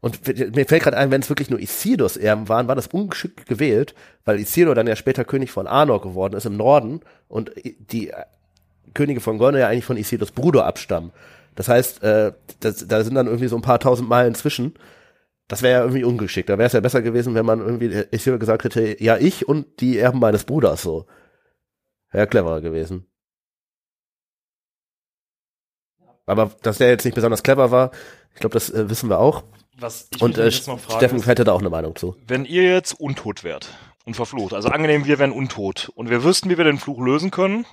Und 0.00 0.26
mir 0.26 0.66
fällt 0.66 0.82
gerade 0.82 0.96
ein, 0.96 1.10
wenn 1.10 1.22
es 1.22 1.28
wirklich 1.28 1.50
nur 1.50 1.60
Isildurs 1.60 2.16
Erben 2.16 2.48
waren, 2.48 2.68
war 2.68 2.74
das 2.74 2.88
ungeschickt 2.88 3.46
gewählt, 3.46 3.94
weil 4.24 4.40
Isildur 4.40 4.74
dann 4.74 4.88
ja 4.88 4.96
später 4.96 5.24
König 5.24 5.50
von 5.50 5.66
Arnor 5.66 6.00
geworden 6.00 6.34
ist 6.34 6.46
im 6.46 6.56
Norden 6.56 7.00
und 7.28 7.52
die 7.64 8.10
äh, 8.10 8.24
Könige 8.94 9.20
von 9.20 9.38
Gondor 9.38 9.60
ja 9.60 9.68
eigentlich 9.68 9.84
von 9.84 9.96
Isildurs 9.96 10.32
Bruder 10.32 10.66
abstammen. 10.66 11.12
Das 11.54 11.68
heißt, 11.68 12.02
äh, 12.02 12.32
das, 12.60 12.86
da 12.88 13.04
sind 13.04 13.14
dann 13.14 13.26
irgendwie 13.26 13.48
so 13.48 13.56
ein 13.56 13.62
paar 13.62 13.80
tausend 13.80 14.08
Meilen 14.08 14.34
zwischen. 14.34 14.74
Das 15.46 15.62
wäre 15.62 15.74
ja 15.74 15.80
irgendwie 15.80 16.04
ungeschickt. 16.04 16.48
Da 16.48 16.58
wäre 16.58 16.66
es 16.66 16.72
ja 16.72 16.80
besser 16.80 17.02
gewesen, 17.02 17.34
wenn 17.34 17.46
man 17.46 17.60
irgendwie 17.60 17.86
äh, 17.86 18.06
Isildur 18.10 18.38
gesagt 18.38 18.64
hätte, 18.64 19.02
ja, 19.02 19.16
ich 19.16 19.48
und 19.48 19.80
die 19.80 19.98
Erben 19.98 20.18
meines 20.18 20.44
Bruders 20.44 20.82
so. 20.82 21.06
Wäre 22.10 22.26
cleverer 22.26 22.60
gewesen. 22.60 23.06
Aber 26.26 26.50
dass 26.62 26.78
der 26.78 26.90
jetzt 26.90 27.04
nicht 27.04 27.14
besonders 27.14 27.42
clever 27.42 27.70
war, 27.70 27.90
ich 28.34 28.40
glaube, 28.40 28.54
das 28.54 28.70
äh, 28.70 28.88
wissen 28.90 29.08
wir 29.08 29.18
auch. 29.18 29.44
Was 29.78 30.08
ich 30.14 30.22
Und 30.22 30.36
äh, 30.38 30.44
jetzt 30.44 30.68
noch 30.68 30.78
frage, 30.78 30.98
Steffen 30.98 31.22
hätte 31.22 31.44
da 31.44 31.52
auch 31.52 31.60
eine 31.60 31.70
Meinung 31.70 31.96
zu. 31.96 32.16
wenn 32.26 32.44
ihr 32.44 32.64
jetzt 32.64 32.92
untot 33.00 33.44
wärt 33.44 33.70
und 34.04 34.14
verflucht, 34.14 34.52
also 34.52 34.68
angenehm, 34.68 35.06
wir 35.06 35.18
wären 35.18 35.32
untot 35.32 35.90
und 35.94 36.10
wir 36.10 36.24
wüssten, 36.24 36.50
wie 36.50 36.58
wir 36.58 36.64
den 36.64 36.78
Fluch 36.78 37.00
lösen 37.00 37.30
können, 37.30 37.64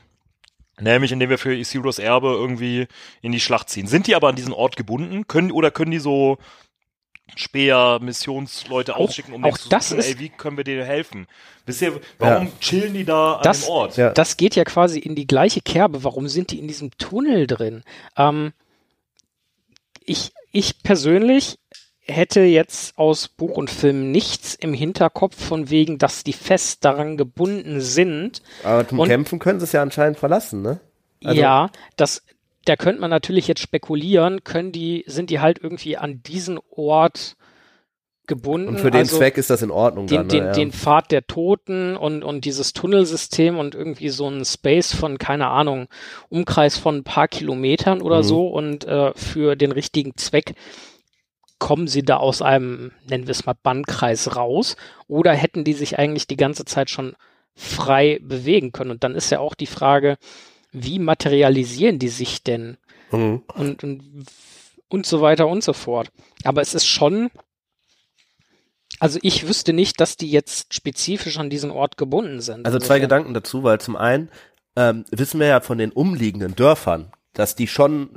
nämlich 0.79 1.11
indem 1.11 1.29
wir 1.29 1.37
für 1.37 1.53
Isildurs 1.53 1.99
Erbe 1.99 2.27
irgendwie 2.29 2.87
in 3.21 3.31
die 3.31 3.39
Schlacht 3.39 3.69
ziehen. 3.69 3.87
Sind 3.87 4.07
die 4.07 4.15
aber 4.15 4.29
an 4.29 4.35
diesen 4.35 4.53
Ort 4.53 4.75
gebunden? 4.75 5.27
Können 5.27 5.51
oder 5.51 5.71
können 5.71 5.91
die 5.91 5.99
so 5.99 6.37
Speer 7.35 7.99
Missionsleute 8.01 8.95
Auch- 8.95 9.09
ausschicken, 9.09 9.33
um 9.33 9.43
auch 9.43 9.57
zu 9.57 9.69
das 9.69 9.89
suchen, 9.89 9.99
ist- 9.99 10.07
ey, 10.09 10.19
wie 10.19 10.29
können 10.29 10.57
wir 10.57 10.63
denen 10.63 10.85
helfen? 10.85 11.27
Wisst 11.65 11.81
ihr, 11.81 11.99
warum 12.19 12.45
Ja. 12.47 12.51
chillen 12.59 12.93
die 12.93 13.03
da 13.05 13.33
an 13.37 13.43
Das- 13.43 13.61
dem 13.61 13.69
Ort? 13.69 13.97
Ja. 13.97 14.11
Das 14.11 14.37
geht 14.37 14.55
ja 14.55 14.63
quasi 14.63 14.99
in 14.99 15.15
die 15.15 15.25
gleiche 15.27 15.61
Kerbe. 15.61 16.03
Warum 16.03 16.27
sind 16.27 16.51
die 16.51 16.59
in 16.59 16.67
diesem 16.67 16.91
Tunnel 16.97 17.47
drin? 17.47 17.83
Ähm, 18.15 18.53
ich, 20.05 20.31
ich 20.51 20.83
persönlich 20.83 21.57
hätte 22.07 22.41
jetzt 22.41 22.97
aus 22.99 23.27
Buch 23.27 23.57
und 23.57 23.69
Film 23.71 24.11
nichts 24.11 24.53
im 24.53 24.73
Hinterkopf 24.75 25.43
von 25.43 25.71
wegen, 25.71 25.97
dass 25.97 26.23
die 26.23 26.33
fest 26.33 26.85
daran 26.85 27.17
gebunden 27.17 27.81
sind. 27.81 28.43
Aber 28.63 28.87
zum 28.87 28.99
Und- 28.99 29.07
Kämpfen 29.07 29.39
können 29.39 29.59
sie 29.59 29.63
es 29.63 29.71
ja 29.71 29.81
anscheinend 29.81 30.19
verlassen, 30.19 30.61
ne? 30.61 30.79
Also- 31.23 31.41
ja, 31.41 31.71
das, 31.95 32.21
da 32.65 32.75
könnte 32.75 33.01
man 33.01 33.09
natürlich 33.09 33.47
jetzt 33.47 33.61
spekulieren, 33.61 34.43
können 34.43 34.71
die, 34.71 35.03
sind 35.07 35.29
die 35.29 35.39
halt 35.39 35.59
irgendwie 35.61 35.97
an 35.97 36.21
diesen 36.23 36.59
Ort 36.69 37.37
gebunden? 38.27 38.69
Und 38.69 38.79
für 38.79 38.91
den 38.91 39.01
also 39.01 39.17
Zweck 39.17 39.37
ist 39.37 39.49
das 39.49 39.61
in 39.61 39.71
Ordnung 39.71 40.07
den, 40.07 40.17
dann. 40.17 40.29
den, 40.29 40.43
ja. 40.45 40.51
den 40.51 40.71
Pfad 40.71 41.11
der 41.11 41.27
Toten 41.27 41.95
und, 41.95 42.23
und 42.23 42.45
dieses 42.45 42.73
Tunnelsystem 42.73 43.57
und 43.57 43.75
irgendwie 43.75 44.09
so 44.09 44.27
ein 44.27 44.43
Space 44.43 44.93
von, 44.93 45.17
keine 45.17 45.47
Ahnung, 45.47 45.87
Umkreis 46.29 46.77
von 46.77 46.97
ein 46.97 47.03
paar 47.03 47.27
Kilometern 47.27 48.01
oder 48.01 48.19
Mhm. 48.19 48.23
so 48.23 48.47
und 48.47 48.85
äh, 48.85 49.13
für 49.15 49.55
den 49.55 49.71
richtigen 49.71 50.15
Zweck 50.17 50.55
kommen 51.59 51.87
sie 51.87 52.03
da 52.03 52.17
aus 52.17 52.41
einem, 52.41 52.91
nennen 53.07 53.27
wir 53.27 53.31
es 53.31 53.45
mal, 53.45 53.55
Bannkreis 53.61 54.35
raus 54.35 54.75
oder 55.07 55.33
hätten 55.33 55.63
die 55.63 55.73
sich 55.73 55.97
eigentlich 55.97 56.27
die 56.27 56.37
ganze 56.37 56.65
Zeit 56.65 56.89
schon 56.89 57.15
frei 57.55 58.19
bewegen 58.21 58.71
können? 58.71 58.91
Und 58.91 59.03
dann 59.03 59.15
ist 59.15 59.29
ja 59.29 59.39
auch 59.39 59.53
die 59.53 59.65
Frage, 59.65 60.17
wie 60.75 60.99
materialisieren 60.99 61.99
die 61.99 62.09
sich 62.09 62.43
denn? 62.43 62.77
Mhm. 63.11 63.43
und, 63.53 63.83
und, 63.83 64.25
und 64.89 65.05
so 65.05 65.21
weiter 65.21 65.47
und 65.47 65.63
so 65.63 65.73
fort. 65.73 66.11
Aber 66.43 66.61
es 66.61 66.73
ist 66.73 66.87
schon, 66.87 67.29
also 68.99 69.19
ich 69.21 69.47
wüsste 69.47 69.73
nicht, 69.73 69.99
dass 69.99 70.17
die 70.17 70.29
jetzt 70.29 70.73
spezifisch 70.73 71.37
an 71.37 71.49
diesen 71.49 71.71
Ort 71.71 71.97
gebunden 71.97 72.41
sind. 72.41 72.65
Also 72.65 72.79
zwei 72.79 72.99
Gedanken 72.99 73.33
dazu, 73.33 73.63
weil 73.63 73.79
zum 73.79 73.95
einen 73.95 74.29
ähm, 74.75 75.05
wissen 75.11 75.39
wir 75.39 75.47
ja 75.47 75.61
von 75.61 75.77
den 75.77 75.91
umliegenden 75.91 76.55
Dörfern, 76.55 77.11
dass 77.33 77.55
die 77.55 77.67
schon, 77.67 78.09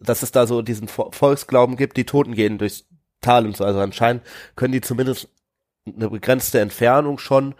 dass 0.00 0.22
es 0.22 0.32
da 0.32 0.46
so 0.46 0.62
diesen 0.62 0.88
Vo- 0.88 1.12
Volksglauben 1.14 1.76
gibt, 1.76 1.96
die 1.96 2.04
Toten 2.04 2.34
gehen 2.34 2.58
durchs 2.58 2.84
Tal 3.20 3.46
und 3.46 3.56
so. 3.56 3.64
Also 3.64 3.80
anscheinend 3.80 4.22
können 4.56 4.72
die 4.72 4.80
zumindest 4.80 5.28
eine 5.86 6.10
begrenzte 6.10 6.60
Entfernung 6.60 7.18
schon 7.18 7.54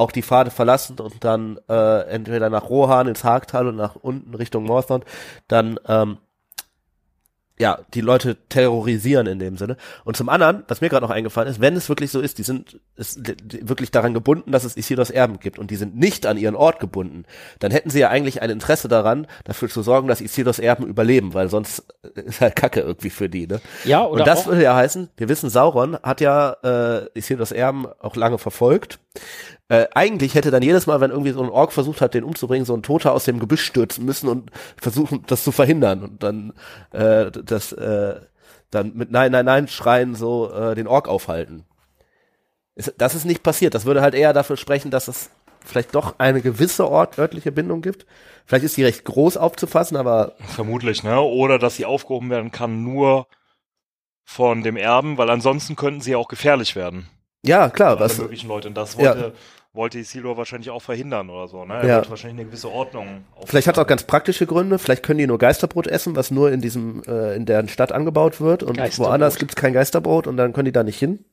auch 0.00 0.12
die 0.12 0.22
Pfade 0.22 0.50
verlassen 0.50 0.98
und 0.98 1.22
dann 1.24 1.58
äh, 1.68 2.00
entweder 2.08 2.50
nach 2.50 2.68
Rohan 2.68 3.06
ins 3.06 3.22
Hagtal 3.22 3.68
und 3.68 3.76
nach 3.76 3.96
unten 3.96 4.34
Richtung 4.34 4.64
Northland 4.64 5.04
dann 5.46 5.78
ähm, 5.86 6.18
ja, 7.60 7.78
die 7.92 8.00
Leute 8.00 8.38
terrorisieren 8.48 9.26
in 9.26 9.38
dem 9.38 9.58
Sinne. 9.58 9.76
Und 10.04 10.16
zum 10.16 10.30
anderen, 10.30 10.64
was 10.66 10.80
mir 10.80 10.88
gerade 10.88 11.04
noch 11.04 11.14
eingefallen 11.14 11.50
ist, 11.50 11.60
wenn 11.60 11.76
es 11.76 11.90
wirklich 11.90 12.10
so 12.10 12.18
ist, 12.18 12.38
die 12.38 12.42
sind 12.42 12.80
ist, 12.96 13.20
wirklich 13.68 13.90
daran 13.90 14.14
gebunden, 14.14 14.50
dass 14.50 14.64
es 14.64 14.78
Isildurs 14.78 15.10
Erben 15.10 15.40
gibt 15.40 15.58
und 15.58 15.70
die 15.70 15.76
sind 15.76 15.94
nicht 15.94 16.24
an 16.24 16.38
ihren 16.38 16.56
Ort 16.56 16.80
gebunden, 16.80 17.26
dann 17.58 17.70
hätten 17.70 17.90
sie 17.90 18.00
ja 18.00 18.08
eigentlich 18.08 18.40
ein 18.40 18.48
Interesse 18.48 18.88
daran, 18.88 19.26
dafür 19.44 19.68
zu 19.68 19.82
sorgen, 19.82 20.08
dass 20.08 20.22
Isildurs 20.22 20.58
Erben 20.58 20.86
überleben, 20.86 21.34
weil 21.34 21.50
sonst 21.50 21.84
ist 22.14 22.40
halt 22.40 22.56
Kacke 22.56 22.80
irgendwie 22.80 23.10
für 23.10 23.28
die, 23.28 23.46
ne? 23.46 23.60
Ja, 23.84 24.06
oder 24.06 24.22
und 24.22 24.26
das 24.26 24.46
würde 24.46 24.62
ja 24.62 24.74
heißen, 24.74 25.10
wir 25.18 25.28
wissen, 25.28 25.50
Sauron 25.50 25.98
hat 26.02 26.22
ja 26.22 26.56
äh, 26.64 27.18
Isildurs 27.18 27.52
Erben 27.52 27.86
auch 28.00 28.16
lange 28.16 28.38
verfolgt. 28.38 29.00
Äh, 29.68 29.86
eigentlich 29.94 30.34
hätte 30.34 30.50
dann 30.50 30.62
jedes 30.62 30.86
Mal, 30.86 31.00
wenn 31.00 31.10
irgendwie 31.10 31.32
so 31.32 31.42
ein 31.42 31.48
Ork 31.48 31.72
versucht 31.72 32.00
hat, 32.00 32.14
den 32.14 32.24
umzubringen, 32.24 32.64
so 32.64 32.74
ein 32.74 32.82
Toter 32.82 33.12
aus 33.12 33.24
dem 33.24 33.38
Gebüsch 33.38 33.64
stürzen 33.64 34.04
müssen 34.04 34.28
und 34.28 34.50
versuchen, 34.76 35.24
das 35.26 35.44
zu 35.44 35.52
verhindern 35.52 36.02
und 36.02 36.22
dann 36.22 36.52
äh, 36.92 37.30
das 37.30 37.72
äh, 37.72 38.20
dann 38.70 38.92
mit 38.94 39.10
Nein, 39.10 39.32
Nein, 39.32 39.44
Nein 39.44 39.68
schreien 39.68 40.14
so 40.14 40.52
äh, 40.52 40.74
den 40.74 40.86
Ork 40.86 41.08
aufhalten. 41.08 41.64
Ist, 42.74 42.94
das 42.98 43.14
ist 43.14 43.24
nicht 43.24 43.42
passiert. 43.42 43.74
Das 43.74 43.84
würde 43.84 44.02
halt 44.02 44.14
eher 44.14 44.32
dafür 44.32 44.56
sprechen, 44.56 44.90
dass 44.90 45.08
es 45.08 45.30
vielleicht 45.64 45.94
doch 45.94 46.18
eine 46.18 46.40
gewisse 46.40 46.88
Ort 46.88 47.18
örtliche 47.18 47.52
Bindung 47.52 47.82
gibt. 47.82 48.06
Vielleicht 48.46 48.64
ist 48.64 48.76
die 48.76 48.84
recht 48.84 49.04
groß 49.04 49.36
aufzufassen, 49.36 49.96
aber 49.96 50.34
Vermutlich, 50.46 51.02
ne? 51.02 51.20
Oder 51.20 51.58
dass 51.58 51.76
sie 51.76 51.84
aufgehoben 51.84 52.30
werden 52.30 52.50
kann 52.50 52.82
nur 52.82 53.26
von 54.24 54.62
dem 54.62 54.76
Erben, 54.76 55.18
weil 55.18 55.30
ansonsten 55.30 55.76
könnten 55.76 56.00
sie 56.00 56.12
ja 56.12 56.18
auch 56.18 56.28
gefährlich 56.28 56.76
werden. 56.76 57.08
Ja, 57.44 57.70
klar, 57.70 57.90
Alle 57.92 58.00
was 58.00 58.18
möglichen 58.18 58.48
Leute. 58.48 58.68
Und 58.68 58.74
das 58.74 58.94
Ja. 58.94 59.14
wollte, 59.14 59.32
wollte 59.72 59.98
Isildur 59.98 60.36
wahrscheinlich 60.36 60.70
auch 60.70 60.82
verhindern 60.82 61.30
oder 61.30 61.48
so, 61.48 61.64
ne? 61.64 61.74
Er 61.74 61.86
Ja. 61.86 61.96
wollte 61.96 62.10
wahrscheinlich 62.10 62.40
eine 62.40 62.48
gewisse 62.50 62.70
Ordnung 62.70 63.24
Vielleicht 63.46 63.66
hat 63.68 63.76
es 63.76 63.82
auch 63.82 63.86
ganz 63.86 64.04
praktische 64.04 64.46
Gründe. 64.46 64.78
Vielleicht 64.78 65.02
können 65.02 65.18
die 65.18 65.26
nur 65.26 65.38
Geisterbrot 65.38 65.86
essen, 65.86 66.16
was 66.16 66.30
nur 66.30 66.52
in 66.52 66.60
diesem 66.60 67.02
äh, 67.06 67.34
in 67.36 67.46
der 67.46 67.66
Stadt 67.68 67.92
angebaut 67.92 68.40
wird 68.40 68.62
und 68.62 68.78
woanders 68.98 69.38
gibt's 69.38 69.56
kein 69.56 69.72
Geisterbrot 69.72 70.26
und 70.26 70.36
dann 70.36 70.52
können 70.52 70.66
die 70.66 70.72
da 70.72 70.82
nicht 70.82 70.98
hin. 70.98 71.24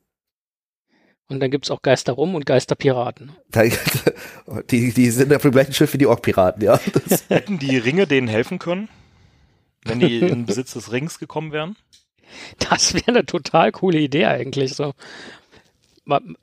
und 1.30 1.40
dann 1.40 1.50
gibt's 1.50 1.70
auch 1.70 1.82
Geister 1.82 2.14
rum 2.14 2.34
und 2.34 2.46
Geisterpiraten. 2.46 3.32
Die 4.70 4.92
die 4.94 5.10
sind 5.10 5.34
auf 5.34 5.42
dem 5.42 5.50
gleichen 5.52 5.74
Schiff 5.74 5.92
wie 5.92 5.98
die 5.98 6.06
Ork-Piraten, 6.06 6.62
ja. 6.62 6.80
Hätten 7.28 7.58
die 7.58 7.76
Ringe 7.76 8.06
denen 8.06 8.28
helfen 8.28 8.58
können? 8.58 8.88
Wenn 9.84 10.00
die 10.00 10.18
in 10.20 10.46
Besitz 10.46 10.72
des 10.72 10.90
Rings 10.90 11.18
gekommen 11.18 11.52
wären? 11.52 11.76
Das 12.70 12.94
wäre 12.94 13.08
eine 13.08 13.26
total 13.26 13.72
coole 13.72 13.98
Idee 13.98 14.24
eigentlich 14.26 14.74
so. 14.74 14.92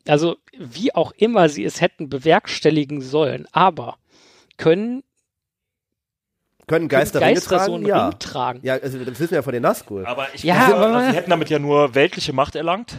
Also 0.08 0.38
wie 0.58 0.94
auch 0.94 1.12
immer 1.14 1.50
sie 1.50 1.64
es 1.66 1.82
hätten 1.82 2.10
bewerkstelligen 2.10 3.02
sollen, 3.02 3.48
aber 3.52 3.98
können, 4.58 5.04
können 6.68 6.88
können 6.88 6.90
Geister, 6.90 7.20
so 7.42 7.56
tragen? 7.58 7.74
einen 7.76 7.86
Ja. 7.86 8.08
Ring 8.10 8.20
tragen? 8.20 8.60
Ja, 8.64 8.74
also 8.76 8.98
das 9.04 9.20
wissen 9.20 9.32
wir 9.32 9.38
ja 9.38 9.42
von 9.44 9.54
den 9.54 9.64
Nazgul. 9.64 10.06
Aber 10.06 10.28
ich 10.34 10.44
Ja, 10.44 10.68
glaube, 10.68 10.86
aber- 10.86 10.96
also 10.98 11.10
sie 11.12 11.16
hätten 11.18 11.30
damit 11.30 11.50
ja 11.50 11.60
nur 11.60 11.94
weltliche 11.96 12.34
Macht 12.34 12.56
erlangt. 12.56 12.98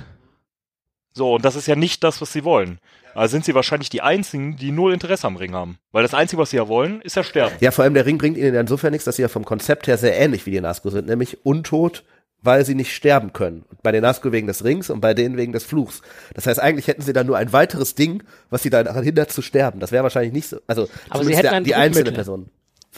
So, 1.13 1.35
und 1.37 1.45
das 1.45 1.57
ist 1.57 1.67
ja 1.67 1.77
nicht 1.77 2.05
das, 2.05 2.21
was 2.21 2.33
sie 2.33 2.45
wollen. 2.45 2.79
Also 3.15 3.33
sind 3.33 3.47
sie 3.47 3.55
wahrscheinlich 3.55 3.89
die 3.89 4.03
einzigen, 4.03 4.57
die 4.57 4.71
null 4.71 4.93
Interesse 4.93 5.27
am 5.27 5.37
Ring 5.37 5.55
haben. 5.55 5.79
Weil 5.91 6.03
das 6.03 6.13
Einzige, 6.13 6.43
was 6.43 6.51
sie 6.51 6.59
ja 6.59 6.69
wollen, 6.69 7.01
ist 7.01 7.17
ja 7.17 7.25
sterben. 7.25 7.57
Ja, 7.61 7.71
vor 7.71 7.85
allem 7.85 7.95
der 7.95 8.05
Ring 8.05 8.19
bringt 8.19 8.37
ihnen 8.37 8.53
ja 8.55 8.61
insofern 8.61 8.91
nichts, 8.93 9.07
dass 9.07 9.17
sie 9.17 9.23
ja 9.23 9.29
vom 9.29 9.47
Konzept 9.47 9.87
her 9.87 9.97
sehr 9.97 10.15
ähnlich 10.19 10.45
wie 10.45 10.51
die 10.51 10.61
Nazgul 10.61 10.93
sind, 10.93 11.07
nämlich 11.07 11.45
untot, 11.47 12.05
weil 12.47 12.65
sie 12.65 12.75
nicht 12.75 12.95
sterben 12.95 13.33
können. 13.35 13.65
Und 13.69 13.83
bei 13.83 13.93
den 13.93 14.03
Nazgul 14.03 14.33
wegen 14.33 14.47
des 14.47 14.65
Rings 14.65 14.89
und 14.89 15.01
bei 15.01 15.13
denen 15.13 15.37
wegen 15.37 15.53
des 15.53 15.65
Fluchs. 15.65 16.01
Das 16.35 16.47
heißt, 16.47 16.59
eigentlich 16.61 16.87
hätten 16.89 17.03
sie 17.03 17.13
dann 17.13 17.27
nur 17.27 17.37
ein 17.37 17.53
weiteres 17.53 17.95
Ding, 17.95 18.23
was 18.49 18.63
sie 18.63 18.71
daran 18.71 19.03
hindert 19.05 19.31
zu 19.33 19.43
sterben. 19.43 19.81
Das 19.81 19.93
wäre 19.93 20.03
wahrscheinlich 20.03 20.33
nicht 20.33 20.49
so. 20.49 20.59
Also 20.67 20.89
Aber 21.11 21.25
sie 21.25 21.33
hätten 21.37 21.43
der, 21.43 21.53
ein 21.53 21.65
die 21.65 21.75
einzelne. 21.75 22.13
Person. 22.13 22.49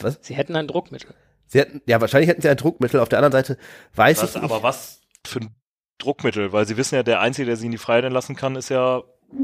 Was? 0.01 0.17
Sie 0.21 0.33
hätten 0.35 0.55
ein 0.55 0.67
Druckmittel. 0.67 1.09
Sie 1.47 1.59
hätten, 1.59 1.81
ja, 1.87 1.99
wahrscheinlich 1.99 2.29
hätten 2.29 2.41
sie 2.41 2.47
ein 2.49 2.55
Druckmittel. 2.57 2.99
Auf 3.01 3.09
der 3.09 3.19
anderen 3.19 3.33
Seite 3.33 3.57
weiß 3.95 4.21
Was, 4.23 4.35
ich 4.35 4.41
aber 4.41 4.53
nicht. 4.55 4.63
was 4.63 5.01
für 5.27 5.39
ein 5.41 5.49
Druckmittel? 5.97 6.53
Weil 6.53 6.65
sie 6.67 6.77
wissen 6.77 6.95
ja, 6.95 7.03
der 7.03 7.19
Einzige, 7.19 7.47
der 7.47 7.57
sie 7.57 7.65
in 7.65 7.71
die 7.71 7.77
Freiheit 7.77 8.05
entlassen 8.05 8.35
kann, 8.37 8.55
ist 8.55 8.69
ja 8.69 9.01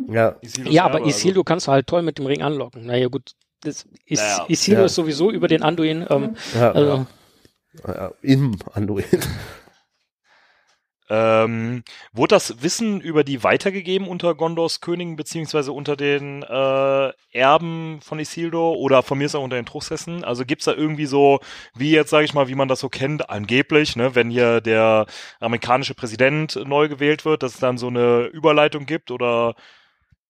Ja, 0.08 0.36
Isildur. 0.41 0.72
Ja, 0.72 0.86
aber. 0.86 1.06
Isildur 1.06 1.44
kannst 1.44 1.68
du 1.68 1.72
halt 1.72 1.88
toll 1.88 2.04
mit 2.04 2.18
dem 2.20 2.26
Ring 2.28 2.41
anlocken. 2.44 2.86
Naja, 2.86 3.08
gut. 3.08 3.32
Das 3.62 3.86
ist, 4.06 4.22
Naja. 4.22 4.46
Isildur 4.48 4.82
Ja. 4.82 4.86
ist 4.86 4.96
sowieso 4.96 5.32
über 5.32 5.48
den 5.48 5.63
Anduin. 5.63 6.06
Ähm, 6.10 6.36
ja, 6.54 6.72
also, 6.72 7.06
ja, 7.88 8.12
im 8.22 8.56
Anduin. 8.74 9.04
Ähm, 11.08 11.84
wurde 12.13 12.36
das 12.36 12.63
Wissen 12.63 13.00
über 13.00 13.24
die 13.24 13.44
weitergegeben 13.44 14.08
unter 14.08 14.34
Gondors 14.34 14.82
Königen 14.82 15.15
beziehungsweise 15.15 15.72
unter 15.72 15.96
den 15.96 16.41
äh, 16.41 17.13
Erben 17.32 18.00
von 18.02 18.18
Isildur 18.20 18.78
oder 18.78 19.04
von 19.04 19.20
mir 19.20 19.26
ist 19.26 19.36
auch 19.36 19.44
unter 19.44 19.58
den 19.58 19.68
Truchsessen? 19.68 20.24
Also 20.24 20.46
gibt's 20.46 20.65
da 20.65 20.74
irgendwie 20.74 21.06
so, 21.06 21.39
wie 21.76 21.91
jetzt 21.91 22.10
sage 22.10 22.26
ich 22.26 22.34
mal, 22.34 22.47
wie 22.47 22.56
man 22.56 22.68
das 22.68 22.80
so 22.80 22.89
kennt, 22.89 23.30
angeblich, 23.30 23.95
ne, 23.95 24.16
wenn 24.16 24.32
hier 24.32 24.62
der 24.62 25.06
amerikanische 25.39 25.93
Präsident 25.93 26.56
neu 26.66 26.88
gewählt 26.88 27.24
wird, 27.26 27.43
dass 27.43 27.56
es 27.56 27.60
dann 27.60 27.78
so 27.78 27.88
eine 27.88 28.26
Überleitung 28.26 28.86
gibt 28.88 29.12
oder 29.12 29.56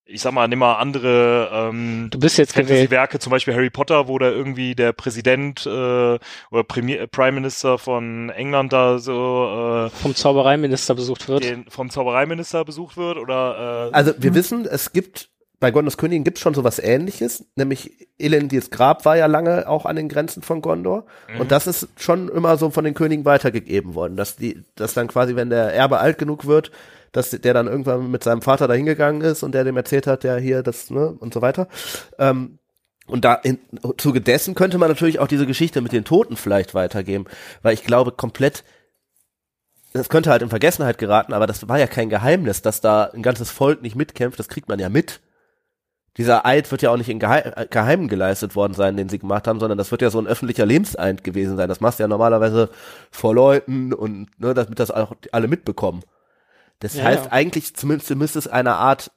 ich 0.08 0.22
sag 0.22 0.34
mal, 0.34 0.47
nimm 0.47 0.60
mal 0.60 0.76
andere 0.76 1.49
ähm, 1.51 2.10
du 2.12 2.20
bist 2.20 2.38
jetzt 2.38 2.53
gewählt. 2.53 2.70
Fantasy-Werke, 2.70 3.20
zum 3.20 3.32
Beispiel 3.32 3.56
Harry 3.56 3.72
Potter, 3.72 4.08
wo 4.08 4.20
da 4.20 4.30
irgendwie 4.30 4.76
der 4.76 4.93
Präsident 4.93 5.66
äh, 5.66 5.70
oder 5.70 6.64
Premier, 6.68 7.01
äh, 7.01 7.08
Prime 7.08 7.34
Minister 7.34 7.78
von 7.78 8.30
England 8.30 8.72
da 8.72 8.99
so 8.99 9.89
vom 10.01 10.16
Zaubereiminister 10.16 10.93
besucht 10.93 11.24
äh, 11.24 11.28
wird. 11.28 11.43
den, 11.43 11.66
vom 11.70 11.89
Zaubereiminister 11.89 12.64
besucht 12.66 12.97
wird 12.97 13.18
oder 13.18 13.89
äh, 13.91 13.95
Also 13.95 14.14
wir 14.18 14.36
wissen, 14.36 14.66
es 14.66 14.93
gibt 14.93 15.30
bei 15.60 15.72
Gondors 15.72 15.97
Königin 15.97 16.24
gibt 16.24 16.38
es 16.38 16.43
schon 16.43 16.53
sowas 16.53 16.80
ähnliches, 16.80 17.45
nämlich 17.56 18.08
Elendils 18.20 18.70
Grab 18.70 19.06
war 19.06 19.18
ja 19.18 19.26
lange 19.26 19.68
auch 19.68 19.86
an 19.86 19.95
den 19.95 20.10
Grenzen 20.10 20.43
von 20.43 20.62
Gondor 20.62 21.06
und 21.39 21.49
das 21.49 21.66
ist 21.66 21.88
schon 21.97 22.30
immer 22.30 22.58
so 22.58 22.70
von 22.70 22.84
den 22.84 22.93
Königen 22.93 23.26
weitergegeben 23.26 23.95
worden, 23.95 24.18
dass 24.18 24.36
die, 24.36 24.64
dass 24.76 24.93
dann 24.93 25.08
quasi, 25.08 25.36
wenn 25.36 25.49
der 25.49 25.74
Erbe 25.74 25.99
alt 25.99 26.18
genug 26.18 26.45
wird, 26.45 26.72
dass 27.16 27.30
der 27.30 27.53
dann 27.53 27.68
irgendwann 27.68 28.11
mit 28.11 28.24
seinem 28.24 28.41
Vater 28.41 28.68
da 28.68 28.74
hingegangen 28.74 29.22
ist 29.22 29.43
und 29.43 29.53
der 29.53 29.63
dem 29.63 29.78
erzählt 29.78 30.05
hat, 30.07 30.24
der 30.24 30.38
hier 30.38 30.63
das, 30.63 30.89
ne, 30.89 31.16
und 31.20 31.34
so 31.34 31.41
weiter. 31.41 31.68
Ähm, 32.20 32.59
und 33.07 33.24
da 33.24 33.36
in, 33.36 33.59
zuge 33.97 34.20
dessen 34.20 34.55
könnte 34.55 34.78
man 34.78 34.89
natürlich 34.89 35.20
auch 35.20 35.28
diese 35.28 35.45
Geschichte 35.45 35.82
mit 35.82 35.91
den 35.91 36.05
Toten 36.05 36.36
vielleicht 36.38 36.74
weitergeben, 36.74 37.26
weil 37.61 37.74
ich 37.74 37.84
glaube 37.84 38.11
komplett 38.11 38.63
das 39.93 40.09
könnte 40.09 40.30
halt 40.30 40.41
in 40.41 40.49
Vergessenheit 40.49 40.97
geraten, 40.97 41.32
aber 41.32 41.47
das 41.47 41.70
war 41.70 41.80
ja 41.80 41.88
kein 41.88 42.09
Geheimnis, 42.09 42.61
dass 42.61 42.82
da 42.82 43.05
ein 43.05 43.24
ganzes 43.24 43.49
Volk 43.49 43.82
nicht 43.82 43.95
mitkämpft, 43.95 44.38
das 44.38 44.49
kriegt 44.49 44.68
man 44.68 44.78
ja 44.78 44.89
mit. 44.89 45.22
Dieser 46.18 46.45
Eid 46.45 46.70
wird 46.70 46.82
ja 46.82 46.91
auch 46.91 46.97
nicht 46.97 47.07
in 47.07 47.20
Geheim, 47.20 47.53
äh, 47.55 47.66
Geheimen 47.66 48.09
geleistet 48.09 48.57
worden 48.57 48.74
sein, 48.74 48.97
den 48.97 49.07
sie 49.07 49.20
gemacht 49.20 49.47
haben, 49.47 49.61
sondern 49.61 49.78
das 49.78 49.91
wird 49.91 50.01
ja 50.01 50.09
so 50.09 50.20
ein 50.20 50.28
öffentlicher 50.28 50.66
Lebenseid 50.66 51.24
gewesen 51.24 51.55
sein. 51.55 51.70
Das 51.70 51.80
machst 51.80 51.99
du 51.99 52.03
ja 52.03 52.09
normalerweise 52.09 52.70
vor 53.09 53.34
Leuten 53.34 53.93
und 53.93 54.38
ne, 54.38 54.53
damit 54.53 54.80
das 54.80 54.91
auch 54.91 55.13
alle 55.32 55.47
mitbekommen. 55.47 56.03
Das 56.80 56.95
Ja, 56.95 57.03
heißt, 57.05 57.26
ja. 57.26 57.32
eigentlich 57.32 57.76
zumindest 57.76 58.09
müsste 58.15 58.39
es 58.39 58.47
eine 58.47 58.76
Art 58.76 59.11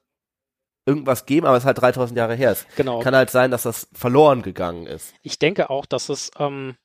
irgendwas 0.87 1.27
geben, 1.27 1.47
aber 1.47 1.57
es 1.57 1.65
ist 1.65 1.67
halt 1.67 1.81
3000 1.81 2.17
Jahre 2.17 2.35
her. 2.35 2.53
Es 2.53 2.67
Genau. 2.77 3.01
kann 3.01 3.15
halt 3.15 3.31
sein, 3.31 3.51
dass 3.51 3.63
das 3.65 3.89
verloren 3.93 4.43
gegangen 4.43 4.87
ist. 4.87 5.13
Ich 5.23 5.39
denke 5.39 5.69
auch, 5.71 5.85
dass 5.87 6.09
es, 6.09 6.31
ähm, 6.39 6.77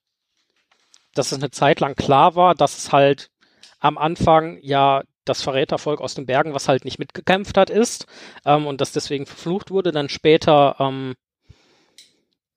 dass 1.13 1.32
es 1.32 1.38
eine 1.38 1.51
Zeit 1.51 1.80
lang 1.80 1.95
klar 1.95 2.36
war, 2.36 2.53
dass 2.55 2.78
es 2.78 2.91
halt 2.91 3.30
am 3.80 3.97
Anfang 3.97 4.59
ja 4.61 5.03
das 5.26 5.41
Verrätervolk 5.41 6.01
aus 6.01 6.15
den 6.15 6.26
Bergen, 6.26 6.53
was 6.53 6.67
halt 6.67 6.84
nicht 6.84 6.99
mitgekämpft 6.99 7.57
hat, 7.57 7.69
ist 7.69 8.07
ähm, 8.45 8.67
und 8.67 8.82
das 8.82 8.91
deswegen 8.91 9.26
verflucht 9.26 9.71
wurde, 9.71 9.91
dann 9.93 10.09
später 10.09 10.76
ähm, 10.80 11.15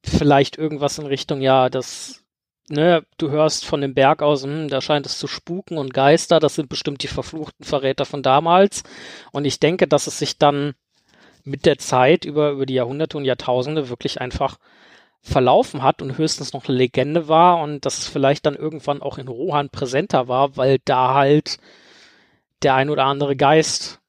vielleicht 0.05 0.57
irgendwas 0.59 0.99
in 0.99 1.07
Richtung, 1.07 1.41
ja, 1.41 1.69
das, 1.69 2.25
ne, 2.69 3.05
du 3.19 3.31
hörst 3.31 3.64
von 3.64 3.81
dem 3.81 3.95
Berg 3.95 4.23
aus, 4.23 4.45
hm, 4.45 4.69
da 4.69 4.81
scheint 4.81 5.07
es 5.07 5.19
zu 5.19 5.27
spuken 5.27 5.79
und 5.79 5.95
Geister, 5.95 6.41
das 6.41 6.55
sind 6.55 6.69
bestimmt 6.69 7.03
die 7.03 7.09
verfluchten 7.09 7.64
Verräter 7.64 8.05
von 8.05 8.23
damals. 8.23 8.83
Und 9.33 9.45
ich 9.45 9.61
denke, 9.61 9.87
dass 9.87 10.07
es 10.07 10.19
sich 10.19 10.39
dann 10.39 10.75
mit 11.45 11.64
der 11.64 11.79
Zeit 11.79 12.25
über, 12.25 12.51
über 12.51 12.67
die 12.67 12.75
Jahrhunderte 12.75 13.17
und 13.17 13.25
Jahrtausende 13.25 13.89
wirklich 13.89 14.21
einfach 14.21 14.59
verlaufen 15.23 15.83
hat 15.83 16.03
und 16.03 16.19
höchstens 16.19 16.53
noch 16.53 16.69
eine 16.69 16.77
Legende 16.77 17.29
war 17.29 17.61
und 17.61 17.85
dass 17.85 17.99
es 17.99 18.09
vielleicht 18.09 18.47
dann 18.47 18.55
irgendwann 18.55 19.03
auch 19.03 19.19
in 19.19 19.29
Rohan 19.29 19.71
präsenter 19.71 20.29
war, 20.29 20.57
weil 20.57 20.79
da 20.85 21.14
halt 21.14 21.59
der 22.62 22.75
ein 22.75 22.91
oder 22.91 23.05
andere 23.05 23.37
Geist, 23.37 24.01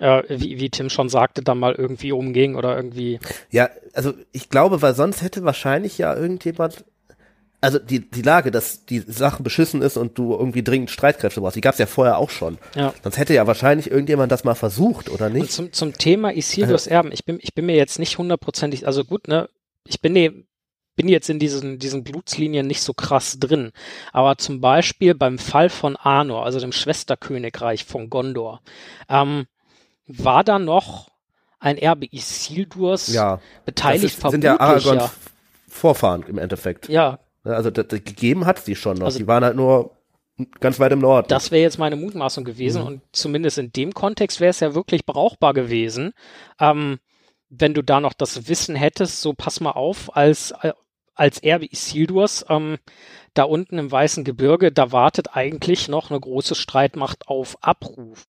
äh, 0.00 0.22
wie, 0.28 0.58
wie 0.58 0.70
Tim 0.70 0.90
schon 0.90 1.08
sagte, 1.08 1.42
dann 1.42 1.58
mal 1.58 1.74
irgendwie 1.74 2.12
umging 2.12 2.56
oder 2.56 2.76
irgendwie. 2.76 3.20
Ja, 3.50 3.70
also 3.94 4.12
ich 4.32 4.48
glaube, 4.48 4.82
weil 4.82 4.94
sonst 4.94 5.22
hätte 5.22 5.44
wahrscheinlich 5.44 5.98
ja 5.98 6.14
irgendjemand, 6.14 6.84
also 7.60 7.78
die, 7.78 8.10
die 8.10 8.22
Lage, 8.22 8.50
dass 8.50 8.86
die 8.86 9.00
Sache 9.00 9.42
beschissen 9.42 9.82
ist 9.82 9.96
und 9.96 10.16
du 10.18 10.32
irgendwie 10.32 10.62
dringend 10.62 10.90
Streitkräfte 10.90 11.40
brauchst, 11.40 11.56
die 11.56 11.60
gab 11.60 11.74
es 11.74 11.78
ja 11.78 11.86
vorher 11.86 12.18
auch 12.18 12.30
schon. 12.30 12.58
Ja. 12.74 12.94
Sonst 13.02 13.18
hätte 13.18 13.34
ja 13.34 13.46
wahrscheinlich 13.46 13.90
irgendjemand 13.90 14.32
das 14.32 14.44
mal 14.44 14.54
versucht, 14.54 15.10
oder 15.10 15.26
Und 15.26 15.34
nicht? 15.34 15.52
zum, 15.52 15.72
zum 15.72 15.92
Thema 15.92 16.32
Isildurs 16.34 16.86
Erben, 16.86 17.12
ich 17.12 17.24
bin, 17.24 17.38
ich 17.42 17.54
bin 17.54 17.66
mir 17.66 17.76
jetzt 17.76 17.98
nicht 17.98 18.16
hundertprozentig, 18.18 18.86
also 18.86 19.04
gut, 19.04 19.28
ne, 19.28 19.48
ich 19.86 20.00
bin, 20.00 20.12
ne, 20.14 20.44
bin 20.96 21.08
jetzt 21.08 21.30
in 21.30 21.38
diesen, 21.38 21.78
diesen 21.78 22.02
Blutslinien 22.04 22.66
nicht 22.66 22.82
so 22.82 22.92
krass 22.94 23.38
drin. 23.38 23.72
Aber 24.12 24.38
zum 24.38 24.60
Beispiel 24.60 25.14
beim 25.14 25.38
Fall 25.38 25.68
von 25.70 25.96
Arnor, 25.96 26.44
also 26.44 26.60
dem 26.60 26.72
Schwesterkönigreich 26.72 27.84
von 27.84 28.10
Gondor, 28.10 28.60
ähm, 29.08 29.46
war 30.06 30.44
da 30.44 30.58
noch 30.58 31.08
ein 31.58 31.76
Erbe 31.78 32.06
Isildurs 32.10 33.08
Ja, 33.12 33.36
das 33.36 33.64
beteiligt 33.66 34.18
ist, 34.18 34.30
sind 34.30 34.44
ja 34.44 34.58
Aragons 34.58 35.10
Vorfahren 35.68 36.24
im 36.26 36.38
Endeffekt. 36.38 36.88
ja. 36.88 37.18
Also 37.44 37.70
das, 37.70 37.86
das 37.88 38.04
gegeben 38.04 38.46
hat 38.46 38.66
die 38.66 38.76
schon 38.76 38.98
noch. 38.98 39.06
Also- 39.06 39.18
die 39.18 39.26
waren 39.26 39.44
halt 39.44 39.56
nur 39.56 39.92
ganz 40.60 40.80
weit 40.80 40.92
im 40.92 41.00
Norden. 41.00 41.28
Das 41.28 41.50
wäre 41.50 41.62
jetzt 41.62 41.78
meine 41.78 41.96
Mutmaßung 41.96 42.44
gewesen 42.44 42.80
Mhm. 42.82 42.86
und 42.88 43.02
zumindest 43.12 43.58
in 43.58 43.72
dem 43.72 43.92
Kontext 43.92 44.40
wäre 44.40 44.50
es 44.50 44.60
ja 44.60 44.74
wirklich 44.74 45.04
brauchbar 45.04 45.52
gewesen, 45.54 46.12
ähm, 46.58 46.98
wenn 47.50 47.74
du 47.74 47.82
da 47.82 48.00
noch 48.00 48.12
das 48.14 48.48
Wissen 48.48 48.74
hättest, 48.76 49.20
so 49.20 49.34
pass 49.34 49.60
mal 49.60 49.72
auf, 49.72 50.16
als, 50.16 50.52
äh, 50.62 50.72
als 51.14 51.38
Erbe 51.42 51.66
Isildurs, 51.66 52.46
ähm, 52.48 52.78
da 53.34 53.42
unten 53.42 53.78
im 53.78 53.90
Weißen 53.92 54.24
Gebirge, 54.24 54.72
da 54.72 54.92
wartet 54.92 55.36
eigentlich 55.36 55.88
noch 55.88 56.10
eine 56.10 56.20
große 56.20 56.54
Streitmacht 56.54 57.28
auf 57.28 57.58
Abruf. 57.62 58.24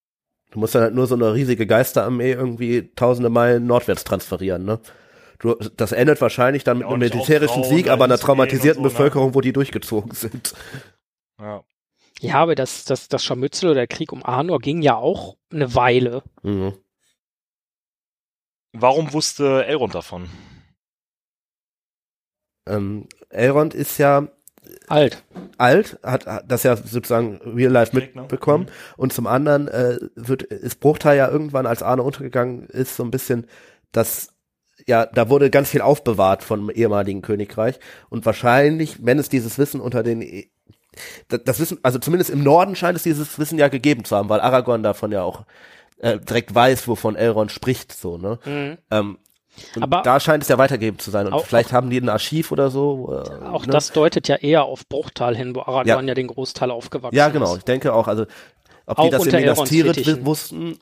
Du 0.51 0.59
musst 0.59 0.75
dann 0.75 0.81
halt 0.81 0.93
nur 0.95 1.07
so 1.07 1.15
eine 1.15 1.33
riesige 1.33 1.65
Geisterarmee 1.65 2.33
irgendwie 2.33 2.91
tausende 2.95 3.29
Meilen 3.29 3.65
nordwärts 3.67 4.03
transferieren, 4.03 4.65
ne? 4.65 4.79
Du, 5.41 5.55
das 5.55 5.91
endet 5.91 6.21
wahrscheinlich 6.21 6.63
dann 6.63 6.77
mit 6.77 6.85
Ja, 6.85 6.93
einem 6.93 6.99
militärischen 6.99 7.63
Sieg, 7.63 7.89
aber 7.89 8.03
einer 8.03 8.15
gehen 8.15 8.25
traumatisierten 8.25 8.83
so, 8.83 8.87
ne? 8.87 8.93
Bevölkerung, 8.93 9.33
wo 9.33 9.41
die 9.41 9.53
durchgezogen 9.53 10.13
sind. 10.13 10.53
Ja. 11.39 11.63
Ja, 12.19 12.35
aber 12.35 12.53
das, 12.53 12.85
das, 12.85 13.07
das 13.07 13.23
Scharmützel 13.23 13.71
oder 13.71 13.79
der 13.79 13.87
Krieg 13.87 14.11
um 14.11 14.23
Arnor 14.23 14.59
ging 14.59 14.83
ja 14.83 14.95
auch 14.95 15.37
eine 15.51 15.73
Weile. 15.73 16.21
Mhm. 16.43 16.73
Warum 18.73 19.13
wusste 19.13 19.65
Elrond 19.65 19.95
davon? 19.95 20.29
Ähm, 22.67 23.09
Elrond 23.29 23.73
ist 23.73 23.97
ja 23.97 24.27
Alt. 24.87 25.23
alt, 25.57 25.97
hat, 26.03 26.27
hat 26.27 26.51
das 26.51 26.61
ja 26.61 26.77
sozusagen 26.77 27.37
real 27.37 27.71
life 27.71 27.95
ne? 27.95 28.09
mitbekommen. 28.13 28.65
Mhm. 28.65 28.93
Und 28.97 29.13
zum 29.13 29.25
anderen 29.25 29.67
äh, 29.69 29.97
wird 30.13 30.43
ist 30.43 30.79
Bruchteil 30.79 31.17
ja 31.17 31.27
irgendwann, 31.27 31.65
als 31.65 31.81
Arne 31.81 32.03
untergegangen 32.03 32.67
ist, 32.67 32.95
so 32.95 33.03
ein 33.03 33.09
bisschen 33.09 33.47
das 33.91 34.30
ja, 34.87 35.05
da 35.05 35.29
wurde 35.29 35.49
ganz 35.49 35.69
viel 35.69 35.81
aufbewahrt 35.81 36.43
vom 36.43 36.69
ehemaligen 36.69 37.21
Königreich 37.21 37.79
und 38.09 38.25
wahrscheinlich, 38.25 38.97
wenn 39.05 39.19
es 39.19 39.29
dieses 39.29 39.57
Wissen 39.57 39.81
unter 39.81 40.03
den 40.03 40.21
E- 40.21 40.49
das, 41.29 41.41
das 41.45 41.59
Wissen, 41.59 41.79
also 41.83 41.99
zumindest 41.99 42.29
im 42.31 42.43
Norden 42.43 42.75
scheint 42.75 42.97
es 42.97 43.03
dieses 43.03 43.39
Wissen 43.39 43.57
ja 43.57 43.69
gegeben 43.69 44.03
zu 44.03 44.15
haben, 44.15 44.27
weil 44.29 44.41
Aragorn 44.41 44.83
davon 44.83 45.11
ja 45.11 45.23
auch 45.23 45.43
äh, 45.99 46.19
direkt 46.19 46.53
weiß, 46.53 46.87
wovon 46.87 47.15
Elrond 47.15 47.51
spricht, 47.51 47.93
so, 47.93 48.17
ne? 48.17 48.39
Mhm. 48.45 48.77
Ähm, 48.91 49.17
und 49.75 49.83
Aber- 49.83 50.01
da 50.01 50.19
scheint 50.19 50.43
es 50.43 50.49
ja 50.49 50.57
weitergegeben 50.57 50.97
zu 50.99 51.11
sein. 51.11 51.27
Und 51.27 51.33
Auch- 51.33 51.45
vielleicht 51.45 51.71
haben 51.73 51.89
die 51.89 51.97
ein 51.99 52.09
Archiv 52.09 52.51
oder 52.51 52.69
so. 52.71 53.23
Äh, 53.25 53.45
Auch 53.45 53.65
ne? 53.65 53.71
das 53.71 53.91
deutet 53.91 54.27
ja 54.27 54.37
eher 54.37 54.63
auf 54.63 54.87
Bruchtal 54.87 55.35
hin, 55.35 55.53
wo 55.55 55.61
Aragorn 55.61 56.07
ja, 56.07 56.13
den 56.13 56.27
Großteil 56.27 56.71
aufgewachsen 56.71 57.15
Ja, 57.15 57.27
ist. 57.27 57.33
genau. 57.33 57.55
Ich 57.57 57.63
denke 57.63 57.93
auch, 57.93 58.07
also 58.07 58.25
ob 58.85 58.97
Auch 58.99 59.03
die 59.05 59.09
das 59.11 59.27
Elrons 59.27 59.69
Tirith 59.69 59.95
Fittichen. 59.95 60.25
wussten, 60.25 60.79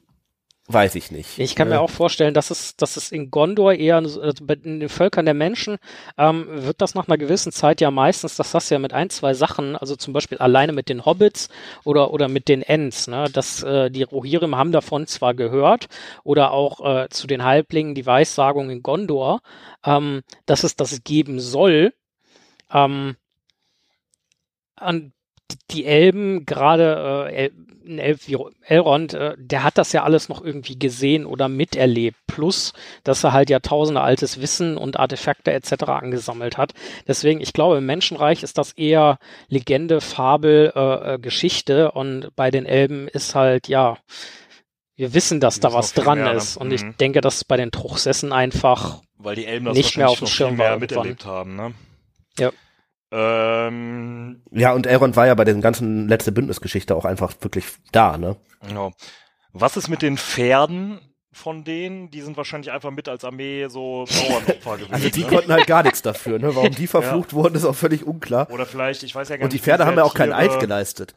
weiß 0.71 0.95
ich 0.95 1.09
nicht. 1.09 1.39
Ich 1.39 1.55
kann 1.55 1.67
mir 1.67 1.79
auch 1.81 1.89
vorstellen, 1.89 2.33
dass 2.35 2.51
es, 2.51 2.75
dass 2.75 2.95
es 2.95 3.11
in 3.11 3.31
Gondor 3.31 3.73
eher, 3.73 4.07
so- 4.07 4.21
also 4.21 4.45
bei 4.45 4.55
den 4.55 4.87
Völkern 4.87 5.25
der 5.25 5.33
Menschen, 5.33 5.77
ähm, 6.17 6.45
wird 6.47 6.79
das 6.81 6.93
nach 6.93 7.07
einer 7.07 7.17
gewissen 7.17 7.51
Zeit 7.51 7.81
ja 7.81 7.89
meistens, 7.89 8.35
das 8.35 8.53
hast 8.53 8.69
du 8.69 8.75
ja 8.75 8.79
mit 8.79 8.93
ein, 8.93 9.09
zwei 9.09 9.33
Sachen, 9.33 9.75
also 9.75 9.95
zum 9.95 10.13
Beispiel 10.13 10.37
alleine 10.37 10.71
mit 10.71 10.87
den 10.87 11.05
Hobbits 11.05 11.49
oder, 11.85 12.13
oder 12.13 12.27
mit 12.27 12.47
den 12.47 12.61
Ents, 12.61 13.07
ne, 13.07 13.25
dass 13.33 13.63
äh, 13.63 13.89
die 13.89 14.03
Rohirrim 14.03 14.55
haben 14.55 14.71
davon 14.71 15.07
zwar 15.07 15.33
gehört 15.33 15.87
oder 16.23 16.51
auch 16.51 16.85
äh, 16.85 17.09
zu 17.09 17.25
den 17.25 17.43
Halblingen 17.43 17.95
die 17.95 18.05
Weissagung 18.05 18.69
in 18.69 18.83
Gondor, 18.83 19.41
ähm, 19.83 20.21
dass 20.45 20.63
es 20.63 20.75
das 20.75 21.03
geben 21.03 21.39
soll, 21.39 21.93
ähm, 22.71 23.15
an 24.75 25.13
die 25.71 25.85
Elben, 25.85 26.45
gerade 26.45 27.27
äh, 27.31 27.45
El 27.45 27.51
ein 27.89 27.99
Elf 27.99 28.27
wie 28.27 28.37
Elrond, 28.61 29.13
äh, 29.13 29.35
der 29.37 29.63
hat 29.63 29.77
das 29.77 29.91
ja 29.91 30.03
alles 30.03 30.29
noch 30.29 30.43
irgendwie 30.43 30.77
gesehen 30.79 31.25
oder 31.25 31.49
miterlebt. 31.49 32.17
Plus, 32.27 32.73
dass 33.03 33.23
er 33.23 33.33
halt 33.33 33.49
Jahrtausende 33.49 34.01
altes 34.01 34.39
Wissen 34.41 34.77
und 34.77 34.99
Artefakte 34.99 35.51
etc. 35.51 35.83
angesammelt 35.85 36.57
hat. 36.57 36.73
Deswegen, 37.07 37.41
ich 37.41 37.53
glaube, 37.53 37.77
im 37.79 37.85
Menschenreich 37.85 38.43
ist 38.43 38.57
das 38.57 38.71
eher 38.73 39.19
Legende, 39.47 39.99
Fabel, 40.01 40.71
äh, 40.75 41.15
äh, 41.15 41.19
Geschichte 41.19 41.91
und 41.91 42.29
bei 42.35 42.51
den 42.51 42.65
Elben 42.65 43.07
ist 43.07 43.35
halt, 43.35 43.67
ja, 43.67 43.97
wir 44.95 45.13
wissen, 45.13 45.39
dass 45.39 45.59
da 45.59 45.73
was 45.73 45.93
dran 45.93 46.19
mehr, 46.19 46.31
ne? 46.33 46.37
ist. 46.37 46.57
Und 46.57 46.71
ich 46.71 46.83
Mhm. 46.83 46.97
denke, 46.97 47.21
dass 47.21 47.43
bei 47.45 47.57
den 47.57 47.71
Truchsessen 47.71 48.33
einfach 48.33 49.01
Weil 49.17 49.35
die 49.35 49.45
Elben 49.45 49.65
das 49.65 49.75
Nicht 49.77 49.97
mehr 49.97 50.09
auf 50.09 50.19
dem 50.19 50.27
Schirm 50.27 50.57
mehr 50.57 50.77
miterlebt 50.77 51.25
haben, 51.25 51.55
ne? 51.55 51.73
Ja. 52.37 52.51
Ähm, 53.11 54.41
Ja, 54.51 54.73
und 54.73 54.85
Elrond 54.87 55.15
war 55.15 55.27
ja 55.27 55.35
bei 55.35 55.45
den 55.45 55.61
ganzen 55.61 56.07
letzte 56.07 56.31
Bündnisgeschichte 56.31 56.95
auch 56.95 57.05
einfach 57.05 57.33
wirklich 57.41 57.65
da, 57.91 58.17
ne? 58.17 58.37
ja. 58.73 58.91
Was 59.51 59.77
ist 59.77 59.87
mit 59.87 60.03
den 60.03 60.17
Pferden 60.17 60.99
von 61.31 61.63
denen? 61.63 62.11
Die 62.11 62.21
sind 62.21 62.37
wahrscheinlich 62.37 62.71
einfach 62.71 62.91
mit 62.91 63.09
als 63.09 63.23
Armee 63.25 63.67
so 63.67 64.05
Bauernopfer 64.05 64.77
gewesen. 64.77 64.93
Also 64.93 65.09
die 65.09 65.23
ne? 65.23 65.27
konnten 65.27 65.51
halt 65.51 65.65
gar 65.65 65.81
nichts 65.81 66.03
dafür, 66.03 66.37
ne? 66.37 66.55
Warum 66.55 66.71
die 66.71 66.85
verflucht 66.87 67.33
wurden, 67.33 67.55
ist 67.55 67.65
auch 67.65 67.75
völlig 67.75 68.05
unklar. 68.05 68.49
Oder 68.51 68.67
vielleicht, 68.67 69.01
ich 69.01 69.15
weiß 69.15 69.29
ja 69.29 69.37
gar 69.37 69.43
Und 69.45 69.51
nicht. 69.53 69.61
die 69.61 69.65
Pferde 69.65 69.85
haben 69.87 69.97
ja 69.97 70.03
auch 70.03 70.13
keinen 70.13 70.33
Eid 70.33 70.59
geleistet. 70.59 71.15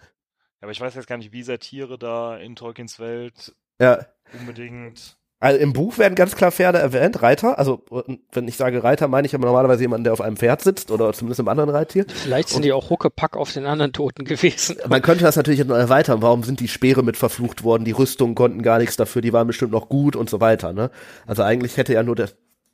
Aber 0.62 0.70
ich 0.70 0.80
weiß 0.80 0.94
jetzt 0.94 1.06
gar 1.08 1.18
nicht, 1.18 1.32
wie 1.32 1.42
sehr 1.42 1.58
Tiere 1.58 1.98
da 1.98 2.36
in 2.38 2.56
Tolkiens 2.56 2.98
Welt 2.98 3.54
Ja. 3.78 4.06
unbedingt. 4.40 5.18
Also 5.42 5.58
im 5.58 5.72
Buch 5.72 5.98
werden 5.98 6.14
ganz 6.14 6.36
klar 6.36 6.52
Pferde 6.52 6.78
erwähnt, 6.78 7.20
Reiter. 7.20 7.58
Also 7.58 7.82
wenn 8.30 8.46
ich 8.46 8.56
sage 8.56 8.84
Reiter, 8.84 9.08
meine 9.08 9.26
ich 9.26 9.34
aber 9.34 9.46
normalerweise 9.46 9.82
jemanden, 9.82 10.04
der 10.04 10.12
auf 10.12 10.20
einem 10.20 10.36
Pferd 10.36 10.62
sitzt 10.62 10.92
oder 10.92 11.12
zumindest 11.12 11.40
im 11.40 11.48
anderen 11.48 11.68
Reittier. 11.68 12.06
Vielleicht 12.08 12.50
sind 12.50 12.64
die 12.64 12.72
auch 12.72 12.90
Huckepack 12.90 13.36
auf 13.36 13.52
den 13.52 13.66
anderen 13.66 13.92
Toten 13.92 14.24
gewesen. 14.24 14.76
Man 14.88 15.02
könnte 15.02 15.24
das 15.24 15.34
natürlich 15.34 15.64
noch 15.64 15.74
erweitern. 15.74 16.22
Warum 16.22 16.44
sind 16.44 16.60
die 16.60 16.68
Speere 16.68 17.02
mit 17.02 17.16
verflucht 17.16 17.64
worden? 17.64 17.84
Die 17.84 17.90
Rüstungen 17.90 18.36
konnten 18.36 18.62
gar 18.62 18.78
nichts 18.78 18.96
dafür, 18.96 19.20
die 19.20 19.32
waren 19.32 19.48
bestimmt 19.48 19.72
noch 19.72 19.88
gut 19.88 20.14
und 20.14 20.30
so 20.30 20.40
weiter. 20.40 20.72
Ne? 20.72 20.92
Also 21.26 21.42
eigentlich 21.42 21.76
hätte 21.76 21.92
ja 21.92 22.04
nur 22.04 22.14
der, 22.14 22.28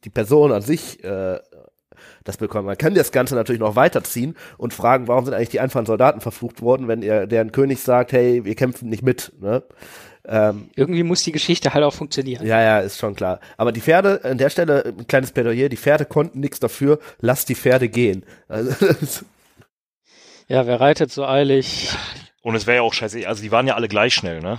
die 0.05 0.11
Person 0.11 0.53
an 0.53 0.61
sich 0.61 1.03
äh, 1.03 1.39
das 2.25 2.37
bekommen. 2.37 2.67
Man 2.67 2.77
kann 2.77 2.93
das 2.93 3.13
Ganze 3.13 3.35
natürlich 3.35 3.61
noch 3.61 3.77
weiterziehen 3.77 4.37
und 4.59 4.75
fragen, 4.75 5.09
warum 5.09 5.25
sind 5.25 5.33
eigentlich 5.33 5.49
die 5.49 5.61
einfachen 5.61 5.87
Soldaten 5.87 6.21
verflucht 6.21 6.61
worden, 6.61 6.87
wenn 6.87 7.01
ihr 7.01 7.27
deren 7.27 7.51
König 7.51 7.81
sagt, 7.81 8.13
hey, 8.13 8.45
wir 8.45 8.55
kämpfen 8.57 8.91
nicht 8.91 9.03
mit. 9.03 9.33
Ne? 9.41 9.63
Ähm, 10.31 10.71
Irgendwie 10.77 11.03
muss 11.03 11.23
die 11.23 11.33
Geschichte 11.33 11.73
halt 11.73 11.85
auch 11.85 11.95
funktionieren. 11.95 12.47
ja, 12.47 12.61
ja, 12.61 12.81
ist 12.81 12.99
schon 12.99 13.15
klar. 13.15 13.41
Aber 13.57 13.73
die 13.73 13.81
Pferde, 13.81 14.23
an 14.25 14.37
der 14.37 14.51
Stelle 14.51 14.85
ein 14.99 15.07
kleines 15.07 15.33
Plädoyer, 15.33 15.71
die 15.71 15.77
Pferde 15.79 16.05
konnten 16.05 16.41
nichts 16.41 16.61
dafür, 16.61 16.99
lasst 17.21 17.49
die 17.49 17.55
Pferde 17.55 17.89
gehen. 17.89 18.25
Also, 18.49 18.73
Ja, 20.49 20.67
wer 20.67 20.81
reitet 20.81 21.13
so 21.13 21.27
eilig? 21.27 21.91
Und 22.43 22.55
es 22.55 22.67
wäre 22.67 22.77
ja 22.77 22.83
auch 22.83 22.95
scheiße, 22.95 23.27
also 23.29 23.43
die 23.43 23.53
waren 23.53 23.67
ja 23.67 23.75
alle 23.75 23.89
gleich 23.89 24.15
schnell, 24.15 24.41
ne? 24.41 24.59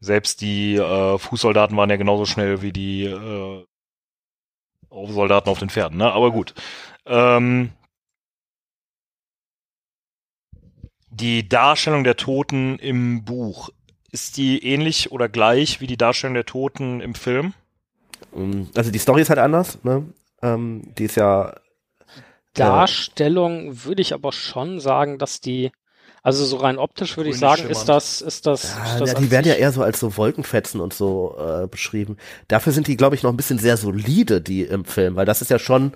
Selbst 0.00 0.40
die 0.40 0.74
äh, 0.76 1.18
Fußsoldaten 1.18 1.76
waren 1.76 1.90
ja 1.90 1.96
genauso 1.96 2.24
schnell 2.26 2.62
wie 2.62 2.72
die 2.72 3.04
äh, 3.04 3.64
Soldaten 4.90 5.48
auf 5.48 5.60
den 5.60 5.70
Pferden, 5.70 5.98
ne? 5.98 6.10
Aber 6.12 6.32
gut. 6.32 6.54
Ähm, 7.06 7.70
die 11.10 11.48
Darstellung 11.48 12.02
der 12.04 12.16
Toten 12.16 12.78
im 12.78 13.24
Buch, 13.24 13.70
ist 14.12 14.36
die 14.36 14.64
ähnlich 14.64 15.10
oder 15.10 15.28
gleich 15.28 15.80
wie 15.80 15.86
die 15.86 15.96
Darstellung 15.96 16.34
der 16.34 16.46
Toten 16.46 17.00
im 17.00 17.14
Film? 17.14 17.54
Ähm, 18.36 18.68
also 18.76 18.90
die 18.90 18.98
Story 18.98 19.22
ist 19.22 19.30
halt 19.30 19.40
anders, 19.40 19.82
ne? 19.82 20.06
Ähm, 20.42 20.94
die 20.96 21.04
ist 21.04 21.16
ja 21.16 21.54
Darstellung 22.54 23.84
würde 23.84 24.02
ich 24.02 24.12
aber 24.12 24.32
schon 24.32 24.78
sagen, 24.80 25.18
dass 25.18 25.40
die, 25.40 25.72
also 26.22 26.44
so 26.44 26.56
rein 26.56 26.78
optisch 26.78 27.16
würde 27.16 27.30
ich 27.30 27.38
sagen, 27.38 27.68
ist 27.68 27.86
das, 27.86 28.20
ist 28.20 28.46
das, 28.46 28.74
Ja, 28.76 28.84
ist 28.92 29.00
das 29.00 29.12
ja, 29.12 29.18
die 29.18 29.30
werden 29.30 29.46
ja 29.46 29.54
eher 29.54 29.72
so 29.72 29.82
als 29.82 30.00
so 30.00 30.16
Wolkenfetzen 30.16 30.80
und 30.80 30.92
so 30.92 31.36
äh, 31.38 31.66
beschrieben. 31.66 32.16
Dafür 32.48 32.72
sind 32.72 32.86
die, 32.86 32.96
glaube 32.96 33.16
ich, 33.16 33.22
noch 33.22 33.30
ein 33.30 33.36
bisschen 33.36 33.58
sehr 33.58 33.76
solide, 33.76 34.40
die 34.40 34.62
im 34.62 34.84
Film, 34.84 35.16
weil 35.16 35.26
das 35.26 35.40
ist 35.40 35.50
ja 35.50 35.58
schon 35.58 35.94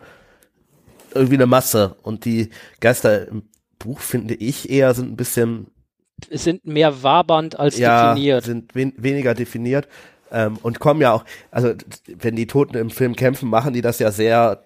irgendwie 1.14 1.34
eine 1.36 1.46
Masse. 1.46 1.96
Und 2.02 2.24
die 2.24 2.50
Geister 2.80 3.28
im 3.28 3.48
Buch, 3.78 4.00
finde 4.00 4.34
ich, 4.34 4.70
eher 4.70 4.94
sind 4.94 5.12
ein 5.12 5.16
bisschen 5.16 5.68
sind 6.30 6.66
mehr 6.66 7.02
wabernd 7.02 7.58
als 7.58 7.78
ja, 7.78 8.12
definiert. 8.14 8.44
sind 8.44 8.74
wen 8.74 8.92
weniger 8.96 9.34
definiert. 9.34 9.86
Ähm, 10.32 10.58
und 10.62 10.80
kommen 10.80 11.00
ja 11.00 11.12
auch, 11.12 11.24
also 11.52 11.74
wenn 12.06 12.34
die 12.34 12.46
Toten 12.48 12.76
im 12.76 12.90
Film 12.90 13.14
kämpfen, 13.14 13.48
machen 13.48 13.72
die 13.74 13.80
das 13.82 13.98
ja 14.00 14.10
sehr 14.10 14.62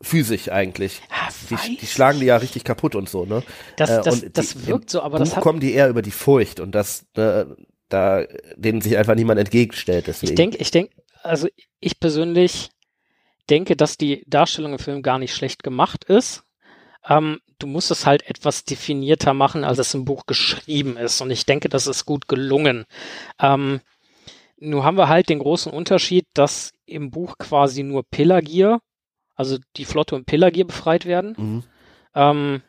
physisch 0.00 0.48
eigentlich. 0.50 1.00
Ja, 1.10 1.56
Die, 1.66 1.76
die 1.76 1.86
schlagen 1.86 2.18
die 2.18 2.26
ja 2.26 2.36
richtig 2.38 2.64
kaputt 2.64 2.94
und 2.94 3.08
so, 3.08 3.24
ne? 3.24 3.42
Das, 3.76 3.90
Äh, 3.90 4.02
das, 4.02 4.22
und 4.22 4.36
das 4.38 4.48
die- 4.54 4.66
wirkt 4.66 4.90
so, 4.90 5.02
aber 5.02 5.18
das 5.18 5.36
hat, 5.36 5.42
kommen 5.42 5.60
die 5.60 5.72
eher 5.74 5.88
über 5.88 6.02
die 6.02 6.10
Furcht 6.10 6.60
und 6.60 6.74
das, 6.74 7.04
äh, 7.16 7.44
da, 7.88 8.24
denen 8.56 8.80
sich 8.80 8.96
einfach 8.96 9.14
niemand 9.14 9.38
entgegenstellt. 9.38 10.06
Deswegen. 10.06 10.32
ich 10.32 10.36
denke, 10.36 10.56
ich 10.58 10.70
denke, 10.70 10.94
also 11.22 11.46
ich 11.78 12.00
persönlich 12.00 12.70
denke, 13.50 13.76
dass 13.76 13.96
die 13.98 14.24
Darstellung 14.26 14.72
im 14.72 14.78
Film 14.78 15.02
gar 15.02 15.18
nicht 15.18 15.34
schlecht 15.34 15.62
gemacht 15.62 16.04
ist. 16.04 16.42
Ähm, 17.08 17.40
du 17.62 17.66
musst 17.66 17.90
es 17.90 18.06
halt 18.06 18.28
etwas 18.28 18.64
definierter 18.64 19.34
machen, 19.34 19.64
als 19.64 19.78
es 19.78 19.94
im 19.94 20.04
Buch 20.04 20.26
geschrieben 20.26 20.96
ist. 20.96 21.20
Und 21.20 21.30
ich 21.30 21.46
denke, 21.46 21.68
das 21.68 21.86
ist 21.86 22.04
gut 22.04 22.28
gelungen. 22.28 22.84
Ähm, 23.40 23.80
nun 24.58 24.84
haben 24.84 24.96
wir 24.96 25.08
halt 25.08 25.28
den 25.28 25.38
großen 25.38 25.72
Unterschied, 25.72 26.26
dass 26.34 26.72
im 26.86 27.10
Buch 27.10 27.38
quasi 27.38 27.82
nur 27.82 28.02
Pelagier, 28.04 28.80
also 29.34 29.58
die 29.76 29.84
Flotte 29.84 30.14
und 30.14 30.26
Pelagier 30.26 30.66
befreit 30.66 31.06
werden. 31.06 31.34
Mhm. 31.36 31.62
Ähm, 32.14 32.62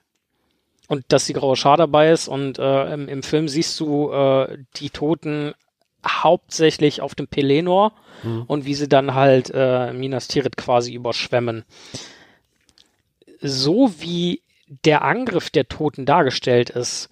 und 0.87 1.05
dass 1.07 1.25
die 1.25 1.33
graue 1.33 1.55
Schar 1.55 1.77
dabei 1.77 2.11
ist. 2.11 2.27
Und 2.27 2.59
äh, 2.59 2.93
im, 2.93 3.07
im 3.07 3.23
Film 3.23 3.47
siehst 3.47 3.79
du 3.79 4.11
äh, 4.11 4.57
die 4.75 4.89
Toten 4.89 5.53
hauptsächlich 6.05 7.01
auf 7.01 7.15
dem 7.15 7.27
Pelenor 7.27 7.93
Mhm. 8.23 8.43
und 8.47 8.65
wie 8.65 8.75
sie 8.75 8.87
dann 8.87 9.13
halt 9.15 9.51
äh, 9.53 9.91
Minas 9.91 10.27
Tirith 10.27 10.55
quasi 10.55 10.93
überschwemmen. 10.93 11.65
So 13.41 13.91
wie 13.99 14.41
der 14.85 15.03
Angriff 15.03 15.49
der 15.49 15.67
Toten 15.67 16.05
dargestellt 16.05 16.69
ist, 16.69 17.09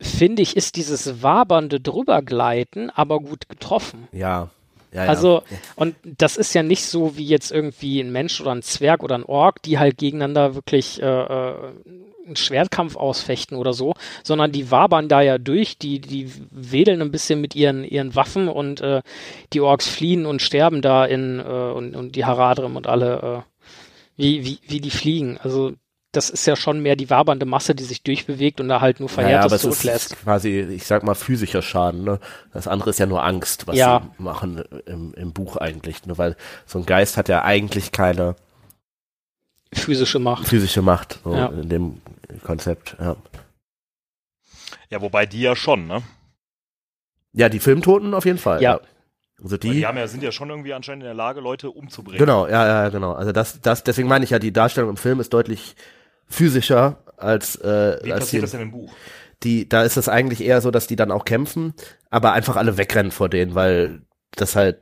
finde 0.00 0.42
ich, 0.42 0.56
ist 0.56 0.76
dieses 0.76 1.22
wabernde 1.22 1.80
Drübergleiten 1.80 2.90
aber 2.90 3.20
gut 3.20 3.48
getroffen. 3.48 4.08
Ja. 4.12 4.50
ja, 4.92 5.04
ja. 5.04 5.08
Also, 5.08 5.42
und 5.74 5.96
das 6.04 6.36
ist 6.36 6.54
ja 6.54 6.62
nicht 6.62 6.84
so 6.84 7.16
wie 7.16 7.24
jetzt 7.24 7.50
irgendwie 7.50 8.00
ein 8.00 8.12
Mensch 8.12 8.40
oder 8.40 8.52
ein 8.52 8.62
Zwerg 8.62 9.02
oder 9.02 9.16
ein 9.16 9.24
Ork, 9.24 9.62
die 9.62 9.78
halt 9.78 9.98
gegeneinander 9.98 10.54
wirklich 10.54 11.00
äh, 11.02 11.06
äh, 11.06 11.72
einen 12.26 12.36
Schwertkampf 12.36 12.96
ausfechten 12.96 13.56
oder 13.56 13.72
so, 13.72 13.94
sondern 14.22 14.52
die 14.52 14.70
wabern 14.70 15.08
da 15.08 15.22
ja 15.22 15.38
durch, 15.38 15.78
die, 15.78 16.00
die 16.00 16.30
wedeln 16.50 17.00
ein 17.00 17.12
bisschen 17.12 17.40
mit 17.40 17.54
ihren, 17.54 17.84
ihren 17.84 18.14
Waffen 18.14 18.48
und 18.48 18.80
äh, 18.80 19.02
die 19.52 19.60
Orks 19.60 19.88
fliehen 19.88 20.26
und 20.26 20.42
sterben 20.42 20.82
da 20.82 21.04
in, 21.04 21.38
äh, 21.38 21.42
und, 21.42 21.96
und 21.96 22.16
die 22.16 22.24
Haradrim 22.24 22.76
und 22.76 22.86
alle, 22.86 23.44
äh, 23.46 23.62
wie, 24.16 24.44
wie, 24.44 24.58
wie 24.66 24.80
die 24.80 24.90
fliegen. 24.90 25.38
Also, 25.38 25.72
das 26.16 26.30
ist 26.30 26.46
ja 26.46 26.56
schon 26.56 26.80
mehr 26.80 26.96
die 26.96 27.10
wabernde 27.10 27.46
Masse, 27.46 27.74
die 27.74 27.84
sich 27.84 28.02
durchbewegt 28.02 28.60
und 28.60 28.68
da 28.68 28.80
halt 28.80 29.00
nur 29.00 29.10
ja, 29.16 29.28
ja, 29.28 29.40
aber 29.42 29.58
zurücklässt. 29.58 30.12
ist 30.12 30.22
quasi, 30.22 30.60
ich 30.60 30.86
sag 30.86 31.02
mal, 31.02 31.14
physischer 31.14 31.62
Schaden. 31.62 32.04
Ne? 32.04 32.18
Das 32.52 32.66
andere 32.66 32.90
ist 32.90 32.98
ja 32.98 33.06
nur 33.06 33.22
Angst, 33.22 33.66
was 33.66 33.76
Ja. 33.76 34.02
sie 34.16 34.22
machen 34.22 34.64
im, 34.86 35.14
im 35.14 35.32
Buch 35.32 35.56
eigentlich. 35.56 36.04
Ne? 36.06 36.16
Weil 36.18 36.36
so 36.64 36.78
ein 36.78 36.86
Geist 36.86 37.16
hat 37.16 37.28
ja 37.28 37.42
eigentlich 37.42 37.92
keine 37.92 38.36
Physische 39.72 40.18
Macht. 40.18 40.46
physische 40.48 40.80
Macht 40.82 41.20
so 41.22 41.34
Ja. 41.34 41.46
in 41.48 41.68
dem 41.68 42.00
Konzept. 42.44 42.96
Ja. 42.98 43.16
Ja, 44.90 45.00
wobei 45.00 45.26
die 45.26 45.40
ja 45.40 45.54
schon, 45.56 45.86
ne? 45.86 46.02
ja, 47.32 47.48
die 47.48 47.58
Filmtoten 47.58 48.14
auf 48.14 48.24
jeden 48.24 48.38
Fall. 48.38 48.62
Ja. 48.62 48.80
Also 49.42 49.58
die, 49.58 49.70
die 49.70 49.86
haben 49.86 49.98
ja, 49.98 50.06
sind 50.06 50.22
ja 50.22 50.32
schon 50.32 50.48
irgendwie 50.48 50.72
anscheinend 50.72 51.02
in 51.02 51.08
der 51.08 51.14
Lage, 51.14 51.40
Leute 51.40 51.70
umzubringen. 51.70 52.18
Genau, 52.18 52.46
ja, 52.46 52.66
ja, 52.66 52.88
genau. 52.88 53.12
Also 53.12 53.32
das, 53.32 53.60
das, 53.60 53.84
deswegen 53.84 54.08
meine 54.08 54.24
ich 54.24 54.30
ja, 54.30 54.38
die 54.38 54.52
Darstellung 54.52 54.88
im 54.90 54.96
Film 54.96 55.20
ist 55.20 55.34
deutlich 55.34 55.76
physischer 56.28 56.98
als, 57.16 57.56
äh, 57.56 57.98
Wie 58.02 58.12
als 58.12 58.24
passiert 58.26 58.40
die, 58.40 58.44
das 58.44 58.50
denn 58.52 58.60
im 58.62 58.70
Buch? 58.72 58.92
die, 59.42 59.68
da 59.68 59.82
ist 59.82 59.96
es 59.96 60.08
eigentlich 60.08 60.42
eher 60.42 60.60
so, 60.60 60.70
dass 60.70 60.86
die 60.86 60.96
dann 60.96 61.10
auch 61.12 61.24
kämpfen, 61.24 61.74
aber 62.10 62.32
einfach 62.32 62.56
alle 62.56 62.76
wegrennen 62.78 63.12
vor 63.12 63.28
denen, 63.28 63.54
weil 63.54 64.02
das 64.32 64.56
halt 64.56 64.78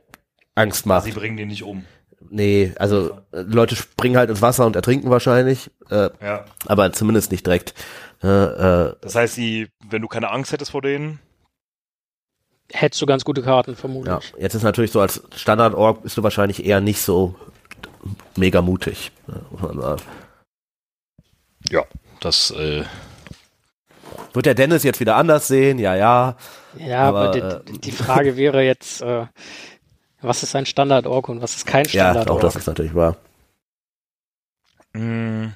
Angst 0.55 0.85
macht. 0.85 1.05
Sie 1.05 1.11
bringen 1.11 1.37
den 1.37 1.47
nicht 1.49 1.63
um. 1.63 1.85
Nee, 2.29 2.73
also 2.79 3.11
äh, 3.31 3.41
Leute 3.41 3.75
springen 3.75 4.17
halt 4.17 4.29
ins 4.29 4.41
Wasser 4.41 4.65
und 4.65 4.75
ertrinken 4.75 5.09
wahrscheinlich, 5.09 5.69
äh, 5.89 6.09
Ja. 6.21 6.45
aber 6.65 6.91
zumindest 6.93 7.31
nicht 7.31 7.45
direkt. 7.45 7.73
Äh, 8.23 8.27
äh, 8.27 8.95
Das 9.01 9.15
heißt, 9.15 9.37
die, 9.37 9.67
wenn 9.89 10.01
du 10.01 10.07
keine 10.07 10.31
Angst 10.31 10.51
hättest 10.51 10.71
vor 10.71 10.81
denen, 10.81 11.19
Hättest 12.73 12.99
du 12.99 13.05
ganz 13.05 13.23
gute 13.23 13.43
Karten, 13.43 13.71
ja. 13.71 13.77
vermutlich. 13.77 14.33
Jetzt 14.39 14.55
ist 14.55 14.63
natürlich 14.63 14.91
so, 14.91 14.99
als 14.99 15.21
Standard-Org 15.35 16.01
bist 16.01 16.17
du 16.17 16.23
wahrscheinlich 16.23 16.65
eher 16.65 16.81
nicht 16.81 16.99
so 16.99 17.35
mega 18.35 18.63
mutig. 18.63 19.11
ne, 19.27 19.41
muss 19.51 19.61
man 19.61 19.79
sagen. 19.79 20.01
Das, 22.21 22.51
äh, 22.51 22.83
Wird 24.33 24.45
der 24.45 24.55
Dennis 24.55 24.83
jetzt 24.83 24.99
wieder 24.99 25.15
anders 25.15 25.47
sehen? 25.47 25.79
Ja, 25.79 25.95
ja. 25.95 26.37
Ja, 26.77 27.03
Aber, 27.03 27.29
aber, 27.29 27.61
die, 27.61 27.73
äh, 27.73 27.79
die 27.79 27.91
Frage 27.91 28.35
wäre 28.37 28.63
jetzt, 28.63 29.01
äh, 29.01 29.27
was 30.21 30.43
ist 30.43 30.55
ein 30.55 30.65
Standard-Org 30.65 31.29
und 31.29 31.41
was 31.41 31.55
ist 31.55 31.65
kein 31.65 31.85
Ja, 31.85 32.11
auch 32.11 32.11
Standard-Org? 32.11 32.41
das 32.41 32.55
ist 32.55 32.67
natürlich 32.67 32.95
wahr. 32.95 33.17
mh, 34.93 35.53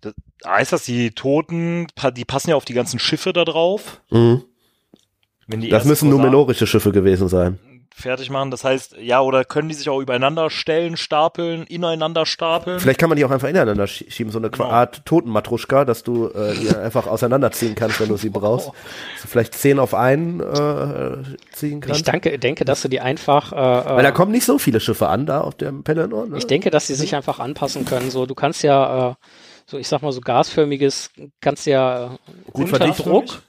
das, 0.00 0.14
heißt 0.46 0.72
das, 0.72 0.84
die 0.84 1.10
Toten, 1.12 1.86
die 2.16 2.24
passen 2.24 2.50
ja 2.50 2.56
auf 2.56 2.64
die 2.64 2.74
ganzen 2.74 2.98
Schiffe 2.98 3.32
da 3.32 3.44
drauf? 3.44 4.00
Mhm. 4.10 4.44
Wenn 5.46 5.60
die 5.60 5.68
Das 5.68 5.84
müssen 5.84 6.08
numenorische 6.10 6.66
Schiffe 6.66 6.92
gewesen 6.92 7.28
sein. 7.28 7.58
Fertig 8.00 8.30
machen. 8.30 8.50
Das 8.50 8.64
heißt, 8.64 8.96
ja, 9.00 9.20
oder 9.20 9.44
können 9.44 9.68
die 9.68 9.74
sich 9.74 9.88
auch 9.88 10.00
übereinander 10.00 10.50
stellen, 10.50 10.96
stapeln, 10.96 11.64
ineinander 11.64 12.26
stapeln? 12.26 12.80
Vielleicht 12.80 12.98
kann 12.98 13.08
man 13.08 13.16
die 13.16 13.24
auch 13.24 13.30
einfach 13.30 13.48
ineinander 13.48 13.84
schie- 13.84 14.10
schieben, 14.10 14.32
so 14.32 14.38
eine 14.38 14.50
Genau. 14.50 14.68
Art 14.68 15.04
Totenmatruschka, 15.06 15.84
dass 15.84 16.02
du 16.02 16.28
äh, 16.28 16.54
die 16.56 16.68
einfach 16.76 17.06
auseinanderziehen 17.06 17.74
kannst, 17.74 18.00
wenn 18.00 18.08
du 18.08 18.16
sie 18.16 18.30
brauchst. 18.30 18.68
Du 18.68 19.28
vielleicht 19.28 19.54
zehn 19.54 19.78
auf 19.78 19.94
einen 19.94 20.40
äh, 20.40 21.22
ziehen 21.52 21.78
Ich 21.80 21.86
kannst. 21.86 22.06
denke, 22.08 22.38
denke, 22.38 22.64
dass 22.64 22.82
sie 22.82 22.88
die 22.88 23.00
einfach, 23.00 23.52
äh, 23.52 23.56
Weil 23.56 24.02
da 24.02 24.08
äh, 24.08 24.12
kommen 24.12 24.32
nicht 24.32 24.44
so 24.44 24.58
viele 24.58 24.80
Schiffe 24.80 25.08
an, 25.08 25.26
da 25.26 25.40
auf 25.42 25.54
dem 25.54 25.82
Pelennor. 25.84 26.26
Ne? 26.26 26.38
ich 26.38 26.46
denke, 26.46 26.70
dass 26.70 26.86
sie 26.86 26.94
sich 26.94 27.14
einfach 27.14 27.38
anpassen 27.38 27.84
können. 27.84 28.10
So, 28.10 28.26
du 28.26 28.34
kannst 28.34 28.62
ja, 28.62 29.10
äh, 29.10 29.14
so 29.66 29.78
ich 29.78 29.86
sag 29.88 30.02
mal 30.02 30.12
so 30.12 30.20
gasförmiges, 30.20 31.10
kannst 31.40 31.66
ja 31.66 32.06
äh, 32.06 32.08
Gut 32.52 32.64
unter 32.64 32.76
verdichtet. 32.78 33.06
Druck. 33.06 33.42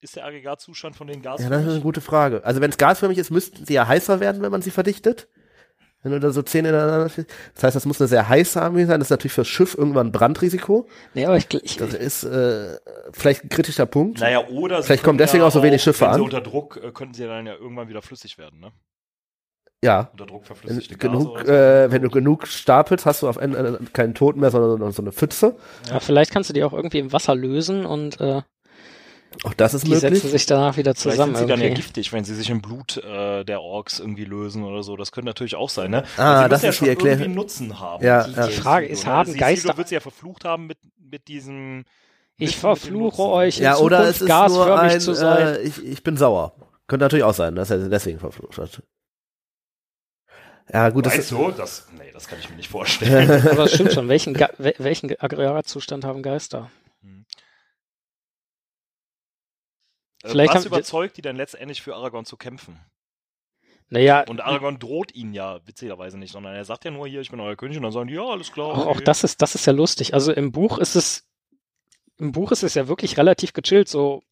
Ist 0.00 0.14
der 0.16 0.24
Aggregatzustand 0.24 0.94
von 0.96 1.06
den 1.08 1.22
Ja, 1.22 1.32
Gasen? 1.32 1.50
das 1.50 1.64
ist 1.64 1.70
eine 1.72 1.80
gute 1.80 2.00
Frage. 2.00 2.44
Also 2.44 2.60
wenn 2.60 2.70
es 2.70 2.78
gasförmig 2.78 3.18
ist, 3.18 3.30
müssten 3.30 3.64
sie 3.66 3.74
ja 3.74 3.86
heißer 3.88 4.20
werden, 4.20 4.42
wenn 4.42 4.52
man 4.52 4.62
sie 4.62 4.70
verdichtet. 4.70 5.28
Wenn 6.04 6.12
du 6.12 6.20
da 6.20 6.30
so 6.30 6.42
zehn 6.42 6.64
ineinander. 6.64 7.10
Das 7.54 7.62
heißt, 7.64 7.74
das 7.74 7.84
muss 7.84 8.00
eine 8.00 8.06
sehr 8.06 8.28
heiße 8.28 8.62
Armee 8.62 8.84
sein. 8.84 9.00
Das 9.00 9.08
ist 9.08 9.10
natürlich 9.10 9.32
fürs 9.32 9.48
Schiff 9.48 9.74
irgendwann 9.76 10.08
ein 10.08 10.12
Brandrisiko. 10.12 10.86
Nee, 11.14 11.26
aber 11.26 11.36
ich, 11.36 11.52
ich, 11.52 11.76
Das 11.76 11.92
ist 11.92 12.22
äh, 12.22 12.78
vielleicht 13.10 13.42
ein 13.44 13.48
kritischer 13.48 13.86
Punkt. 13.86 14.20
Naja, 14.20 14.46
oder 14.46 14.80
Vielleicht 14.84 15.02
kommen 15.02 15.18
deswegen 15.18 15.42
auch 15.42 15.50
so 15.50 15.60
wenig 15.64 15.82
Schiffe 15.82 16.02
wenn 16.02 16.10
an. 16.10 16.14
Sie 16.18 16.22
unter 16.22 16.40
Druck 16.40 16.76
äh, 16.76 16.92
könnten 16.92 17.14
sie 17.14 17.26
dann 17.26 17.46
ja 17.46 17.54
irgendwann 17.54 17.88
wieder 17.88 18.00
flüssig 18.02 18.38
werden, 18.38 18.60
ne? 18.60 18.70
Ja. 19.82 20.08
Unter 20.12 20.26
Druck 20.26 20.42
Wenn, 20.42 20.46
verflüssigte 20.46 20.96
Gase 20.96 21.10
genug, 21.18 21.30
oder 21.32 21.44
so. 21.46 21.52
äh, 21.52 21.90
wenn 21.92 22.02
du 22.02 22.10
genug 22.10 22.46
stapelst, 22.46 23.04
hast 23.04 23.22
du 23.22 23.28
auf 23.28 23.38
einen, 23.38 23.54
äh, 23.54 23.78
keinen 23.92 24.14
Toten 24.14 24.38
mehr, 24.40 24.50
sondern 24.52 24.92
so 24.92 25.02
eine 25.02 25.10
Pfütze. 25.12 25.56
ja, 25.88 25.98
vielleicht 25.98 26.30
kannst 26.32 26.48
du 26.48 26.54
die 26.54 26.62
auch 26.62 26.72
irgendwie 26.72 26.98
im 27.00 27.12
Wasser 27.12 27.34
lösen 27.34 27.84
und 27.86 28.20
äh, 28.20 28.42
Auch 29.44 29.54
das 29.54 29.74
ist 29.74 29.86
die 29.86 29.90
möglich. 29.90 30.14
setzen 30.14 30.30
sich 30.30 30.46
danach 30.46 30.76
wieder 30.76 30.94
Vielleicht 30.94 31.16
zusammen. 31.16 31.36
sind 31.36 31.44
sie 31.46 31.48
dann 31.50 31.60
ja 31.60 31.68
giftig, 31.72 32.12
wenn 32.12 32.24
sie 32.24 32.34
sich 32.34 32.50
im 32.50 32.60
Blut 32.60 32.96
äh, 32.96 33.44
der 33.44 33.60
Orks 33.62 34.00
irgendwie 34.00 34.24
lösen 34.24 34.64
oder 34.64 34.82
so. 34.82 34.96
Das 34.96 35.12
könnte 35.12 35.26
natürlich 35.26 35.54
auch 35.54 35.70
sein, 35.70 35.90
ne? 35.92 36.02
Ah, 36.16 36.44
sie 36.44 36.48
das 36.48 36.62
müssen 36.62 36.64
ja 36.64 36.70
ist 36.70 36.76
schon 36.76 36.84
die 36.86 36.90
Erklärung. 36.90 37.20
irgendwie 37.20 37.34
Nutzen 37.36 37.78
haben. 37.78 38.04
Ja, 38.04 38.24
die, 38.26 38.32
ja. 38.32 38.46
Die 38.48 38.52
Frage 38.54 38.86
ist, 38.86 39.06
haben 39.06 39.36
Geister- 39.36 39.76
wird 39.76 39.88
sie 39.88 39.94
ja 39.94 40.00
verflucht 40.00 40.44
haben 40.44 40.66
mit, 40.66 40.78
mit 40.98 41.28
diesem 41.28 41.84
Ich 42.36 42.50
mit 42.50 42.54
verfluche 42.56 43.22
euch 43.22 43.58
in 43.58 43.64
Ja, 43.64 43.76
oder 43.76 44.08
es 44.08 44.18
Zukunft 44.18 44.20
ist 44.22 44.28
nur 44.54 44.66
gasförmig 44.66 44.92
ein, 44.94 45.00
zu 45.00 45.14
sein. 45.14 45.46
äh, 45.56 45.60
ich, 45.60 45.84
ich 45.84 46.02
bin 46.02 46.16
sauer. 46.16 46.54
Könnte 46.88 47.04
natürlich 47.04 47.24
auch 47.24 47.34
sein, 47.34 47.54
dass 47.54 47.70
er 47.70 47.80
sie 47.80 47.90
deswegen 47.90 48.18
verflucht 48.18 48.58
hat. 48.58 48.82
Ja, 50.72 50.88
gut, 50.90 51.06
das 51.06 51.12
Weißt 51.12 51.22
ist, 51.22 51.30
du? 51.32 51.50
Das, 51.52 51.86
nee, 51.96 52.10
das 52.12 52.26
kann 52.28 52.38
ich 52.40 52.50
mir 52.50 52.56
nicht 52.56 52.68
vorstellen. 52.70 53.30
Aber 53.48 53.64
es 53.64 53.74
stimmt 53.74 53.92
schon. 53.94 54.08
Welchen, 54.08 54.34
Ge 54.34 54.48
wel- 54.58 54.74
welchen 54.78 55.14
Aggregatzustand 55.20 56.04
haben 56.04 56.22
Geister? 56.22 56.70
Äh, 57.02 57.08
Vielleicht 60.24 60.54
Was 60.54 60.66
überzeugt 60.66 61.16
die 61.16 61.22
denn 61.22 61.36
letztendlich 61.36 61.82
für 61.82 61.94
Aragorn 61.94 62.24
zu 62.24 62.36
kämpfen? 62.36 62.80
Naja, 63.90 64.24
Und 64.28 64.40
Aragorn 64.40 64.78
droht 64.78 65.14
ihnen 65.14 65.32
ja 65.32 65.66
witzigerweise 65.66 66.18
nicht, 66.18 66.32
sondern 66.32 66.54
er 66.54 66.64
sagt 66.64 66.84
ja 66.84 66.90
nur 66.90 67.08
hier, 67.08 67.22
ich 67.22 67.30
bin 67.30 67.40
euer 67.40 67.56
König 67.56 67.78
und 67.78 67.84
dann 67.84 67.92
sagen 67.92 68.08
die, 68.08 68.14
ja, 68.14 68.24
alles 68.24 68.52
klar. 68.52 68.68
auch, 68.68 68.86
auch 68.86 68.96
okay. 68.96 69.04
das 69.04 69.24
ist, 69.24 69.40
das 69.40 69.54
ist 69.54 69.64
ja 69.66 69.72
lustig. 69.72 70.12
Also 70.12 70.32
im 70.32 70.52
Buch 70.52 70.78
ist 70.78 70.94
es, 70.94 71.26
im 72.18 72.32
Buch 72.32 72.52
ist 72.52 72.62
es 72.62 72.74
ja 72.74 72.88
wirklich 72.88 73.16
relativ 73.16 73.54
gechillt. 73.54 73.88
So, 73.88 74.22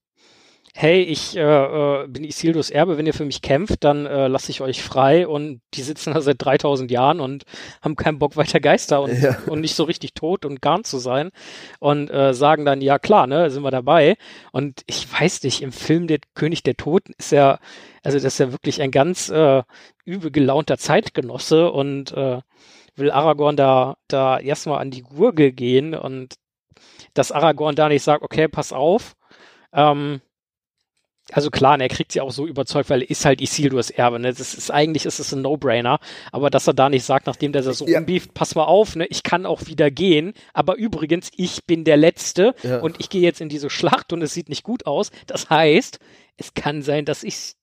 hey, 0.79 1.01
ich 1.01 1.35
äh, 1.35 1.41
äh, 1.41 2.07
bin 2.07 2.23
Isildurs 2.23 2.69
Erbe, 2.69 2.99
wenn 2.99 3.07
ihr 3.07 3.15
für 3.15 3.25
mich 3.25 3.41
kämpft, 3.41 3.83
dann 3.83 4.05
äh, 4.05 4.29
lasse 4.29 4.51
ich 4.51 4.61
euch 4.61 4.83
frei 4.83 5.27
und 5.27 5.63
die 5.73 5.81
sitzen 5.81 6.13
da 6.13 6.21
seit 6.21 6.37
3000 6.39 6.91
Jahren 6.91 7.19
und 7.19 7.45
haben 7.81 7.97
keinen 7.97 8.19
Bock 8.19 8.37
weiter 8.37 8.61
Geister 8.61 9.01
und, 9.01 9.19
ja. 9.19 9.39
und 9.47 9.63
nicht 9.63 9.75
so 9.75 9.85
richtig 9.85 10.13
tot 10.13 10.45
und 10.45 10.61
garn 10.61 10.85
zu 10.85 10.99
sein 10.99 11.31
und 11.81 12.11
äh, 12.11 12.35
sagen 12.35 12.67
dann, 12.67 12.83
ja 12.83 12.99
klar, 12.99 13.27
ne, 13.27 13.51
sind 13.51 13.63
wir 13.63 13.71
dabei 13.71 14.19
und 14.53 14.83
ich 14.87 15.11
weiß 15.11 15.45
nicht, 15.45 15.63
im 15.63 15.73
Film 15.73 16.09
der 16.09 16.19
König 16.35 16.63
der 16.63 16.77
Toten 16.77 17.15
ist 17.17 17.33
ja, 17.33 17.59
also 18.05 18.19
das 18.19 18.35
ist 18.35 18.39
ja 18.39 18.53
wirklich 18.53 18.83
ein 18.83 18.91
ganz 18.91 19.31
äh, 19.31 19.63
übel 20.05 20.31
gelaunter 20.31 20.77
Zeitgenosse 20.77 21.71
und 21.71 22.13
äh, 22.13 22.43
will 22.97 23.11
Aragorn 23.11 23.57
da, 23.57 23.97
da 24.09 24.39
erstmal 24.39 24.83
an 24.83 24.91
die 24.91 25.03
Gurgel 25.03 25.53
gehen 25.53 25.95
und 25.95 26.35
dass 27.15 27.33
Aragorn 27.33 27.77
da 27.77 27.89
nicht 27.89 28.03
sagt, 28.03 28.23
okay, 28.23 28.47
pass 28.47 28.75
auf, 28.75 29.17
ähm, 29.73 30.21
also 31.33 31.51
klar, 31.51 31.81
er 31.81 31.89
kriegt 31.89 32.13
sie 32.13 32.21
auch 32.21 32.31
so 32.31 32.47
überzeugt, 32.47 32.89
weil 32.89 33.03
er 33.03 33.11
ist 33.11 33.25
halt 33.25 33.41
Isildurs 33.41 33.91
Erbe. 33.91 34.19
Ne? 34.21 34.33
Das 34.33 34.55
ist 34.55 34.71
eigentlich 34.71 35.07
ist 35.07 35.19
es 35.19 35.33
ein 35.33 35.43
No-Brainer, 35.43 35.99
aber 36.31 36.51
dass 36.51 36.67
er 36.67 36.75
da 36.75 36.89
nicht 36.89 37.05
sagt, 37.05 37.27
nachdem 37.27 37.53
der 37.53 37.63
so 37.63 37.87
ja. 37.87 37.99
umbieft, 37.99 38.33
pass 38.35 38.55
mal 38.55 38.65
auf, 38.65 38.95
ne, 38.95 39.07
ich 39.07 39.23
kann 39.23 39.45
auch 39.45 39.67
wieder 39.67 39.91
gehen, 39.91 40.35
aber 40.53 40.77
übrigens, 40.77 41.31
ich 41.37 41.65
bin 41.65 41.85
der 41.85 41.97
Letzte 41.97 42.55
ja. 42.63 42.79
und 42.79 42.97
ich 43.01 43.11
gehe 43.11 43.23
jetzt 43.23 43.41
in 43.41 43.49
diese 43.49 43.71
Schlacht 43.71 44.13
und 44.13 44.23
es 44.23 44.35
sieht 44.35 44.49
nicht 44.49 44.63
gut 44.63 44.87
aus. 44.87 45.11
Das 45.27 45.51
heißt, 45.51 45.99
es 46.37 46.55
kann 46.55 46.83
sein, 46.83 47.05
dass 47.05 47.25
ich 47.25 47.57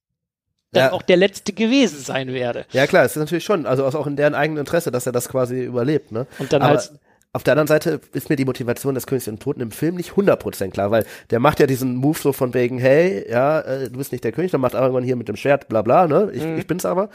dann 0.73 0.85
ja. 0.85 0.91
auch 0.91 1.03
der 1.03 1.17
Letzte 1.17 1.53
gewesen 1.53 1.99
sein 1.99 2.33
werde. 2.33 2.65
Ja 2.71 2.87
klar, 2.87 3.05
es 3.05 3.11
ist 3.11 3.17
natürlich 3.17 3.45
schon, 3.45 3.65
also 3.65 3.85
auch 3.85 4.07
in 4.07 4.15
deren 4.15 4.35
eigenen 4.35 4.59
Interesse, 4.59 4.91
dass 4.91 5.05
er 5.05 5.11
das 5.11 5.29
quasi 5.29 5.63
überlebt. 5.63 6.11
Ne? 6.11 6.27
Und 6.39 6.51
dann 6.51 6.63
aber, 6.63 6.79
halt 6.79 6.91
auf 7.33 7.43
der 7.43 7.53
anderen 7.53 7.67
Seite 7.67 7.99
ist 8.13 8.29
mir 8.29 8.35
die 8.35 8.45
Motivation 8.45 8.93
des 8.93 9.07
Königs 9.07 9.27
und 9.27 9.41
Toten 9.41 9.61
im 9.61 9.71
Film 9.71 9.95
nicht 9.95 10.11
100% 10.11 10.69
klar, 10.69 10.91
weil 10.91 11.03
der 11.31 11.39
macht 11.39 11.59
ja 11.59 11.65
diesen 11.65 11.95
Move 11.95 12.17
so 12.17 12.31
von 12.31 12.53
wegen, 12.53 12.77
hey, 12.77 13.25
ja, 13.29 13.59
äh, 13.61 13.89
du 13.89 13.97
bist 13.97 14.11
nicht 14.11 14.23
der 14.23 14.31
König, 14.31 14.51
dann 14.51 14.61
macht 14.61 14.75
Aragorn 14.75 15.03
hier 15.03 15.15
mit 15.15 15.27
dem 15.27 15.35
Schwert, 15.35 15.67
bla 15.67 15.81
bla, 15.81 16.07
ne, 16.07 16.29
ich, 16.31 16.43
mhm. 16.43 16.59
ich 16.59 16.67
bin's 16.67 16.85
aber. 16.85 17.09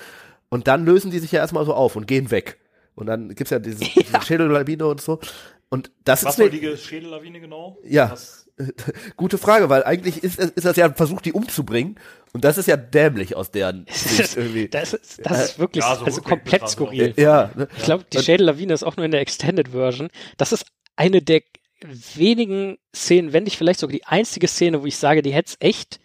Und 0.49 0.66
dann 0.66 0.85
lösen 0.85 1.12
die 1.12 1.21
sich 1.21 1.31
ja 1.31 1.39
erstmal 1.39 1.64
so 1.64 1.73
auf 1.73 1.95
und 1.95 2.09
gehen 2.09 2.33
weg. 2.33 2.59
Und 2.97 3.07
dann 3.07 3.35
gibt's 3.35 3.51
ja 3.51 3.59
diese, 3.61 3.85
ja. 3.85 3.91
diese 3.97 4.23
Schädellawine 4.23 4.87
und 4.87 5.01
so. 5.01 5.21
Und 5.69 5.93
das 6.05 6.25
Was 6.25 6.37
ist 6.37 6.41
war 6.41 6.49
die 6.49 6.77
Schädellawine 6.77 7.41
genau? 7.41 7.79
Ja. 7.85 8.11
Was? 8.11 8.48
Gute 9.17 9.39
Frage, 9.39 9.69
weil 9.69 9.85
eigentlich 9.85 10.23
ist, 10.23 10.39
ist 10.39 10.65
das 10.65 10.77
ja 10.77 10.87
ein 10.87 10.95
Versuch, 10.95 11.21
die 11.21 11.33
umzubringen. 11.33 11.99
Und 12.33 12.45
das 12.45 12.59
ist 12.59 12.67
ja 12.67 12.77
dämlich 12.77 13.37
aus 13.37 13.51
deren 13.51 13.87
Sicht 13.91 14.37
irgendwie. 14.37 14.69
Das 14.69 14.93
ist, 14.93 15.25
das 15.25 15.51
ist 15.51 15.59
wirklich 15.59 15.85
ja, 15.85 15.97
so 15.97 16.05
also 16.05 16.21
komplett 16.23 16.69
skurril. 16.69 17.15
Ja. 17.17 17.51
Ne? 17.55 17.69
Ich 17.77 17.85
glaube, 17.85 18.05
die 18.13 18.19
Schädellawine 18.19 18.75
ist 18.75 18.83
auch 18.83 18.97
nur 18.97 19.07
in 19.07 19.13
der 19.13 19.21
Extended 19.21 19.69
Version. 19.69 20.09
Das 20.37 20.53
ist 20.53 20.67
eine 20.97 21.23
der 21.23 21.43
wenigen 21.81 22.79
Szenen, 22.95 23.33
wenn 23.33 23.45
nicht 23.45 23.57
vielleicht 23.57 23.81
sogar 23.81 23.93
die 23.93 24.05
einzige 24.05 24.49
Szene, 24.49 24.83
wo 24.83 24.87
ich 24.87 24.97
sage, 24.97 25.23
die 25.23 25.33
hätte 25.33 25.51
es 25.51 25.57
echt 25.61 26.01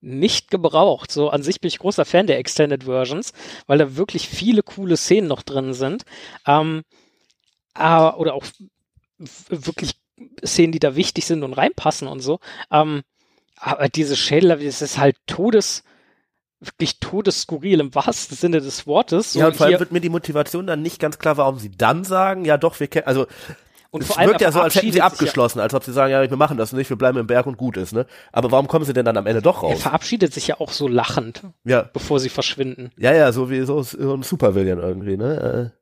nicht 0.00 0.50
gebraucht. 0.50 1.12
So 1.12 1.28
an 1.28 1.42
sich 1.42 1.60
bin 1.60 1.68
ich 1.68 1.78
großer 1.78 2.06
Fan 2.06 2.26
der 2.26 2.38
Extended 2.38 2.84
Versions, 2.84 3.32
weil 3.66 3.78
da 3.78 3.96
wirklich 3.96 4.28
viele 4.28 4.62
coole 4.62 4.96
Szenen 4.96 5.28
noch 5.28 5.42
drin 5.42 5.74
sind. 5.74 6.04
Ähm, 6.46 6.82
äh, 7.74 7.82
oder 7.82 8.34
auch 8.34 8.44
wirklich 9.48 9.99
Szenen, 10.44 10.72
die 10.72 10.78
da 10.78 10.96
wichtig 10.96 11.26
sind 11.26 11.42
und 11.42 11.52
reinpassen 11.54 12.08
und 12.08 12.20
so. 12.20 12.40
Ähm, 12.70 13.02
aber 13.56 13.88
diese 13.88 14.16
Schädel, 14.16 14.58
das 14.58 14.82
ist 14.82 14.98
halt 14.98 15.16
Todes, 15.26 15.84
wirklich 16.60 17.00
todesskurril 17.00 17.80
im 17.80 17.94
wahrsten 17.94 18.36
Sinne 18.36 18.60
des 18.60 18.86
Wortes. 18.86 19.32
So 19.32 19.40
ja, 19.40 19.48
und 19.48 19.56
vor 19.56 19.66
allem 19.66 19.78
wird 19.78 19.92
mir 19.92 20.00
die 20.00 20.08
Motivation 20.08 20.66
dann 20.66 20.82
nicht 20.82 21.00
ganz 21.00 21.18
klar, 21.18 21.36
warum 21.36 21.58
sie 21.58 21.70
dann 21.70 22.04
sagen, 22.04 22.44
ja 22.44 22.58
doch, 22.58 22.80
wir 22.80 22.88
kennen, 22.88 23.06
also 23.06 23.26
und 23.92 24.02
es 24.02 24.06
vor 24.06 24.18
allem 24.18 24.30
wirkt 24.30 24.40
ja 24.40 24.52
so, 24.52 24.60
als 24.60 24.76
hätten 24.76 24.92
sie 24.92 25.02
abgeschlossen, 25.02 25.58
ja, 25.58 25.64
als 25.64 25.74
ob 25.74 25.82
sie 25.82 25.92
sagen, 25.92 26.12
ja, 26.12 26.28
wir 26.28 26.36
machen 26.36 26.56
das 26.56 26.72
nicht, 26.72 26.90
wir 26.90 26.96
bleiben 26.96 27.18
im 27.18 27.26
Berg 27.26 27.46
und 27.46 27.56
gut 27.56 27.76
ist, 27.76 27.92
ne? 27.92 28.06
Aber 28.30 28.52
warum 28.52 28.68
kommen 28.68 28.84
sie 28.84 28.92
denn 28.92 29.04
dann 29.04 29.16
am 29.16 29.26
Ende 29.26 29.42
doch 29.42 29.64
raus? 29.64 29.72
Er 29.72 29.78
verabschiedet 29.78 30.32
sich 30.32 30.46
ja 30.46 30.60
auch 30.60 30.70
so 30.70 30.86
lachend, 30.86 31.42
ja. 31.64 31.82
bevor 31.92 32.20
sie 32.20 32.28
verschwinden. 32.28 32.92
Ja, 32.96 33.12
ja, 33.12 33.32
so 33.32 33.50
wie 33.50 33.62
so, 33.62 33.82
so 33.82 34.14
ein 34.14 34.22
Supervillain 34.22 34.78
irgendwie, 34.78 35.16
ne? 35.16 35.72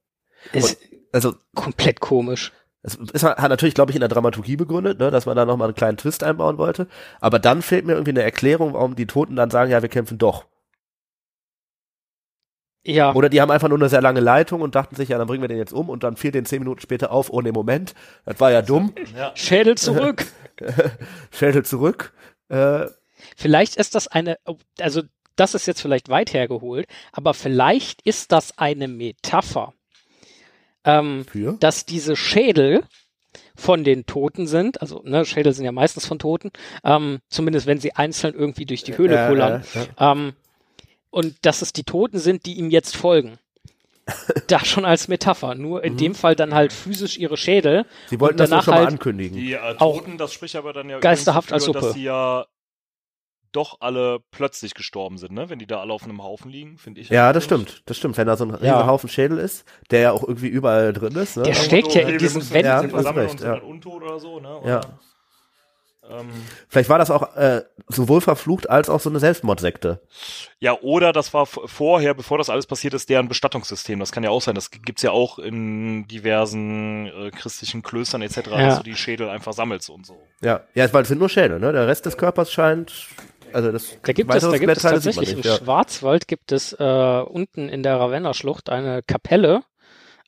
Äh, 0.54 0.58
und, 0.58 0.78
also 1.12 1.34
komplett 1.54 2.00
komisch. 2.00 2.52
Es 2.82 2.94
ist, 2.94 3.24
hat 3.24 3.48
natürlich, 3.48 3.74
glaube 3.74 3.90
ich, 3.90 3.96
in 3.96 4.00
der 4.00 4.08
Dramaturgie 4.08 4.56
begründet, 4.56 4.98
ne, 5.00 5.10
dass 5.10 5.26
man 5.26 5.36
da 5.36 5.44
nochmal 5.44 5.68
einen 5.68 5.74
kleinen 5.74 5.96
Twist 5.96 6.22
einbauen 6.22 6.58
wollte. 6.58 6.86
Aber 7.20 7.38
dann 7.38 7.62
fehlt 7.62 7.84
mir 7.84 7.94
irgendwie 7.94 8.12
eine 8.12 8.22
Erklärung, 8.22 8.74
warum 8.74 8.94
die 8.94 9.06
Toten 9.06 9.36
dann 9.36 9.50
sagen, 9.50 9.70
ja, 9.70 9.82
wir 9.82 9.88
kämpfen 9.88 10.18
doch. 10.18 10.44
Ja. 12.84 13.12
Oder 13.14 13.28
die 13.28 13.40
haben 13.40 13.50
einfach 13.50 13.68
nur 13.68 13.78
eine 13.78 13.88
sehr 13.88 14.00
lange 14.00 14.20
Leitung 14.20 14.62
und 14.62 14.74
dachten 14.74 14.94
sich, 14.94 15.10
ja, 15.10 15.18
dann 15.18 15.26
bringen 15.26 15.42
wir 15.42 15.48
den 15.48 15.58
jetzt 15.58 15.72
um 15.72 15.90
und 15.90 16.04
dann 16.04 16.16
fiel 16.16 16.30
den 16.30 16.46
zehn 16.46 16.60
Minuten 16.60 16.80
später 16.80 17.10
auf, 17.10 17.30
ohne 17.30 17.52
Moment. 17.52 17.94
Das 18.24 18.40
war 18.40 18.50
ja 18.50 18.62
dumm. 18.62 18.94
Ja. 19.16 19.32
Schädel 19.34 19.76
zurück. 19.76 20.26
Schädel 21.32 21.64
zurück. 21.64 22.12
Äh, 22.48 22.86
vielleicht 23.36 23.76
ist 23.76 23.94
das 23.94 24.06
eine, 24.06 24.38
also 24.80 25.02
das 25.36 25.54
ist 25.54 25.66
jetzt 25.66 25.82
vielleicht 25.82 26.08
weit 26.08 26.32
hergeholt, 26.32 26.86
aber 27.12 27.34
vielleicht 27.34 28.02
ist 28.02 28.32
das 28.32 28.56
eine 28.58 28.88
Metapher 28.88 29.74
ähm, 30.84 31.24
Für? 31.30 31.56
dass 31.60 31.86
diese 31.86 32.16
Schädel 32.16 32.84
von 33.54 33.84
den 33.84 34.06
Toten 34.06 34.46
sind, 34.46 34.80
also 34.80 35.02
ne, 35.04 35.24
Schädel 35.24 35.52
sind 35.52 35.64
ja 35.64 35.72
meistens 35.72 36.06
von 36.06 36.18
Toten, 36.18 36.50
ähm, 36.84 37.18
zumindest 37.28 37.66
wenn 37.66 37.80
sie 37.80 37.94
einzeln 37.94 38.34
irgendwie 38.34 38.66
durch 38.66 38.84
die 38.84 38.96
Höhle 38.96 39.24
äh, 39.24 39.28
kullern, 39.28 39.64
äh, 39.74 39.80
äh. 39.80 39.86
Ähm, 39.98 40.32
und 41.10 41.34
dass 41.42 41.62
es 41.62 41.72
die 41.72 41.84
Toten 41.84 42.18
sind, 42.18 42.46
die 42.46 42.54
ihm 42.54 42.70
jetzt 42.70 42.96
folgen. 42.96 43.38
da 44.46 44.64
schon 44.64 44.86
als 44.86 45.08
Metapher, 45.08 45.54
nur 45.54 45.84
in 45.84 45.94
mhm. 45.94 45.98
dem 45.98 46.14
Fall 46.14 46.34
dann 46.34 46.54
halt 46.54 46.72
physisch 46.72 47.18
ihre 47.18 47.36
Schädel. 47.36 47.84
Sie 48.06 48.18
wollten 48.20 48.38
das 48.38 48.48
schon 48.48 48.58
halt 48.58 48.84
mal 48.84 48.86
ankündigen. 48.86 49.36
Die 49.36 49.52
äh, 49.52 49.74
Toten, 49.74 50.16
das 50.16 50.32
spricht 50.32 50.56
aber 50.56 50.72
dann 50.72 50.88
ja 50.88 50.98
geisterhaft 50.98 51.50
dafür, 51.50 51.54
als 51.54 51.64
Suppe. 51.64 51.80
dass 51.80 51.92
sie 51.92 52.04
ja 52.04 52.46
doch 53.52 53.78
alle 53.80 54.20
plötzlich 54.30 54.74
gestorben 54.74 55.18
sind, 55.18 55.32
ne? 55.32 55.50
Wenn 55.50 55.58
die 55.58 55.66
da 55.66 55.80
alle 55.80 55.92
auf 55.92 56.04
einem 56.04 56.22
Haufen 56.22 56.50
liegen, 56.50 56.78
finde 56.78 57.00
ich. 57.00 57.08
Ja, 57.08 57.32
das 57.32 57.44
stimmt, 57.44 57.82
das 57.86 57.96
stimmt. 57.96 58.16
Wenn 58.16 58.26
da 58.26 58.36
so 58.36 58.44
ein 58.44 58.50
riesiger 58.50 58.66
ja. 58.66 58.86
Haufen 58.86 59.08
Schädel 59.08 59.38
ist, 59.38 59.64
der 59.90 60.00
ja 60.00 60.12
auch 60.12 60.22
irgendwie 60.22 60.48
überall 60.48 60.92
drin 60.92 61.14
ist. 61.16 61.36
Ne? 61.36 61.44
Der 61.44 61.54
steckt 61.54 61.94
ja 61.94 62.02
in 62.02 62.18
diesen 62.18 62.48
Wänden. 62.50 62.66
Ja, 62.66 62.80
sind 62.80 62.94
recht, 62.94 63.40
ja. 63.40 63.54
untot 63.54 64.02
oder 64.02 64.18
so, 64.18 64.40
ne? 64.40 64.58
Oder, 64.58 64.68
ja. 64.68 64.80
Ähm, 66.10 66.30
Vielleicht 66.68 66.88
war 66.88 66.98
das 66.98 67.10
auch 67.10 67.36
äh, 67.36 67.62
sowohl 67.88 68.20
verflucht 68.20 68.70
als 68.70 68.88
auch 68.88 69.00
so 69.00 69.10
eine 69.10 69.20
Selbstmordsekte. 69.20 70.00
Ja, 70.58 70.78
oder 70.80 71.12
das 71.12 71.34
war 71.34 71.44
vorher, 71.46 72.14
bevor 72.14 72.38
das 72.38 72.48
alles 72.48 72.66
passiert 72.66 72.94
ist, 72.94 73.08
deren 73.10 73.28
Bestattungssystem. 73.28 73.98
Das 74.00 74.10
kann 74.10 74.24
ja 74.24 74.30
auch 74.30 74.40
sein. 74.40 74.54
Das 74.54 74.70
gibt's 74.70 75.02
ja 75.02 75.10
auch 75.10 75.38
in 75.38 76.08
diversen 76.08 77.06
äh, 77.06 77.30
christlichen 77.30 77.82
Klöstern 77.82 78.22
etc., 78.22 78.36
ja. 78.46 78.66
dass 78.66 78.78
du 78.78 78.84
die 78.84 78.96
Schädel 78.96 79.28
einfach 79.28 79.52
sammelst 79.52 79.90
und 79.90 80.06
so. 80.06 80.16
Ja, 80.40 80.60
ja, 80.74 80.90
weil 80.92 81.02
es 81.02 81.08
sind 81.08 81.18
nur 81.18 81.28
Schädel, 81.28 81.60
ne? 81.60 81.72
Der 81.72 81.86
Rest 81.86 82.06
des 82.06 82.16
Körpers 82.16 82.52
scheint 82.52 83.08
also 83.52 83.72
das 83.72 83.96
da 84.02 84.12
gibt 84.12 84.32
es, 84.34 84.42
da 84.42 84.58
gibt 84.58 84.76
es 84.76 84.82
tatsächlich 84.82 85.34
nicht, 85.34 85.44
im 85.44 85.50
ja. 85.50 85.56
Schwarzwald 85.56 86.28
gibt 86.28 86.52
es 86.52 86.72
äh, 86.72 87.22
unten 87.26 87.68
in 87.68 87.82
der 87.82 87.96
Ravenna-Schlucht 87.96 88.70
eine 88.70 89.02
Kapelle. 89.02 89.62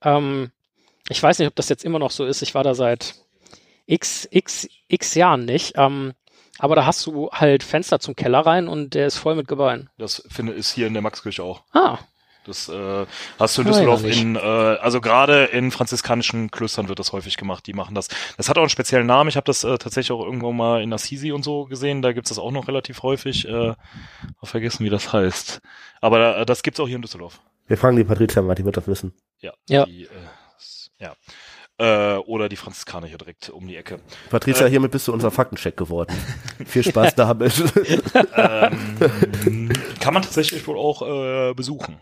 Ähm, 0.03 0.51
ich 1.09 1.23
weiß 1.23 1.39
nicht, 1.39 1.49
ob 1.49 1.57
das 1.57 1.69
jetzt 1.69 1.85
immer 1.85 1.99
noch 1.99 2.11
so 2.11 2.25
ist. 2.25 2.43
Ich 2.43 2.55
war 2.55 2.65
da 2.65 2.75
seit 2.75 3.15
x, 3.87 4.29
x, 4.31 4.69
x 4.89 5.15
Jahren 5.15 5.45
nicht. 5.45 5.75
Ähm, 5.77 6.15
aber 6.59 6.77
da 6.77 6.85
hast 6.85 7.07
du 7.07 7.31
halt 7.33 7.63
Fenster 7.63 8.01
zum 8.01 8.15
Keller 8.15 8.41
rein 8.41 8.69
und 8.69 8.95
der 8.95 9.07
ist 9.07 9.17
voll 9.17 9.35
mit 9.35 9.49
Gebeinen. 9.49 9.89
Das 9.99 10.23
finde 10.29 10.53
ist 10.53 10.73
hier 10.73 10.87
in 10.87 10.93
der 10.93 11.03
Maxkirche 11.03 11.43
auch. 11.43 11.63
Ah, 11.73 11.99
das 12.45 12.69
äh, 12.69 13.07
hast 13.39 13.57
du 13.57 13.63
in 13.63 13.69
Düsseldorf 13.69 14.05
in, 14.05 14.37
äh, 14.37 14.39
also 14.39 15.01
gerade 15.01 15.45
in 15.45 15.71
franziskanischen 15.71 16.51
Klöstern 16.51 16.89
wird 16.89 16.99
das 16.99 17.13
häufig 17.13 17.37
gemacht, 17.37 17.67
die 17.67 17.73
machen 17.73 17.95
das. 17.95 18.09
Das 18.37 18.49
hat 18.49 18.59
auch 18.59 18.63
einen 18.63 18.71
speziellen 18.71 19.07
Namen. 19.07 19.29
Ich 19.29 19.37
habe 19.37 19.45
das 19.45 19.65
äh, 19.65 19.79
tatsächlich 19.79 20.13
auch 20.13 20.25
irgendwo 20.25 20.53
mal 20.53 20.83
in 20.83 20.93
Assisi 20.93 21.33
und 21.33 21.43
so 21.45 21.67
gesehen, 21.67 22.03
da 22.03 22.13
gibt's 22.13 22.31
das 22.31 22.39
auch 22.39 22.51
noch 22.51 22.69
relativ 22.69 23.03
häufig. 23.03 23.47
Äh, 23.49 23.75
vergessen, 24.43 24.85
wie 24.85 24.91
das 24.91 25.13
heißt. 25.13 25.61
Aber 26.01 26.39
äh, 26.39 26.47
das 26.47 26.63
gibt's 26.63 26.81
auch 26.81 26.87
hier 26.87 26.97
in 26.97 27.03
Düsseldorf. 27.03 27.41
Wir 27.67 27.79
fragen 27.79 27.97
die 27.97 28.05
Patricia 28.05 28.43
mal, 28.43 28.55
die 28.55 28.65
wird 28.65 28.77
das 28.77 28.87
wissen. 28.87 29.15
Ja. 29.39 29.53
Ja. 29.69 29.87
Die, 29.87 30.05
äh, 30.05 30.09
ja. 30.99 31.15
Äh, 31.79 32.19
oder 32.19 32.49
die 32.49 32.57
Franziskaner 32.57 33.07
hier 33.07 33.17
direkt 33.17 33.49
um 33.49 33.67
die 33.67 33.77
Ecke. 33.77 34.01
Patricia, 34.29 34.67
äh, 34.67 34.71
hiermit 34.71 34.91
bist 34.91 35.09
du 35.09 35.13
unser 35.13 35.31
Faktencheck 35.31 35.77
geworden. 35.77 36.15
Viel 36.67 36.85
Spaß 36.85 37.15
damit. 37.17 37.63
ähm, 38.35 39.73
kann 40.01 40.15
man 40.15 40.23
tatsächlich 40.23 40.67
wohl 40.67 40.77
auch 40.77 41.03
äh, 41.03 41.55
besuchen. 41.55 41.99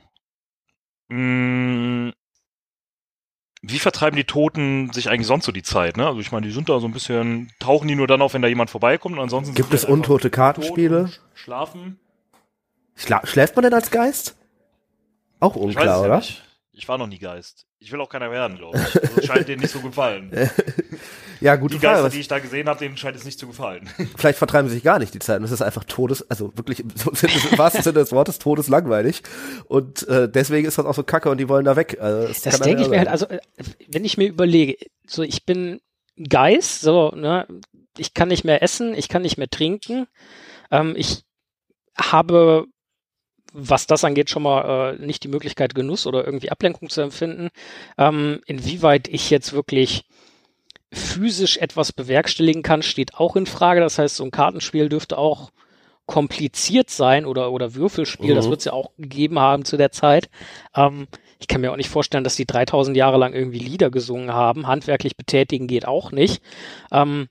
Mh, 1.09 1.19
mm, 1.19 2.13
wie 3.63 3.79
vertreiben 3.79 4.17
die 4.17 4.25
Toten 4.25 4.93
sich 4.93 5.09
eigentlich 5.11 5.27
sonst 5.27 5.45
so 5.45 5.53
die 5.53 5.63
Zeit? 5.63 5.97
Ne? 5.97 6.07
Also 6.07 6.21
ich 6.21 6.31
meine, 6.31 6.47
die 6.47 6.53
sind 6.53 6.69
da 6.69 6.79
so 6.79 6.87
ein 6.87 6.93
bisschen, 6.93 7.51
tauchen 7.59 7.89
die 7.89 7.97
nur 7.97 8.07
dann 8.07 8.23
auf, 8.23 8.35
wenn 8.35 8.43
da 8.43 8.49
jemand 8.49 8.71
vorbeikommt 8.71 9.17
und 9.17 9.21
ansonsten 9.21 9.55
Gibt 9.55 9.75
es 9.75 9.85
untote 9.85 10.31
Kartenspiele? 10.31 11.11
Schlafen? 11.35 11.99
Schla 12.95 13.27
schläft 13.27 13.57
man 13.57 13.65
denn 13.65 13.75
als 13.75 13.91
Geist? 13.91 14.37
Auch 15.41 15.57
unklar, 15.57 16.03
oder? 16.03 16.17
Nicht. 16.17 16.43
Ich 16.73 16.89
war 16.89 16.99
noch 16.99 17.07
nie 17.09 17.19
Geist. 17.19 17.67
Ich 17.81 17.91
will 17.91 18.01
auch 18.01 18.09
keiner 18.09 18.31
werden, 18.31 18.57
glaube 18.57 18.79
ich. 18.79 19.03
Also, 19.03 19.23
scheint 19.23 19.49
denen 19.49 19.63
nicht 19.63 19.73
so 19.73 19.81
gefallen. 19.81 20.31
ja, 21.41 21.57
gute 21.57 21.75
die 21.75 21.81
Frage. 21.81 22.03
Geister, 22.03 22.11
die 22.11 22.21
ich 22.21 22.29
da 22.29 22.39
gesehen 22.39 22.69
habe, 22.69 22.79
denen 22.79 22.97
scheint 22.97 23.17
es 23.17 23.25
nicht 23.25 23.39
zu 23.39 23.47
gefallen. 23.47 23.89
Vielleicht 24.17 24.39
vertreiben 24.39 24.69
sie 24.69 24.75
sich 24.75 24.85
gar 24.85 24.99
nicht 24.99 25.15
die 25.15 25.19
Zeit. 25.19 25.39
Und 25.39 25.45
es 25.45 25.53
ist 25.53 25.63
einfach 25.63 25.85
todes, 25.85 26.29
also 26.31 26.53
wirklich 26.57 26.81
im, 26.81 26.89
im 26.89 27.59
wahrsten 27.59 27.83
Sinne 27.83 28.01
des 28.01 28.13
Wortes 28.13 28.39
todeslangweilig. 28.39 29.23
Und 29.67 30.07
äh, 30.09 30.29
deswegen 30.29 30.67
ist 30.67 30.79
das 30.79 30.87
auch 30.87 30.95
so 30.95 31.03
kacke 31.03 31.31
und 31.31 31.39
die 31.39 31.49
wollen 31.49 31.65
da 31.65 31.77
weg. 31.77 31.99
Also, 32.01 32.29
das, 32.29 32.43
das 32.43 32.61
denke 32.61 32.83
ich 32.83 32.89
mir 32.89 32.99
halt, 32.99 33.09
also 33.09 33.27
wenn 33.89 34.05
ich 34.05 34.19
mir 34.19 34.29
überlege, 34.29 34.77
so 35.07 35.23
ich 35.23 35.45
bin 35.45 35.81
Geist, 36.29 36.81
so, 36.81 37.13
ne, 37.15 37.47
ich 37.97 38.15
kann 38.15 38.29
nicht 38.29 38.45
mehr 38.45 38.63
essen, 38.63 38.95
ich 38.95 39.09
kann 39.09 39.23
nicht 39.23 39.39
mehr 39.39 39.49
trinken. 39.49 40.07
Ähm, 40.71 40.95
ich 40.97 41.23
habe, 41.97 42.67
was 43.53 43.87
das 43.87 44.05
angeht, 44.05 44.31
schon 44.31 44.43
mal 44.43 44.95
äh, 44.95 45.05
nicht 45.05 45.25
die 45.25 45.29
Möglichkeit, 45.29 45.75
Genuss 45.75 46.07
oder 46.07 46.25
irgendwie 46.25 46.51
Ablenkung 46.51 46.89
zu 46.89 47.01
empfinden. 47.01 47.51
Ähm, 47.97 48.41
inwieweit 48.47 49.09
ich 49.09 49.31
jetzt 49.31 49.53
wirklich 49.53 50.05
physisch 50.93 51.59
etwas 51.59 51.93
bewerkstelligen 51.93 52.63
kann, 52.63 52.83
steht 52.83 53.15
auch 53.15 53.37
in 53.37 53.47
Frage. 53.47 53.81
Das 53.81 53.99
heißt, 53.99 54.17
so 54.17 54.25
ein 54.25 54.31
Kartenspiel 54.31 54.89
dürfte 54.89 55.19
auch 55.19 55.51
kompliziert 56.07 56.89
sein 56.89 57.27
oder, 57.27 57.53
oder 57.53 57.75
Würfelspiel, 57.75 58.31
mhm. 58.31 58.37
das 58.37 58.49
wird 58.49 58.61
es 58.61 58.65
ja 58.65 58.73
auch 58.73 58.93
gegeben 58.97 59.39
haben 59.39 59.67
zu 59.67 59.77
der 59.77 59.93
Zeit. 59.93 60.31
Ähm, 60.75 61.07
ich 61.39 61.47
kann 61.47 61.61
mir 61.61 61.71
auch 61.71 61.77
nicht 61.77 61.91
vorstellen, 61.91 62.25
dass 62.25 62.35
die 62.35 62.47
3000 62.47 62.97
Jahre 62.97 63.19
lang 63.19 63.35
irgendwie 63.35 63.59
Lieder 63.59 63.91
gesungen 63.91 64.33
haben. 64.33 64.67
Handwerklich 64.67 65.17
betätigen 65.17 65.69
geht 65.69 65.87
auch 65.87 66.11
nicht. 66.11 66.43
Ähm, 66.91 67.29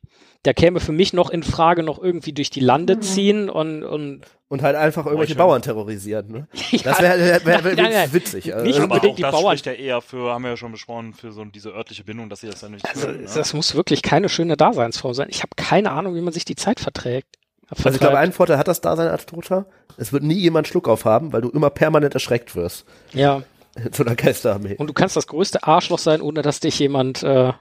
da 0.48 0.54
käme 0.54 0.80
für 0.80 0.94
mich 0.94 1.12
noch 1.12 1.30
in 1.30 1.44
Frage, 1.44 1.84
noch 1.84 2.02
irgendwie 2.02 2.32
durch 2.32 2.50
die 2.50 2.62
Lande 2.62 2.96
mhm. 2.96 3.02
ziehen 3.02 3.50
und, 3.50 3.84
und 3.84 4.22
und 4.50 4.62
halt 4.62 4.78
einfach 4.78 5.06
irgendwelche 5.06 5.34
oh, 5.34 5.40
Bauern 5.40 5.62
terrorisieren. 5.62 6.32
Ne? 6.32 6.48
Das 6.86 7.02
wäre 7.02 7.20
wär, 7.20 7.46
wär, 7.46 7.64
wär 7.66 7.76
nein, 7.76 8.14
witzig. 8.14 8.54
Also. 8.54 8.66
Nicht 8.66 8.80
unbedingt 8.80 9.18
die 9.18 9.24
das 9.24 9.34
Bauern. 9.34 9.58
spricht 9.58 9.66
ja 9.66 9.74
eher 9.74 10.00
für, 10.00 10.32
haben 10.32 10.44
wir 10.44 10.52
ja 10.52 10.58
schon 10.58 10.72
besprochen, 10.72 11.14
für 11.14 11.34
so 11.34 11.44
diese 11.44 11.72
örtliche 11.72 12.06
Bindung, 12.06 12.30
dass 12.30 12.40
sie 12.40 12.48
das 12.48 12.62
dann 12.62 12.72
nicht 12.72 12.88
Also 12.88 13.08
können, 13.08 13.24
ne? 13.26 13.30
das 13.36 13.54
muss 13.54 13.76
wirklich 13.76 14.02
keine 14.02 14.30
schöne 14.30 14.56
Daseinsform 14.56 15.14
sein. 15.14 15.28
Ich 15.30 15.40
habe 15.40 15.50
keine 15.58 15.92
Ahnung, 15.92 16.16
wie 16.16 16.22
man 16.22 16.32
sich 16.32 16.46
die 16.46 16.56
Zeit 16.56 16.80
verträgt. 16.80 17.36
Also 17.70 17.90
ich 17.90 18.00
glaube, 18.00 18.18
einen 18.18 18.32
Vorteil 18.32 18.58
hat 18.58 18.70
das 18.70 18.80
Dasein 18.80 19.10
als 19.10 19.26
Toter. 19.26 19.66
Es 19.98 20.14
wird 20.14 20.24
nie 20.24 20.36
jemand 20.36 20.70
Schluck 20.70 20.88
auf 20.88 21.04
haben, 21.04 21.34
weil 21.34 21.42
du 21.42 21.50
immer 21.50 21.70
permanent 21.70 22.14
erschreckt 22.14 22.56
wirst. 22.56 22.86
Ja. 23.12 23.44
In 23.76 23.92
so 23.92 24.06
einer 24.06 24.16
Geisterarmee. 24.16 24.76
Und 24.78 24.88
du 24.88 24.94
kannst 24.94 25.18
das 25.18 25.28
größte 25.28 25.64
Arschloch 25.64 26.00
sein, 26.00 26.22
ohne 26.22 26.42
dass 26.42 26.62
dich 26.62 26.80
jemand 26.80 27.22
äh, 27.24 27.52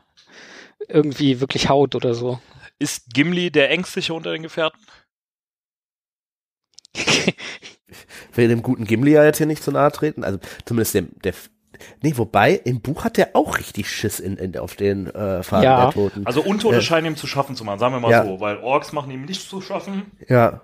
irgendwie 0.87 1.41
wirklich 1.41 1.69
haut 1.69 1.97
oder 1.97 2.15
so. 2.15 2.39
Ist 2.79 3.13
Gimli 3.13 3.51
der 3.51 3.71
Ängstliche 3.71 4.13
unter 4.13 4.33
den 4.33 4.43
Gefährten? 4.43 4.81
will 8.35 8.49
dem 8.49 8.63
guten 8.63 8.85
Gimli 8.85 9.13
ja 9.13 9.25
jetzt 9.25 9.39
hier 9.39 9.47
nicht 9.47 9.63
zu 9.63 9.73
nahe 9.73 9.91
treten. 9.93 10.25
Also 10.25 10.39
zumindest 10.65 10.95
dem, 10.95 11.11
der, 11.23 11.35
nee, 12.03 12.13
wobei, 12.17 12.53
im 12.53 12.81
Buch 12.81 13.05
hat 13.05 13.17
der 13.17 13.35
auch 13.35 13.59
richtig 13.59 13.91
Schiss 13.91 14.21
in, 14.21 14.37
in, 14.37 14.57
auf 14.59 14.77
den 14.77 15.07
äh, 15.07 15.43
Faden 15.43 15.65
ja. 15.65 15.85
der 15.85 15.93
Toten. 15.93 16.27
Also 16.27 16.43
Untote 16.43 16.79
äh, 16.79 16.83
scheinen 16.83 17.07
ihm 17.09 17.17
zu 17.17 17.27
schaffen 17.27 17.57
zu 17.57 17.65
machen, 17.65 17.79
sagen 17.79 17.95
wir 17.95 18.01
mal 18.01 18.11
ja. 18.11 18.25
so, 18.25 18.41
weil 18.41 18.59
Orks 18.59 18.93
machen 18.93 19.11
ihm 19.11 19.25
nichts 19.25 19.49
zu 19.49 19.61
schaffen. 19.61 20.11
Ja. 20.29 20.61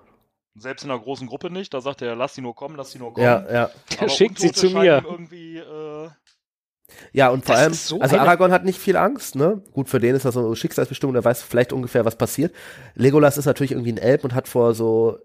Selbst 0.54 0.84
in 0.84 0.90
einer 0.90 1.00
großen 1.00 1.26
Gruppe 1.26 1.50
nicht, 1.50 1.72
da 1.72 1.80
sagt 1.80 2.02
er, 2.02 2.14
lass 2.14 2.34
sie 2.34 2.42
nur 2.42 2.54
kommen, 2.54 2.76
lass 2.76 2.90
sie 2.90 2.98
nur 2.98 3.14
kommen. 3.14 3.24
Ja, 3.24 3.50
ja. 3.50 3.70
Der 4.00 4.08
schickt 4.10 4.38
Untote 4.38 4.58
sie 4.58 4.68
zu 4.68 4.78
mir. 4.78 5.02
Irgendwie, 5.02 5.56
äh, 5.56 6.10
ja, 7.12 7.28
und 7.28 7.44
vor 7.44 7.54
das 7.54 7.64
allem, 7.64 7.74
so 7.74 8.00
also 8.00 8.18
Aragorn 8.18 8.52
hat 8.52 8.64
nicht 8.64 8.78
viel 8.78 8.96
Angst, 8.96 9.34
ne? 9.34 9.60
Gut, 9.72 9.88
für 9.88 10.00
den 10.00 10.14
ist 10.14 10.24
das 10.24 10.34
so 10.34 10.46
eine 10.46 10.56
Schicksalsbestimmung, 10.56 11.14
der 11.14 11.24
weiß 11.24 11.42
vielleicht 11.42 11.72
ungefähr, 11.72 12.04
was 12.04 12.16
passiert. 12.16 12.54
Legolas 12.94 13.38
ist 13.38 13.46
natürlich 13.46 13.72
irgendwie 13.72 13.92
ein 13.92 13.98
Elb 13.98 14.24
und 14.24 14.34
hat 14.34 14.48
vor 14.48 14.74
so 14.74 15.18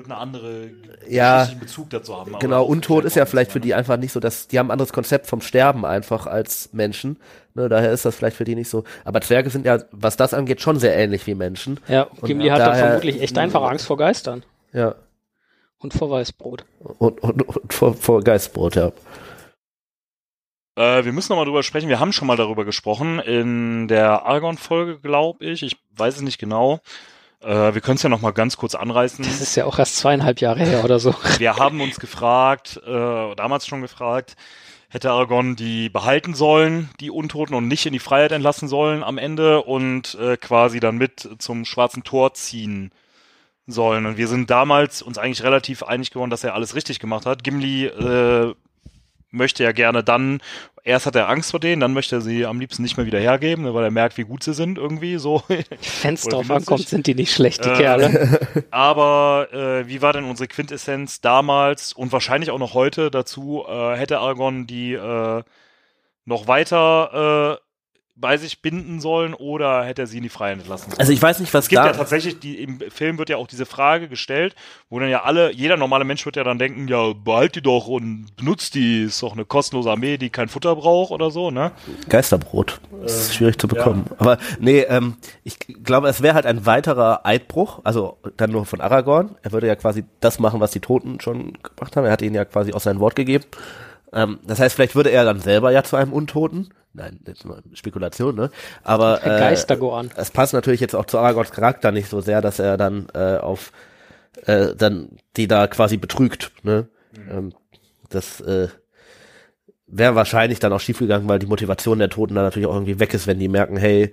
wird 0.00 0.10
eine 0.10 0.20
andere 0.20 0.70
ja, 1.08 1.48
Bezug 1.58 1.90
dazu 1.90 2.16
haben. 2.16 2.38
Genau, 2.38 2.64
Untot 2.64 3.04
ist 3.04 3.16
ja 3.16 3.26
vielleicht 3.26 3.52
für 3.52 3.60
die 3.60 3.74
einfach 3.74 3.96
nicht 3.96 4.12
so, 4.12 4.20
dass 4.20 4.48
die 4.48 4.58
haben 4.58 4.68
ein 4.68 4.72
anderes 4.72 4.92
Konzept 4.92 5.26
vom 5.26 5.40
Sterben 5.40 5.84
einfach 5.84 6.26
als 6.26 6.70
Menschen. 6.72 7.18
Ne, 7.54 7.68
daher 7.68 7.92
ist 7.92 8.04
das 8.04 8.16
vielleicht 8.16 8.36
für 8.36 8.44
die 8.44 8.54
nicht 8.54 8.70
so. 8.70 8.84
Aber 9.04 9.20
Zwerge 9.20 9.50
sind 9.50 9.66
ja, 9.66 9.78
was 9.92 10.16
das 10.16 10.34
angeht, 10.34 10.60
schon 10.60 10.78
sehr 10.78 10.96
ähnlich 10.96 11.26
wie 11.26 11.34
Menschen. 11.34 11.80
Ja, 11.88 12.06
Gimli 12.22 12.48
hat 12.48 12.60
daher, 12.60 12.86
vermutlich 12.86 13.20
echt 13.20 13.36
einfach 13.38 13.62
Angst 13.62 13.86
vor 13.86 13.96
Geistern. 13.96 14.44
Ja. 14.72 14.94
Und 15.78 15.94
vor 15.94 16.10
Weißbrot. 16.10 16.64
Und, 16.98 17.22
und, 17.22 17.42
und 17.42 17.72
vor, 17.72 17.94
vor 17.94 18.22
Geistbrot, 18.22 18.76
ja. 18.76 18.92
Äh, 20.80 21.04
wir 21.04 21.12
müssen 21.12 21.32
nochmal 21.32 21.44
drüber 21.44 21.62
sprechen. 21.62 21.90
Wir 21.90 22.00
haben 22.00 22.12
schon 22.12 22.26
mal 22.26 22.38
darüber 22.38 22.64
gesprochen 22.64 23.18
in 23.18 23.86
der 23.86 24.24
Argon-Folge, 24.24 24.98
glaube 24.98 25.44
ich. 25.44 25.62
Ich 25.62 25.76
weiß 25.96 26.16
es 26.16 26.22
nicht 26.22 26.38
genau. 26.38 26.80
Äh, 27.42 27.74
wir 27.74 27.82
können 27.82 27.96
es 27.96 28.02
ja 28.02 28.08
noch 28.08 28.22
mal 28.22 28.30
ganz 28.30 28.56
kurz 28.56 28.74
anreißen. 28.74 29.22
Das 29.22 29.42
ist 29.42 29.56
ja 29.56 29.66
auch 29.66 29.78
erst 29.78 29.98
zweieinhalb 29.98 30.40
Jahre 30.40 30.60
her 30.60 30.82
oder 30.82 30.98
so. 30.98 31.14
Wir 31.38 31.56
haben 31.56 31.82
uns 31.82 32.00
gefragt, 32.00 32.80
äh, 32.86 33.34
damals 33.34 33.66
schon 33.66 33.82
gefragt, 33.82 34.36
hätte 34.88 35.10
Aragorn 35.10 35.54
die 35.54 35.90
behalten 35.90 36.32
sollen, 36.32 36.88
die 37.00 37.10
Untoten, 37.10 37.54
und 37.54 37.68
nicht 37.68 37.84
in 37.84 37.92
die 37.92 37.98
Freiheit 37.98 38.32
entlassen 38.32 38.66
sollen 38.66 39.02
am 39.02 39.18
Ende 39.18 39.62
und 39.62 40.14
äh, 40.14 40.38
quasi 40.38 40.80
dann 40.80 40.96
mit 40.96 41.28
zum 41.38 41.66
Schwarzen 41.66 42.04
Tor 42.04 42.32
ziehen 42.32 42.90
sollen. 43.66 44.06
Und 44.06 44.16
wir 44.16 44.28
sind 44.28 44.50
damals 44.50 45.02
uns 45.02 45.18
eigentlich 45.18 45.42
relativ 45.42 45.82
einig 45.82 46.10
geworden, 46.10 46.30
dass 46.30 46.44
er 46.44 46.54
alles 46.54 46.74
richtig 46.74 47.00
gemacht 47.00 47.26
hat. 47.26 47.44
Gimli 47.44 47.86
äh, 47.86 48.54
möchte 49.30 49.62
ja 49.64 49.72
gerne 49.72 50.02
dann, 50.02 50.40
erst 50.84 51.06
hat 51.06 51.16
er 51.16 51.28
Angst 51.28 51.50
vor 51.50 51.60
denen, 51.60 51.80
dann 51.80 51.92
möchte 51.92 52.16
er 52.16 52.20
sie 52.20 52.46
am 52.46 52.60
liebsten 52.60 52.82
nicht 52.82 52.96
mehr 52.96 53.06
wieder 53.06 53.18
hergeben, 53.18 53.72
weil 53.72 53.84
er 53.84 53.90
merkt, 53.90 54.18
wie 54.18 54.24
gut 54.24 54.42
sie 54.42 54.54
sind 54.54 54.78
irgendwie 54.78 55.18
so. 55.18 55.42
Wenn 56.02 56.14
es 56.14 56.22
drauf 56.22 56.50
ankommt, 56.50 56.88
sind 56.88 57.06
die 57.06 57.14
nicht 57.14 57.32
schlecht, 57.32 57.64
die 57.64 57.68
äh, 57.68 57.76
Kerle. 57.76 58.40
Aber 58.70 59.48
äh, 59.52 59.88
wie 59.88 60.02
war 60.02 60.12
denn 60.12 60.24
unsere 60.24 60.48
Quintessenz 60.48 61.20
damals 61.20 61.92
und 61.92 62.12
wahrscheinlich 62.12 62.50
auch 62.50 62.58
noch 62.58 62.74
heute 62.74 63.10
dazu? 63.10 63.64
Äh, 63.68 63.96
hätte 63.96 64.18
Argon 64.20 64.66
die 64.66 64.92
äh, 64.92 65.42
noch 66.24 66.46
weiter 66.46 67.58
äh, 67.58 67.69
bei 68.20 68.36
sich 68.36 68.62
binden 68.62 69.00
sollen 69.00 69.34
oder 69.34 69.84
hätte 69.84 70.02
er 70.02 70.06
sie 70.06 70.18
in 70.18 70.22
die 70.22 70.28
Freiheit 70.28 70.58
entlassen 70.58 70.90
sollen? 70.90 71.00
Also 71.00 71.12
ich 71.12 71.20
weiß 71.20 71.40
nicht, 71.40 71.52
was 71.54 71.64
es 71.64 71.68
gibt 71.68 71.80
da 71.80 71.86
ja 71.86 71.92
tatsächlich, 71.92 72.38
die, 72.38 72.62
im 72.62 72.80
Film 72.90 73.18
wird 73.18 73.30
ja 73.30 73.36
auch 73.36 73.46
diese 73.46 73.66
Frage 73.66 74.08
gestellt, 74.08 74.54
wo 74.88 74.98
dann 74.98 75.08
ja 75.08 75.22
alle, 75.22 75.52
jeder 75.52 75.76
normale 75.76 76.04
Mensch 76.04 76.24
wird 76.26 76.36
ja 76.36 76.44
dann 76.44 76.58
denken, 76.58 76.88
ja, 76.88 77.12
behalt 77.12 77.56
die 77.56 77.62
doch 77.62 77.86
und 77.86 78.26
benutzt 78.36 78.74
die, 78.74 79.04
ist 79.04 79.22
doch 79.22 79.32
eine 79.32 79.44
kostenlose 79.44 79.90
Armee, 79.90 80.18
die 80.18 80.30
kein 80.30 80.48
Futter 80.48 80.76
braucht 80.76 81.10
oder 81.10 81.30
so, 81.30 81.50
ne? 81.50 81.72
Geisterbrot. 82.08 82.80
Das 83.02 83.14
ist 83.14 83.34
schwierig 83.34 83.58
zu 83.58 83.68
bekommen. 83.68 84.06
Ja. 84.10 84.16
Aber 84.18 84.38
nee, 84.58 84.80
ähm, 84.80 85.16
ich 85.44 85.58
glaube, 85.58 86.08
es 86.08 86.22
wäre 86.22 86.34
halt 86.34 86.46
ein 86.46 86.66
weiterer 86.66 87.24
Eidbruch, 87.24 87.80
also 87.84 88.18
dann 88.36 88.50
nur 88.50 88.66
von 88.66 88.80
Aragorn. 88.80 89.36
Er 89.42 89.52
würde 89.52 89.66
ja 89.66 89.76
quasi 89.76 90.04
das 90.20 90.38
machen, 90.38 90.60
was 90.60 90.70
die 90.70 90.80
Toten 90.80 91.20
schon 91.20 91.54
gemacht 91.62 91.96
haben. 91.96 92.04
Er 92.04 92.12
hat 92.12 92.22
ihnen 92.22 92.34
ja 92.34 92.44
quasi 92.44 92.72
auch 92.72 92.80
sein 92.80 93.00
Wort 93.00 93.16
gegeben. 93.16 93.44
Ähm, 94.12 94.40
das 94.44 94.60
heißt, 94.60 94.74
vielleicht 94.74 94.96
würde 94.96 95.10
er 95.10 95.24
dann 95.24 95.40
selber 95.40 95.70
ja 95.70 95.82
zu 95.82 95.96
einem 95.96 96.12
Untoten. 96.12 96.70
Nein, 96.92 97.20
jetzt 97.26 97.44
mal 97.44 97.62
Spekulation, 97.72 98.34
ne? 98.34 98.50
Aber 98.82 99.22
äh, 99.24 99.54
es 100.16 100.30
passt 100.30 100.52
natürlich 100.54 100.80
jetzt 100.80 100.96
auch 100.96 101.06
zu 101.06 101.18
Aragorns 101.18 101.52
Charakter 101.52 101.92
nicht 101.92 102.08
so 102.08 102.20
sehr, 102.20 102.40
dass 102.40 102.58
er 102.58 102.76
dann 102.76 103.06
äh, 103.14 103.36
auf 103.36 103.70
äh, 104.46 104.74
dann 104.74 105.18
die 105.36 105.46
da 105.46 105.66
quasi 105.68 105.96
betrügt, 105.96 106.52
ne? 106.62 106.88
Mhm. 107.16 107.30
Ähm, 107.30 107.52
das 108.08 108.40
äh, 108.40 108.68
wäre 109.86 110.14
wahrscheinlich 110.14 110.58
dann 110.58 110.72
auch 110.72 110.80
schiefgegangen, 110.80 111.28
weil 111.28 111.38
die 111.38 111.46
Motivation 111.46 111.98
der 111.98 112.10
Toten 112.10 112.34
dann 112.34 112.44
natürlich 112.44 112.68
auch 112.68 112.74
irgendwie 112.74 113.00
weg 113.00 113.14
ist, 113.14 113.26
wenn 113.26 113.38
die 113.38 113.48
merken, 113.48 113.76
hey, 113.76 114.12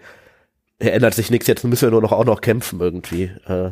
er 0.79 0.93
ändert 0.93 1.13
sich 1.13 1.31
nichts, 1.31 1.47
jetzt 1.47 1.63
müssen 1.63 1.87
wir 1.87 1.91
nur 1.91 2.01
noch 2.01 2.11
auch 2.11 2.25
noch 2.25 2.41
kämpfen 2.41 2.79
irgendwie. 2.79 3.31
Äh. 3.47 3.71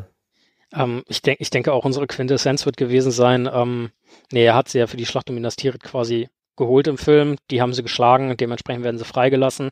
Ähm, 0.76 1.04
ich 1.08 1.22
denke, 1.22 1.42
ich 1.42 1.50
denke 1.50 1.74
auch 1.74 1.86
unsere 1.86 2.08
Quintessenz 2.08 2.66
wird 2.66 2.78
gewesen 2.78 3.12
sein, 3.12 3.50
ähm, 3.52 3.92
nee, 4.32 4.46
er 4.46 4.56
hat 4.56 4.70
sie 4.70 4.80
ja 4.80 4.88
für 4.88 4.98
die 4.98 5.06
Schlacht 5.06 5.30
um 5.30 5.36
Minas 5.36 5.56
Tirith 5.56 5.84
quasi 5.84 6.30
geholt 6.58 6.88
im 6.88 6.98
Film, 6.98 7.36
die 7.52 7.62
haben 7.62 7.74
sie 7.74 7.84
geschlagen, 7.84 8.36
dementsprechend 8.38 8.84
werden 8.84 8.98
sie 8.98 9.04
freigelassen. 9.04 9.68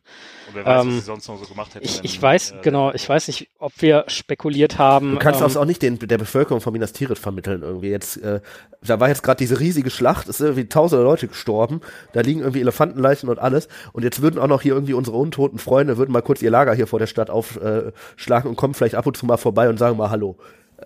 Und 0.47 0.55
wer 0.55 0.65
weiß, 0.65 0.83
ähm, 0.83 0.87
was 0.89 0.95
sie 0.95 1.01
sonst 1.01 1.27
noch 1.29 1.39
so 1.39 1.45
gemacht 1.45 1.75
hätten. 1.75 1.85
Ich, 1.85 2.03
ich 2.03 2.21
weiß, 2.21 2.51
äh, 2.51 2.55
genau, 2.61 2.91
ich 2.93 3.07
weiß 3.07 3.27
nicht, 3.27 3.49
ob 3.57 3.71
wir 3.79 4.03
spekuliert 4.07 4.77
haben. 4.77 5.11
Du 5.11 5.19
kannst 5.19 5.41
ähm, 5.41 5.57
auch 5.57 5.65
nicht 5.65 5.81
den, 5.81 5.99
der 5.99 6.17
Bevölkerung 6.17 6.59
von 6.59 6.73
Minas 6.73 6.91
Tirith 6.91 7.19
vermitteln 7.19 7.61
irgendwie. 7.61 7.89
Jetzt, 7.89 8.17
äh, 8.17 8.41
da 8.81 8.99
war 8.99 9.07
jetzt 9.07 9.23
gerade 9.23 9.37
diese 9.37 9.59
riesige 9.59 9.89
Schlacht, 9.89 10.27
es 10.27 10.39
sind 10.39 10.47
irgendwie 10.47 10.67
tausende 10.67 11.03
Leute 11.03 11.27
gestorben, 11.27 11.79
da 12.11 12.21
liegen 12.21 12.41
irgendwie 12.41 12.61
Elefantenleichen 12.61 13.29
und 13.29 13.39
alles 13.39 13.69
und 13.93 14.03
jetzt 14.03 14.21
würden 14.21 14.39
auch 14.39 14.47
noch 14.47 14.61
hier 14.61 14.73
irgendwie 14.73 14.93
unsere 14.93 15.15
untoten 15.15 15.59
Freunde, 15.59 15.97
würden 15.97 16.11
mal 16.11 16.21
kurz 16.21 16.41
ihr 16.41 16.51
Lager 16.51 16.73
hier 16.73 16.87
vor 16.87 16.99
der 16.99 17.07
Stadt 17.07 17.29
aufschlagen 17.29 18.49
und 18.49 18.57
kommen 18.57 18.73
vielleicht 18.73 18.95
ab 18.95 19.07
und 19.07 19.15
zu 19.15 19.25
mal 19.25 19.37
vorbei 19.37 19.69
und 19.69 19.77
sagen 19.77 19.95
mal 19.95 20.09
Hallo. 20.09 20.37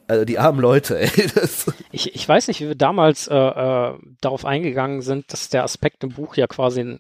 Also 0.08 0.26
die 0.26 0.40
armen 0.40 0.60
Leute, 0.60 1.00
ey. 1.00 1.10
Ich, 1.92 2.14
ich 2.16 2.28
weiß 2.28 2.48
nicht, 2.48 2.62
wie 2.62 2.68
wir 2.68 2.76
damals 2.76 3.28
äh, 3.28 3.36
äh, 3.36 3.98
darauf 4.22 4.46
eingegangen 4.46 5.02
sind, 5.02 5.32
dass 5.32 5.50
der 5.50 5.64
Aspekt 5.64 6.04
im 6.04 6.12
Buch 6.12 6.36
ja 6.36 6.48
quasi 6.48 7.00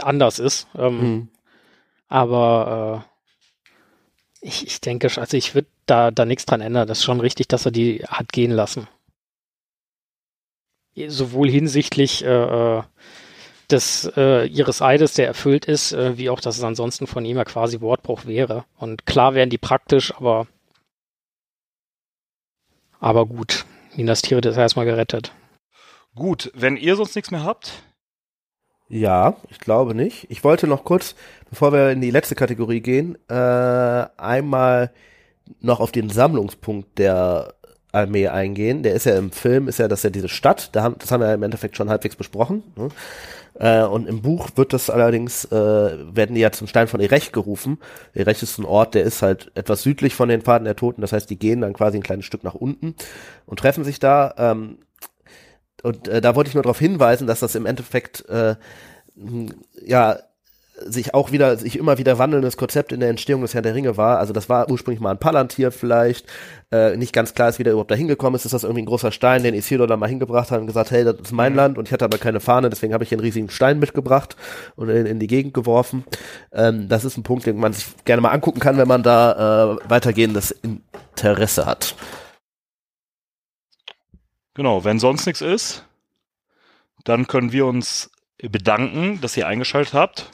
anders 0.00 0.38
ist. 0.38 0.68
Ähm, 0.74 1.00
mhm. 1.00 1.28
Aber 2.08 3.04
äh, 4.42 4.46
ich, 4.46 4.66
ich 4.66 4.80
denke, 4.80 5.10
also 5.16 5.36
ich 5.36 5.54
würde 5.54 5.68
da, 5.86 6.10
da 6.10 6.24
nichts 6.24 6.46
dran 6.46 6.60
ändern. 6.60 6.86
Das 6.86 6.98
ist 6.98 7.04
schon 7.04 7.20
richtig, 7.20 7.48
dass 7.48 7.66
er 7.66 7.72
die 7.72 8.04
hat 8.06 8.32
gehen 8.32 8.52
lassen. 8.52 8.88
Sowohl 11.08 11.50
hinsichtlich 11.50 12.24
äh, 12.24 12.28
äh 12.78 12.82
des 13.70 14.10
äh, 14.16 14.46
ihres 14.46 14.82
Eides, 14.82 15.14
der 15.14 15.26
erfüllt 15.26 15.64
ist, 15.64 15.92
äh, 15.92 16.18
wie 16.18 16.30
auch, 16.30 16.40
dass 16.40 16.56
es 16.56 16.64
ansonsten 16.64 17.06
von 17.06 17.24
ihm 17.24 17.36
ja 17.36 17.44
quasi 17.44 17.80
Wortbruch 17.80 18.26
wäre. 18.26 18.64
Und 18.76 19.06
klar 19.06 19.34
wären 19.34 19.50
die 19.50 19.58
praktisch, 19.58 20.14
aber 20.14 20.46
aber 23.00 23.26
gut, 23.26 23.66
Minas 23.96 24.22
Tirith 24.22 24.46
ist 24.46 24.56
erstmal 24.56 24.86
gerettet. 24.86 25.32
Gut, 26.14 26.50
wenn 26.54 26.76
ihr 26.76 26.96
sonst 26.96 27.14
nichts 27.16 27.30
mehr 27.30 27.44
habt? 27.44 27.82
Ja, 28.88 29.36
ich 29.50 29.58
glaube 29.58 29.94
nicht. 29.94 30.26
Ich 30.30 30.44
wollte 30.44 30.66
noch 30.66 30.84
kurz, 30.84 31.14
bevor 31.50 31.72
wir 31.72 31.90
in 31.90 32.00
die 32.00 32.10
letzte 32.10 32.34
Kategorie 32.34 32.80
gehen, 32.80 33.18
äh, 33.28 33.34
einmal 34.16 34.92
noch 35.60 35.80
auf 35.80 35.92
den 35.92 36.10
Sammlungspunkt 36.10 36.98
der 36.98 37.54
Armee 37.94 38.28
eingehen. 38.28 38.82
Der 38.82 38.94
ist 38.94 39.06
ja 39.06 39.16
im 39.16 39.30
Film, 39.30 39.68
ist 39.68 39.78
ja 39.78 39.88
das 39.88 40.02
ja 40.02 40.10
diese 40.10 40.28
Stadt, 40.28 40.70
da 40.72 40.82
haben, 40.82 40.96
das 40.98 41.10
haben 41.10 41.20
wir 41.20 41.32
im 41.32 41.42
Endeffekt 41.42 41.76
schon 41.76 41.88
halbwegs 41.88 42.16
besprochen. 42.16 42.62
Ne? 42.76 42.88
Äh, 43.58 43.84
und 43.84 44.08
im 44.08 44.22
Buch 44.22 44.50
wird 44.56 44.72
das 44.72 44.90
allerdings, 44.90 45.44
äh, 45.46 45.54
werden 45.54 46.34
die 46.34 46.40
ja 46.40 46.50
zum 46.50 46.66
Stein 46.66 46.88
von 46.88 47.00
Erech 47.00 47.32
gerufen. 47.32 47.78
Erech 48.12 48.42
ist 48.42 48.58
ein 48.58 48.64
Ort, 48.64 48.94
der 48.94 49.04
ist 49.04 49.22
halt 49.22 49.52
etwas 49.54 49.82
südlich 49.82 50.14
von 50.14 50.28
den 50.28 50.42
Pfaden 50.42 50.64
der 50.64 50.76
Toten, 50.76 51.00
das 51.00 51.12
heißt, 51.12 51.30
die 51.30 51.38
gehen 51.38 51.60
dann 51.60 51.72
quasi 51.72 51.98
ein 51.98 52.02
kleines 52.02 52.24
Stück 52.24 52.44
nach 52.44 52.54
unten 52.54 52.94
und 53.46 53.58
treffen 53.58 53.84
sich 53.84 54.00
da. 54.00 54.34
Ähm, 54.38 54.78
und 55.82 56.08
äh, 56.08 56.20
da 56.20 56.34
wollte 56.34 56.48
ich 56.48 56.54
nur 56.54 56.62
darauf 56.62 56.78
hinweisen, 56.78 57.26
dass 57.26 57.40
das 57.40 57.54
im 57.54 57.66
Endeffekt 57.66 58.28
äh, 58.28 58.56
ja 59.84 60.18
sich 60.76 61.14
auch 61.14 61.30
wieder, 61.30 61.56
sich 61.56 61.78
immer 61.78 61.98
wieder 61.98 62.18
wandelndes 62.18 62.56
Konzept 62.56 62.90
in 62.90 63.00
der 63.00 63.08
Entstehung 63.08 63.42
des 63.42 63.54
Herrn 63.54 63.62
der 63.62 63.74
Ringe 63.74 63.96
war. 63.96 64.18
Also 64.18 64.32
das 64.32 64.48
war 64.48 64.68
ursprünglich 64.70 65.00
mal 65.00 65.12
ein 65.12 65.18
Palantir 65.18 65.70
vielleicht. 65.70 66.26
Äh, 66.72 66.96
nicht 66.96 67.12
ganz 67.12 67.34
klar 67.34 67.48
ist, 67.48 67.60
wie 67.60 67.62
der 67.62 67.74
überhaupt 67.74 67.92
da 67.92 67.94
hingekommen 67.94 68.34
ist. 68.34 68.44
Ist 68.44 68.54
das 68.54 68.64
irgendwie 68.64 68.82
ein 68.82 68.86
großer 68.86 69.12
Stein, 69.12 69.44
den 69.44 69.54
Isildur 69.54 69.86
da 69.86 69.96
mal 69.96 70.08
hingebracht 70.08 70.50
hat 70.50 70.60
und 70.60 70.66
gesagt, 70.66 70.90
hey, 70.90 71.04
das 71.04 71.16
ist 71.20 71.32
mein 71.32 71.52
mhm. 71.52 71.58
Land 71.58 71.78
und 71.78 71.86
ich 71.86 71.92
hatte 71.92 72.04
aber 72.04 72.18
keine 72.18 72.40
Fahne, 72.40 72.70
deswegen 72.70 72.92
habe 72.92 73.04
ich 73.04 73.10
hier 73.10 73.18
einen 73.18 73.24
riesigen 73.24 73.50
Stein 73.50 73.78
mitgebracht 73.78 74.36
und 74.74 74.88
in, 74.88 75.06
in 75.06 75.20
die 75.20 75.28
Gegend 75.28 75.54
geworfen. 75.54 76.04
Ähm, 76.52 76.88
das 76.88 77.04
ist 77.04 77.16
ein 77.16 77.22
Punkt, 77.22 77.46
den 77.46 77.56
man 77.56 77.72
sich 77.72 77.86
gerne 78.04 78.20
mal 78.20 78.30
angucken 78.30 78.58
kann, 78.58 78.76
wenn 78.76 78.88
man 78.88 79.04
da 79.04 79.74
äh, 79.74 79.88
weitergehendes 79.88 80.50
Interesse 80.50 81.66
hat. 81.66 81.94
Genau, 84.54 84.84
wenn 84.84 84.98
sonst 84.98 85.26
nichts 85.26 85.40
ist, 85.40 85.84
dann 87.04 87.28
können 87.28 87.52
wir 87.52 87.66
uns 87.66 88.10
bedanken, 88.38 89.20
dass 89.20 89.36
ihr 89.36 89.46
eingeschaltet 89.46 89.94
habt 89.94 90.30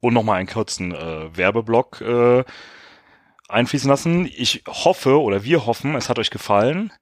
und 0.00 0.14
nochmal 0.14 0.38
einen 0.38 0.48
kurzen 0.48 0.92
äh, 0.94 1.36
Werbeblock 1.36 2.00
äh, 2.00 2.44
einfließen 3.48 3.88
lassen. 3.88 4.26
Ich 4.26 4.64
hoffe 4.66 5.20
oder 5.20 5.44
wir 5.44 5.66
hoffen, 5.66 5.94
es 5.94 6.08
hat 6.08 6.18
euch 6.18 6.30
gefallen. 6.30 6.92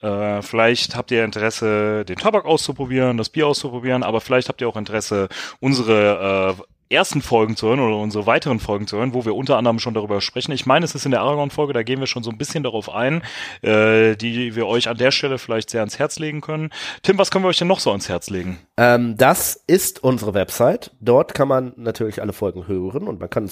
Äh, 0.00 0.42
vielleicht 0.42 0.94
habt 0.94 1.10
ihr 1.10 1.24
Interesse, 1.24 2.04
den 2.04 2.16
Tabak 2.16 2.44
auszuprobieren, 2.44 3.16
das 3.16 3.30
Bier 3.30 3.46
auszuprobieren, 3.46 4.02
aber 4.02 4.20
vielleicht 4.20 4.48
habt 4.48 4.60
ihr 4.60 4.68
auch 4.68 4.76
Interesse, 4.76 5.28
unsere 5.60 6.56
äh, 6.58 6.62
ersten 6.88 7.22
Folgen 7.22 7.56
zu 7.56 7.68
hören 7.68 7.80
oder 7.80 7.96
unsere 7.96 8.26
weiteren 8.26 8.60
Folgen 8.60 8.86
zu 8.86 8.96
hören, 8.96 9.14
wo 9.14 9.24
wir 9.24 9.34
unter 9.34 9.56
anderem 9.56 9.78
schon 9.78 9.94
darüber 9.94 10.20
sprechen. 10.20 10.52
Ich 10.52 10.66
meine, 10.66 10.84
es 10.84 10.94
ist 10.94 11.04
in 11.04 11.10
der 11.10 11.20
Aragon-Folge, 11.20 11.72
da 11.72 11.82
gehen 11.82 12.00
wir 12.00 12.06
schon 12.06 12.22
so 12.22 12.30
ein 12.30 12.38
bisschen 12.38 12.62
darauf 12.62 12.92
ein, 12.92 13.22
äh, 13.62 14.16
die 14.16 14.54
wir 14.54 14.66
euch 14.66 14.88
an 14.88 14.96
der 14.96 15.10
Stelle 15.10 15.38
vielleicht 15.38 15.70
sehr 15.70 15.80
ans 15.80 15.98
Herz 15.98 16.18
legen 16.18 16.40
können. 16.40 16.70
Tim, 17.02 17.18
was 17.18 17.30
können 17.30 17.44
wir 17.44 17.48
euch 17.48 17.58
denn 17.58 17.68
noch 17.68 17.80
so 17.80 17.90
ans 17.90 18.08
Herz 18.08 18.30
legen? 18.30 18.58
Ähm, 18.76 19.16
das 19.16 19.62
ist 19.66 20.04
unsere 20.04 20.34
Website. 20.34 20.92
Dort 21.00 21.34
kann 21.34 21.48
man 21.48 21.72
natürlich 21.76 22.22
alle 22.22 22.32
Folgen 22.32 22.68
hören 22.68 23.08
und 23.08 23.18
man 23.18 23.30
kann, 23.30 23.50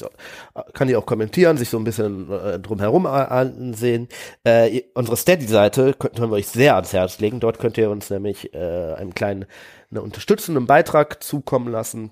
kann 0.73 0.89
die 0.89 0.97
auch 0.97 1.07
kommentieren, 1.07 1.57
sich 1.57 1.71
so 1.71 1.79
ein 1.79 1.85
bisschen 1.85 2.31
äh, 2.31 2.61
drumherum 2.61 3.07
ansehen. 3.07 4.09
Äh, 4.45 4.83
unsere 4.95 5.17
Steady-Seite 5.17 5.95
können 5.95 6.31
wir 6.31 6.37
euch 6.37 6.47
sehr 6.47 6.77
ans 6.77 6.93
Herz 6.93 7.19
legen. 7.19 7.41
Dort 7.41 7.59
könnt 7.59 7.79
ihr 7.79 7.91
uns 7.91 8.11
nämlich 8.11 8.55
äh, 8.55 8.95
einen 8.95 9.15
kleinen 9.15 9.47
einen 9.91 10.03
unterstützenden 10.03 10.67
Beitrag 10.67 11.23
zukommen 11.23 11.71
lassen 11.71 12.11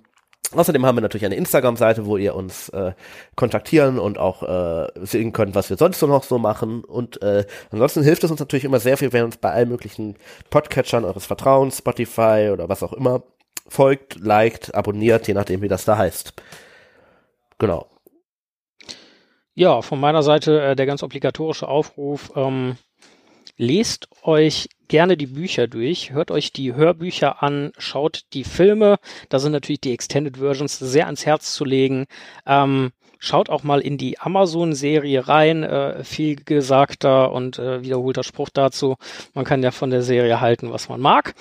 Außerdem 0.54 0.84
haben 0.84 0.96
wir 0.96 1.02
natürlich 1.02 1.24
eine 1.24 1.36
Instagram-Seite, 1.36 2.04
wo 2.04 2.16
ihr 2.18 2.34
uns 2.34 2.68
äh, 2.70 2.92
kontaktieren 3.36 3.98
und 3.98 4.18
auch 4.18 4.42
äh, 4.42 4.88
sehen 5.02 5.32
könnt, 5.32 5.54
was 5.54 5.70
wir 5.70 5.78
sonst 5.78 5.98
so 5.98 6.06
noch 6.06 6.24
so 6.24 6.38
machen. 6.38 6.84
Und 6.84 7.22
äh, 7.22 7.46
ansonsten 7.70 8.02
hilft 8.02 8.24
es 8.24 8.30
uns 8.30 8.40
natürlich 8.40 8.64
immer 8.64 8.80
sehr 8.80 8.98
viel, 8.98 9.12
wenn 9.12 9.24
uns 9.24 9.38
bei 9.38 9.50
allen 9.50 9.70
möglichen 9.70 10.16
Podcatchern 10.50 11.04
eures 11.04 11.24
Vertrauens, 11.24 11.78
Spotify 11.78 12.50
oder 12.52 12.68
was 12.68 12.82
auch 12.82 12.92
immer, 12.92 13.22
folgt, 13.66 14.20
liked, 14.20 14.74
abonniert, 14.74 15.26
je 15.26 15.34
nachdem, 15.34 15.62
wie 15.62 15.68
das 15.68 15.86
da 15.86 15.96
heißt. 15.96 16.34
Genau. 17.58 17.86
Ja, 19.54 19.82
von 19.82 20.00
meiner 20.00 20.22
Seite 20.22 20.60
äh, 20.60 20.76
der 20.76 20.86
ganz 20.86 21.02
obligatorische 21.02 21.68
Aufruf. 21.68 22.32
Ähm, 22.36 22.76
lest 23.56 24.08
euch 24.22 24.68
gerne 24.88 25.16
die 25.16 25.26
Bücher 25.26 25.68
durch, 25.68 26.12
hört 26.12 26.30
euch 26.30 26.52
die 26.52 26.74
Hörbücher 26.74 27.42
an, 27.42 27.72
schaut 27.78 28.22
die 28.34 28.44
Filme, 28.44 28.98
da 29.28 29.38
sind 29.38 29.52
natürlich 29.52 29.80
die 29.80 29.92
Extended 29.92 30.36
Versions 30.36 30.78
sehr 30.78 31.06
ans 31.06 31.24
Herz 31.24 31.54
zu 31.54 31.64
legen. 31.64 32.04
Ähm, 32.46 32.92
schaut 33.18 33.48
auch 33.48 33.62
mal 33.62 33.80
in 33.80 33.96
die 33.96 34.18
Amazon-Serie 34.18 35.28
rein, 35.28 35.62
äh, 35.62 36.04
viel 36.04 36.36
gesagter 36.36 37.32
und 37.32 37.58
äh, 37.58 37.82
wiederholter 37.82 38.22
Spruch 38.22 38.50
dazu. 38.50 38.96
Man 39.32 39.44
kann 39.44 39.62
ja 39.62 39.70
von 39.70 39.90
der 39.90 40.02
Serie 40.02 40.40
halten, 40.40 40.72
was 40.72 40.88
man 40.88 41.00
mag. 41.00 41.34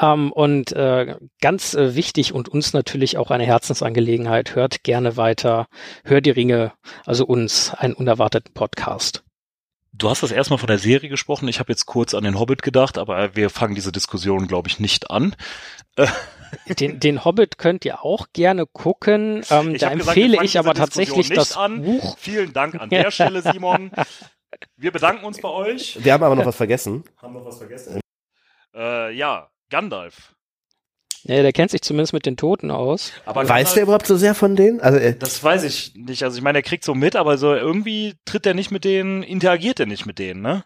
Ähm, 0.00 0.32
und 0.32 0.72
äh, 0.72 1.16
ganz 1.40 1.74
äh, 1.74 1.94
wichtig 1.94 2.32
und 2.32 2.48
uns 2.48 2.74
natürlich 2.74 3.16
auch 3.16 3.30
eine 3.30 3.44
Herzensangelegenheit, 3.44 4.54
hört 4.54 4.82
gerne 4.82 5.16
weiter, 5.16 5.66
hört 6.04 6.26
die 6.26 6.30
Ringe, 6.30 6.72
also 7.06 7.24
uns, 7.24 7.72
einen 7.74 7.94
unerwarteten 7.94 8.52
Podcast. 8.54 9.23
Du 9.96 10.10
hast 10.10 10.24
das 10.24 10.32
erstmal 10.32 10.58
von 10.58 10.66
der 10.66 10.78
Serie 10.78 11.08
gesprochen. 11.08 11.46
Ich 11.46 11.60
habe 11.60 11.70
jetzt 11.70 11.86
kurz 11.86 12.14
an 12.14 12.24
den 12.24 12.38
Hobbit 12.38 12.62
gedacht, 12.62 12.98
aber 12.98 13.36
wir 13.36 13.48
fangen 13.48 13.76
diese 13.76 13.92
Diskussion, 13.92 14.48
glaube 14.48 14.68
ich, 14.68 14.80
nicht 14.80 15.10
an. 15.10 15.36
Den, 16.78 17.00
den 17.00 17.24
Hobbit 17.24 17.58
könnt 17.58 17.84
ihr 17.84 18.04
auch 18.04 18.28
gerne 18.32 18.64
gucken. 18.64 19.44
Ähm, 19.50 19.76
da 19.76 19.90
empfehle 19.90 20.28
gesagt, 20.28 20.44
ich 20.44 20.58
aber 20.58 20.74
tatsächlich 20.74 21.28
das 21.30 21.56
an. 21.56 21.82
Buch. 21.82 22.16
Vielen 22.16 22.52
Dank 22.52 22.80
an 22.80 22.90
der 22.90 23.10
Stelle, 23.10 23.42
Simon. 23.52 23.90
Wir 24.76 24.92
bedanken 24.92 25.24
uns 25.24 25.40
bei 25.40 25.48
euch. 25.48 25.98
Wir 26.04 26.12
haben 26.12 26.22
aber 26.22 26.36
noch 26.36 26.46
was 26.46 26.54
vergessen. 26.54 27.02
Haben 27.20 27.34
noch 27.34 27.44
was 27.44 27.58
vergessen? 27.58 28.00
Äh, 28.72 29.12
ja, 29.16 29.50
Gandalf. 29.68 30.33
Ja, 31.26 31.42
der 31.42 31.52
kennt 31.52 31.70
sich 31.70 31.80
zumindest 31.80 32.12
mit 32.12 32.26
den 32.26 32.36
Toten 32.36 32.70
aus. 32.70 33.12
Aber 33.24 33.48
weiß 33.48 33.74
der 33.74 33.84
überhaupt 33.84 34.06
so 34.06 34.16
sehr 34.16 34.34
von 34.34 34.56
denen? 34.56 34.80
Also, 34.80 34.98
äh, 34.98 35.16
das 35.16 35.42
weiß 35.42 35.64
ich 35.64 35.94
nicht. 35.94 36.22
Also 36.22 36.36
ich 36.36 36.42
meine, 36.42 36.58
er 36.58 36.62
kriegt 36.62 36.84
so 36.84 36.94
mit, 36.94 37.16
aber 37.16 37.38
so 37.38 37.54
irgendwie 37.54 38.14
tritt 38.26 38.44
er 38.44 38.52
nicht 38.52 38.70
mit 38.70 38.84
denen, 38.84 39.22
interagiert 39.22 39.80
er 39.80 39.86
nicht 39.86 40.04
mit 40.04 40.18
denen, 40.18 40.42
ne? 40.42 40.64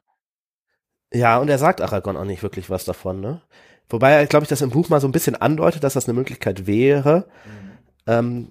Ja, 1.12 1.38
und 1.38 1.48
er 1.48 1.58
sagt 1.58 1.80
Aragorn 1.80 2.16
auch 2.16 2.24
nicht 2.24 2.42
wirklich 2.42 2.68
was 2.68 2.84
davon, 2.84 3.20
ne? 3.20 3.40
Wobei 3.88 4.10
er, 4.10 4.26
glaube 4.26 4.44
ich, 4.44 4.48
das 4.48 4.60
im 4.60 4.70
Buch 4.70 4.88
mal 4.88 5.00
so 5.00 5.08
ein 5.08 5.12
bisschen 5.12 5.36
andeutet, 5.36 5.84
dass 5.84 5.94
das 5.94 6.06
eine 6.06 6.18
Möglichkeit 6.18 6.66
wäre. 6.66 7.26
Mhm. 7.44 7.70
Ähm, 8.06 8.48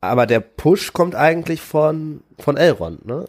aber 0.00 0.26
der 0.26 0.40
Push 0.40 0.92
kommt 0.92 1.14
eigentlich 1.14 1.60
von, 1.60 2.22
von 2.38 2.56
Elrond, 2.56 3.04
ne? 3.04 3.24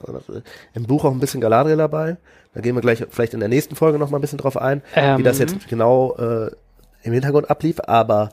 Im 0.74 0.84
Buch 0.84 1.04
auch 1.04 1.12
ein 1.12 1.20
bisschen 1.20 1.42
Galadriel 1.42 1.78
dabei. 1.78 2.18
Da 2.54 2.62
gehen 2.62 2.76
wir 2.76 2.82
gleich 2.82 3.04
vielleicht 3.10 3.34
in 3.34 3.40
der 3.40 3.50
nächsten 3.50 3.76
Folge 3.76 3.98
noch 3.98 4.12
mal 4.12 4.20
ein 4.20 4.22
bisschen 4.22 4.38
drauf 4.38 4.58
ein, 4.58 4.84
ähm, 4.96 5.18
wie 5.18 5.24
das 5.24 5.40
ähm. 5.40 5.48
jetzt 5.48 5.68
genau 5.68 6.16
äh, 6.18 6.52
im 7.04 7.14
Hintergrund 7.14 7.50
ablief, 7.50 7.80
aber 7.86 8.30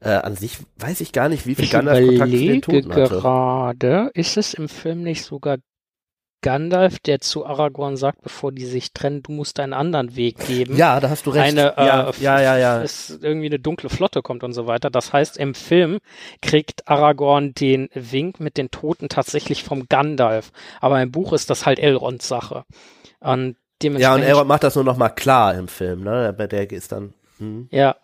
äh, 0.00 0.10
an 0.10 0.36
sich 0.36 0.58
weiß 0.78 1.00
ich 1.00 1.12
gar 1.12 1.28
nicht, 1.28 1.46
wie 1.46 1.54
viel 1.54 1.68
Gandalf 1.68 2.06
Kontakt 2.06 2.30
zu 2.30 2.36
den 2.36 2.62
Toten 2.62 2.94
hatte. 2.94 3.08
gerade, 3.08 4.10
ist 4.14 4.36
es 4.36 4.54
im 4.54 4.68
Film 4.68 5.02
nicht 5.02 5.24
sogar 5.24 5.58
Gandalf, 6.42 7.00
der 7.00 7.20
zu 7.20 7.44
Aragorn 7.44 7.96
sagt, 7.96 8.22
bevor 8.22 8.52
die 8.52 8.66
sich 8.66 8.92
trennen, 8.92 9.22
du 9.22 9.32
musst 9.32 9.58
einen 9.58 9.72
anderen 9.72 10.14
Weg 10.14 10.46
geben. 10.46 10.76
Ja, 10.76 11.00
da 11.00 11.10
hast 11.10 11.26
du 11.26 11.30
recht. 11.30 11.58
Eine, 11.58 11.74
ja, 11.76 12.08
äh, 12.08 12.12
ja, 12.20 12.40
ja, 12.40 12.56
ja. 12.56 12.82
Es 12.82 13.18
irgendwie 13.20 13.46
eine 13.46 13.58
dunkle 13.58 13.88
Flotte 13.88 14.22
kommt 14.22 14.44
und 14.44 14.52
so 14.52 14.66
weiter. 14.66 14.90
Das 14.90 15.12
heißt, 15.12 15.38
im 15.38 15.54
Film 15.54 15.98
kriegt 16.42 16.86
Aragorn 16.86 17.52
den 17.54 17.88
Wink 17.94 18.38
mit 18.38 18.58
den 18.58 18.70
Toten 18.70 19.08
tatsächlich 19.08 19.64
vom 19.64 19.88
Gandalf. 19.88 20.52
Aber 20.80 21.02
im 21.02 21.10
Buch 21.10 21.32
ist 21.32 21.50
das 21.50 21.66
halt 21.66 21.80
Elronds 21.80 22.28
Sache. 22.28 22.64
Und 23.18 23.56
ja, 23.82 24.14
und 24.14 24.22
Elrond 24.22 24.48
macht 24.48 24.62
das 24.62 24.74
nur 24.74 24.84
noch 24.84 24.96
mal 24.96 25.10
klar 25.10 25.54
im 25.54 25.68
Film, 25.68 26.02
ne? 26.02 26.32
Der 26.32 26.70
ist 26.70 26.92
dann 26.92 27.12
Mhm. 27.38 27.68
Ja, 27.70 27.96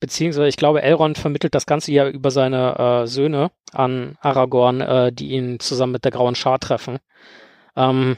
beziehungsweise 0.00 0.48
ich 0.48 0.56
glaube, 0.56 0.82
Elrond 0.82 1.18
vermittelt 1.18 1.54
das 1.54 1.66
Ganze 1.66 1.92
ja 1.92 2.08
über 2.08 2.30
seine 2.30 2.78
äh, 2.78 3.06
Söhne 3.06 3.50
an 3.72 4.16
Aragorn, 4.20 4.80
äh, 4.80 5.12
die 5.12 5.30
ihn 5.30 5.60
zusammen 5.60 5.92
mit 5.92 6.04
der 6.04 6.12
Grauen 6.12 6.34
Schar 6.34 6.58
treffen. 6.58 6.98
Ähm, 7.76 8.16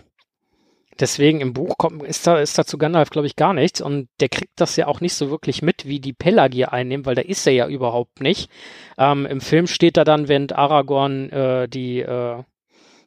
deswegen 0.98 1.40
im 1.40 1.52
Buch 1.52 1.76
kommt, 1.78 2.02
ist 2.02 2.26
da, 2.26 2.38
ist 2.38 2.58
da 2.58 2.64
zu 2.64 2.78
Gandalf, 2.78 3.10
glaube 3.10 3.26
ich, 3.26 3.36
gar 3.36 3.52
nichts 3.52 3.80
und 3.80 4.08
der 4.20 4.28
kriegt 4.28 4.52
das 4.56 4.76
ja 4.76 4.86
auch 4.86 5.00
nicht 5.00 5.14
so 5.14 5.30
wirklich 5.30 5.62
mit, 5.62 5.86
wie 5.86 6.00
die 6.00 6.12
Pelagier 6.12 6.72
einnehmen, 6.72 7.06
weil 7.06 7.14
da 7.14 7.22
ist 7.22 7.46
er 7.46 7.52
ja 7.52 7.68
überhaupt 7.68 8.20
nicht. 8.20 8.50
Ähm, 8.98 9.26
Im 9.26 9.40
Film 9.40 9.66
steht 9.66 9.96
er 9.96 10.04
dann, 10.04 10.28
wenn 10.28 10.50
Aragorn 10.50 11.30
äh, 11.30 11.68
die 11.68 12.00
äh, 12.00 12.42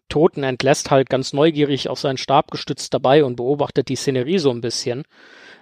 Toten 0.08 0.44
entlässt, 0.44 0.90
halt 0.90 1.10
ganz 1.10 1.34
neugierig 1.34 1.88
auf 1.88 2.00
seinen 2.00 2.18
Stab 2.18 2.50
gestützt 2.52 2.94
dabei 2.94 3.24
und 3.24 3.36
beobachtet 3.36 3.90
die 3.90 3.96
Szenerie 3.96 4.40
so 4.40 4.50
ein 4.50 4.62
bisschen 4.62 5.04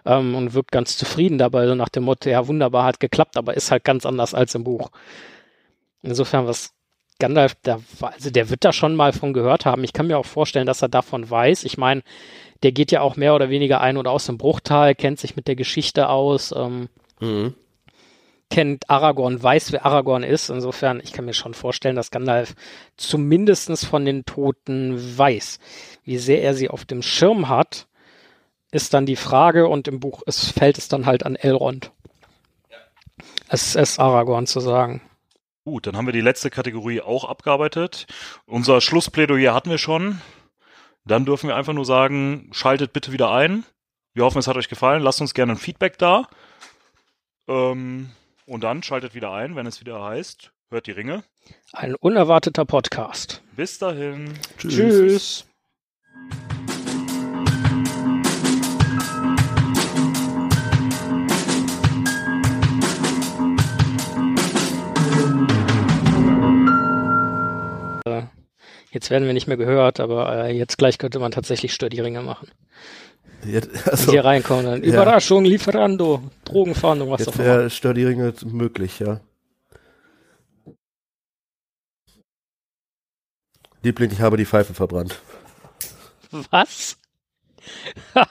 ähm, 0.08 0.36
und 0.36 0.53
wirkt 0.53 0.72
ganz 0.72 0.97
zufrieden 0.97 1.38
dabei, 1.38 1.68
so 1.68 1.76
nach 1.76 1.89
dem 1.89 2.03
Motto, 2.03 2.30
ja 2.30 2.47
wunderbar, 2.47 2.86
hat 2.86 2.99
geklappt, 2.99 3.38
aber 3.38 3.55
ist 3.55 3.72
halt 3.72 3.84
ganz 3.84 4.05
anders 4.05 4.34
als 4.34 4.55
im 4.55 4.64
Buch. 4.64 4.89
Insofern, 6.01 6.47
was 6.47 6.74
Gandalf, 7.20 7.55
der, 7.55 7.82
also 7.99 8.30
der 8.30 8.49
wird 8.49 8.64
da 8.64 8.72
schon 8.72 8.95
mal 8.95 9.12
von 9.12 9.34
gehört 9.34 9.66
haben. 9.66 9.84
Ich 9.84 9.93
kann 9.93 10.08
mir 10.08 10.18
auch 10.18 10.26
vorstellen, 10.26 10.68
dass 10.68 10.82
er 10.82 10.89
davon 10.89 11.30
weiß. 11.30 11.64
Ich 11.64 11.78
meine, 11.78 12.03
der 12.64 12.72
geht 12.72 12.91
ja 12.91 13.01
auch 13.01 13.16
mehr 13.16 13.36
oder 13.36 13.49
weniger 13.49 13.82
ein 13.82 13.97
und 13.97 14.08
aus 14.08 14.28
dem 14.28 14.38
Bruchtal, 14.38 14.95
kennt 14.95 15.20
sich 15.20 15.36
mit 15.36 15.47
der 15.47 15.55
Geschichte 15.55 16.10
aus, 16.10 16.53
ähm, 16.55 16.89
mhm. 17.20 17.55
kennt 18.49 18.89
Aragorn, 18.89 19.41
weiß, 19.41 19.72
wer 19.72 19.86
Aragorn 19.86 20.24
ist. 20.24 20.49
Insofern, 20.49 21.01
ich 21.03 21.12
kann 21.12 21.26
mir 21.26 21.34
schon 21.34 21.55
vorstellen, 21.55 21.95
dass 21.95 22.12
Gandalf 22.12 22.53
zumindestens 22.97 23.84
von 23.84 24.05
den 24.05 24.26
Toten 24.26 25.18
weiß. 25.18 25.60
Wie 26.03 26.18
sehr 26.18 26.43
er 26.43 26.53
sie 26.53 26.70
auf 26.70 26.86
dem 26.86 27.01
Schirm 27.01 27.49
hat, 27.49 27.88
ist 28.72 28.93
dann 28.93 29.05
die 29.05 29.15
Frage 29.15 29.68
und 29.68 29.88
im 29.88 29.99
Buch 29.99 30.22
ist, 30.26 30.51
fällt 30.51 30.78
es 30.78 30.88
dann 30.88 31.05
halt 31.05 31.26
an 31.26 31.36
Elrond. 31.36 31.91
Ja. 32.70 32.78
Es 33.49 33.76
ist 33.76 33.99
Aragorn 33.99 34.47
zu 34.47 34.59
sagen. 34.59 35.01
Gut, 35.63 35.86
dann 35.88 35.97
haben 35.97 36.05
wir 36.05 36.13
die 36.13 36.22
letzte 36.22 36.49
Kategorie 36.49 37.01
auch 37.01 37.26
abgearbeitet. 37.26 38.07
Unser 38.45 38.80
Schlussplädoyer 38.82 39.53
hatten 39.53 39.70
wir 39.70 39.78
schon. 39.78 40.22
dann 41.05 41.26
dürfen 41.26 41.47
wir 41.47 41.55
einfach 41.55 41.74
nur 41.74 41.86
sagen, 41.86 42.49
schaltet 42.53 42.91
bitte 42.93 43.11
wieder 43.11 43.32
ein. 43.32 43.65
Wir 44.13 44.24
hoffen, 44.26 44.39
es 44.39 44.47
hat 44.47 44.57
euch 44.57 44.70
gefallen. 44.70 45.03
Lasst 45.03 45.22
uns 45.22 45.34
gerne 45.34 45.53
ein 45.53 45.57
Feedback 45.57 45.97
da. 45.97 46.28
Ähm, 47.47 48.09
und 48.45 48.63
dann 48.63 48.84
schaltet 48.84 49.13
wieder 49.13 49.32
ein, 49.32 49.55
wenn 49.55 49.65
es 49.68 49.80
wieder 49.80 50.01
heißt, 50.03 50.51
hört 50.70 50.88
die 50.88 50.91
Ringe. 50.91 51.24
Ein 51.72 51.95
unerwarteter 51.95 52.65
Podcast. 52.65 53.41
Bis 53.55 53.78
dahin. 53.80 54.34
Tschüss. 54.57 54.76
Tschüss. 54.76 55.47
Jetzt 68.91 69.10
werden 69.10 69.26
wir 69.26 69.34
nicht 69.34 69.47
mehr 69.47 69.58
gehört, 69.58 69.99
aber 69.99 70.45
äh, 70.45 70.58
jetzt 70.58 70.78
gleich 70.78 70.97
könnte 70.97 71.20
man 71.20 71.32
tatsächlich 71.32 71.74
Stör 71.74 71.89
die 71.89 71.99
Ringe 71.99 72.22
machen. 72.22 72.49
Jetzt, 73.45 73.88
also, 73.88 74.12
hier 74.12 74.26
reinkommen. 74.26 74.66
Dann. 74.66 74.84
Ja. 74.84 74.89
Überraschung, 74.89 75.45
Lieferando, 75.45 76.22
Drogenfahndung, 76.45 77.12
was 77.12 77.28
auch 77.28 77.36
immer. 77.38 77.70
Stör 77.70 77.93
die 77.93 78.05
Ringe 78.05 78.34
möglich, 78.45 78.99
ja. 78.99 79.20
Liebling, 83.84 84.12
ich 84.12 84.22
habe 84.22 84.38
die 84.38 84.45
Pfeife 84.45 84.74
verbrannt. 84.74 85.22
Was? 86.51 86.97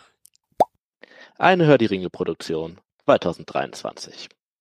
Eine 1.38 1.66
Hör 1.66 1.78
die 1.78 1.86
Ringe 1.86 2.10
Produktion 2.10 2.78
2023. 3.04 4.28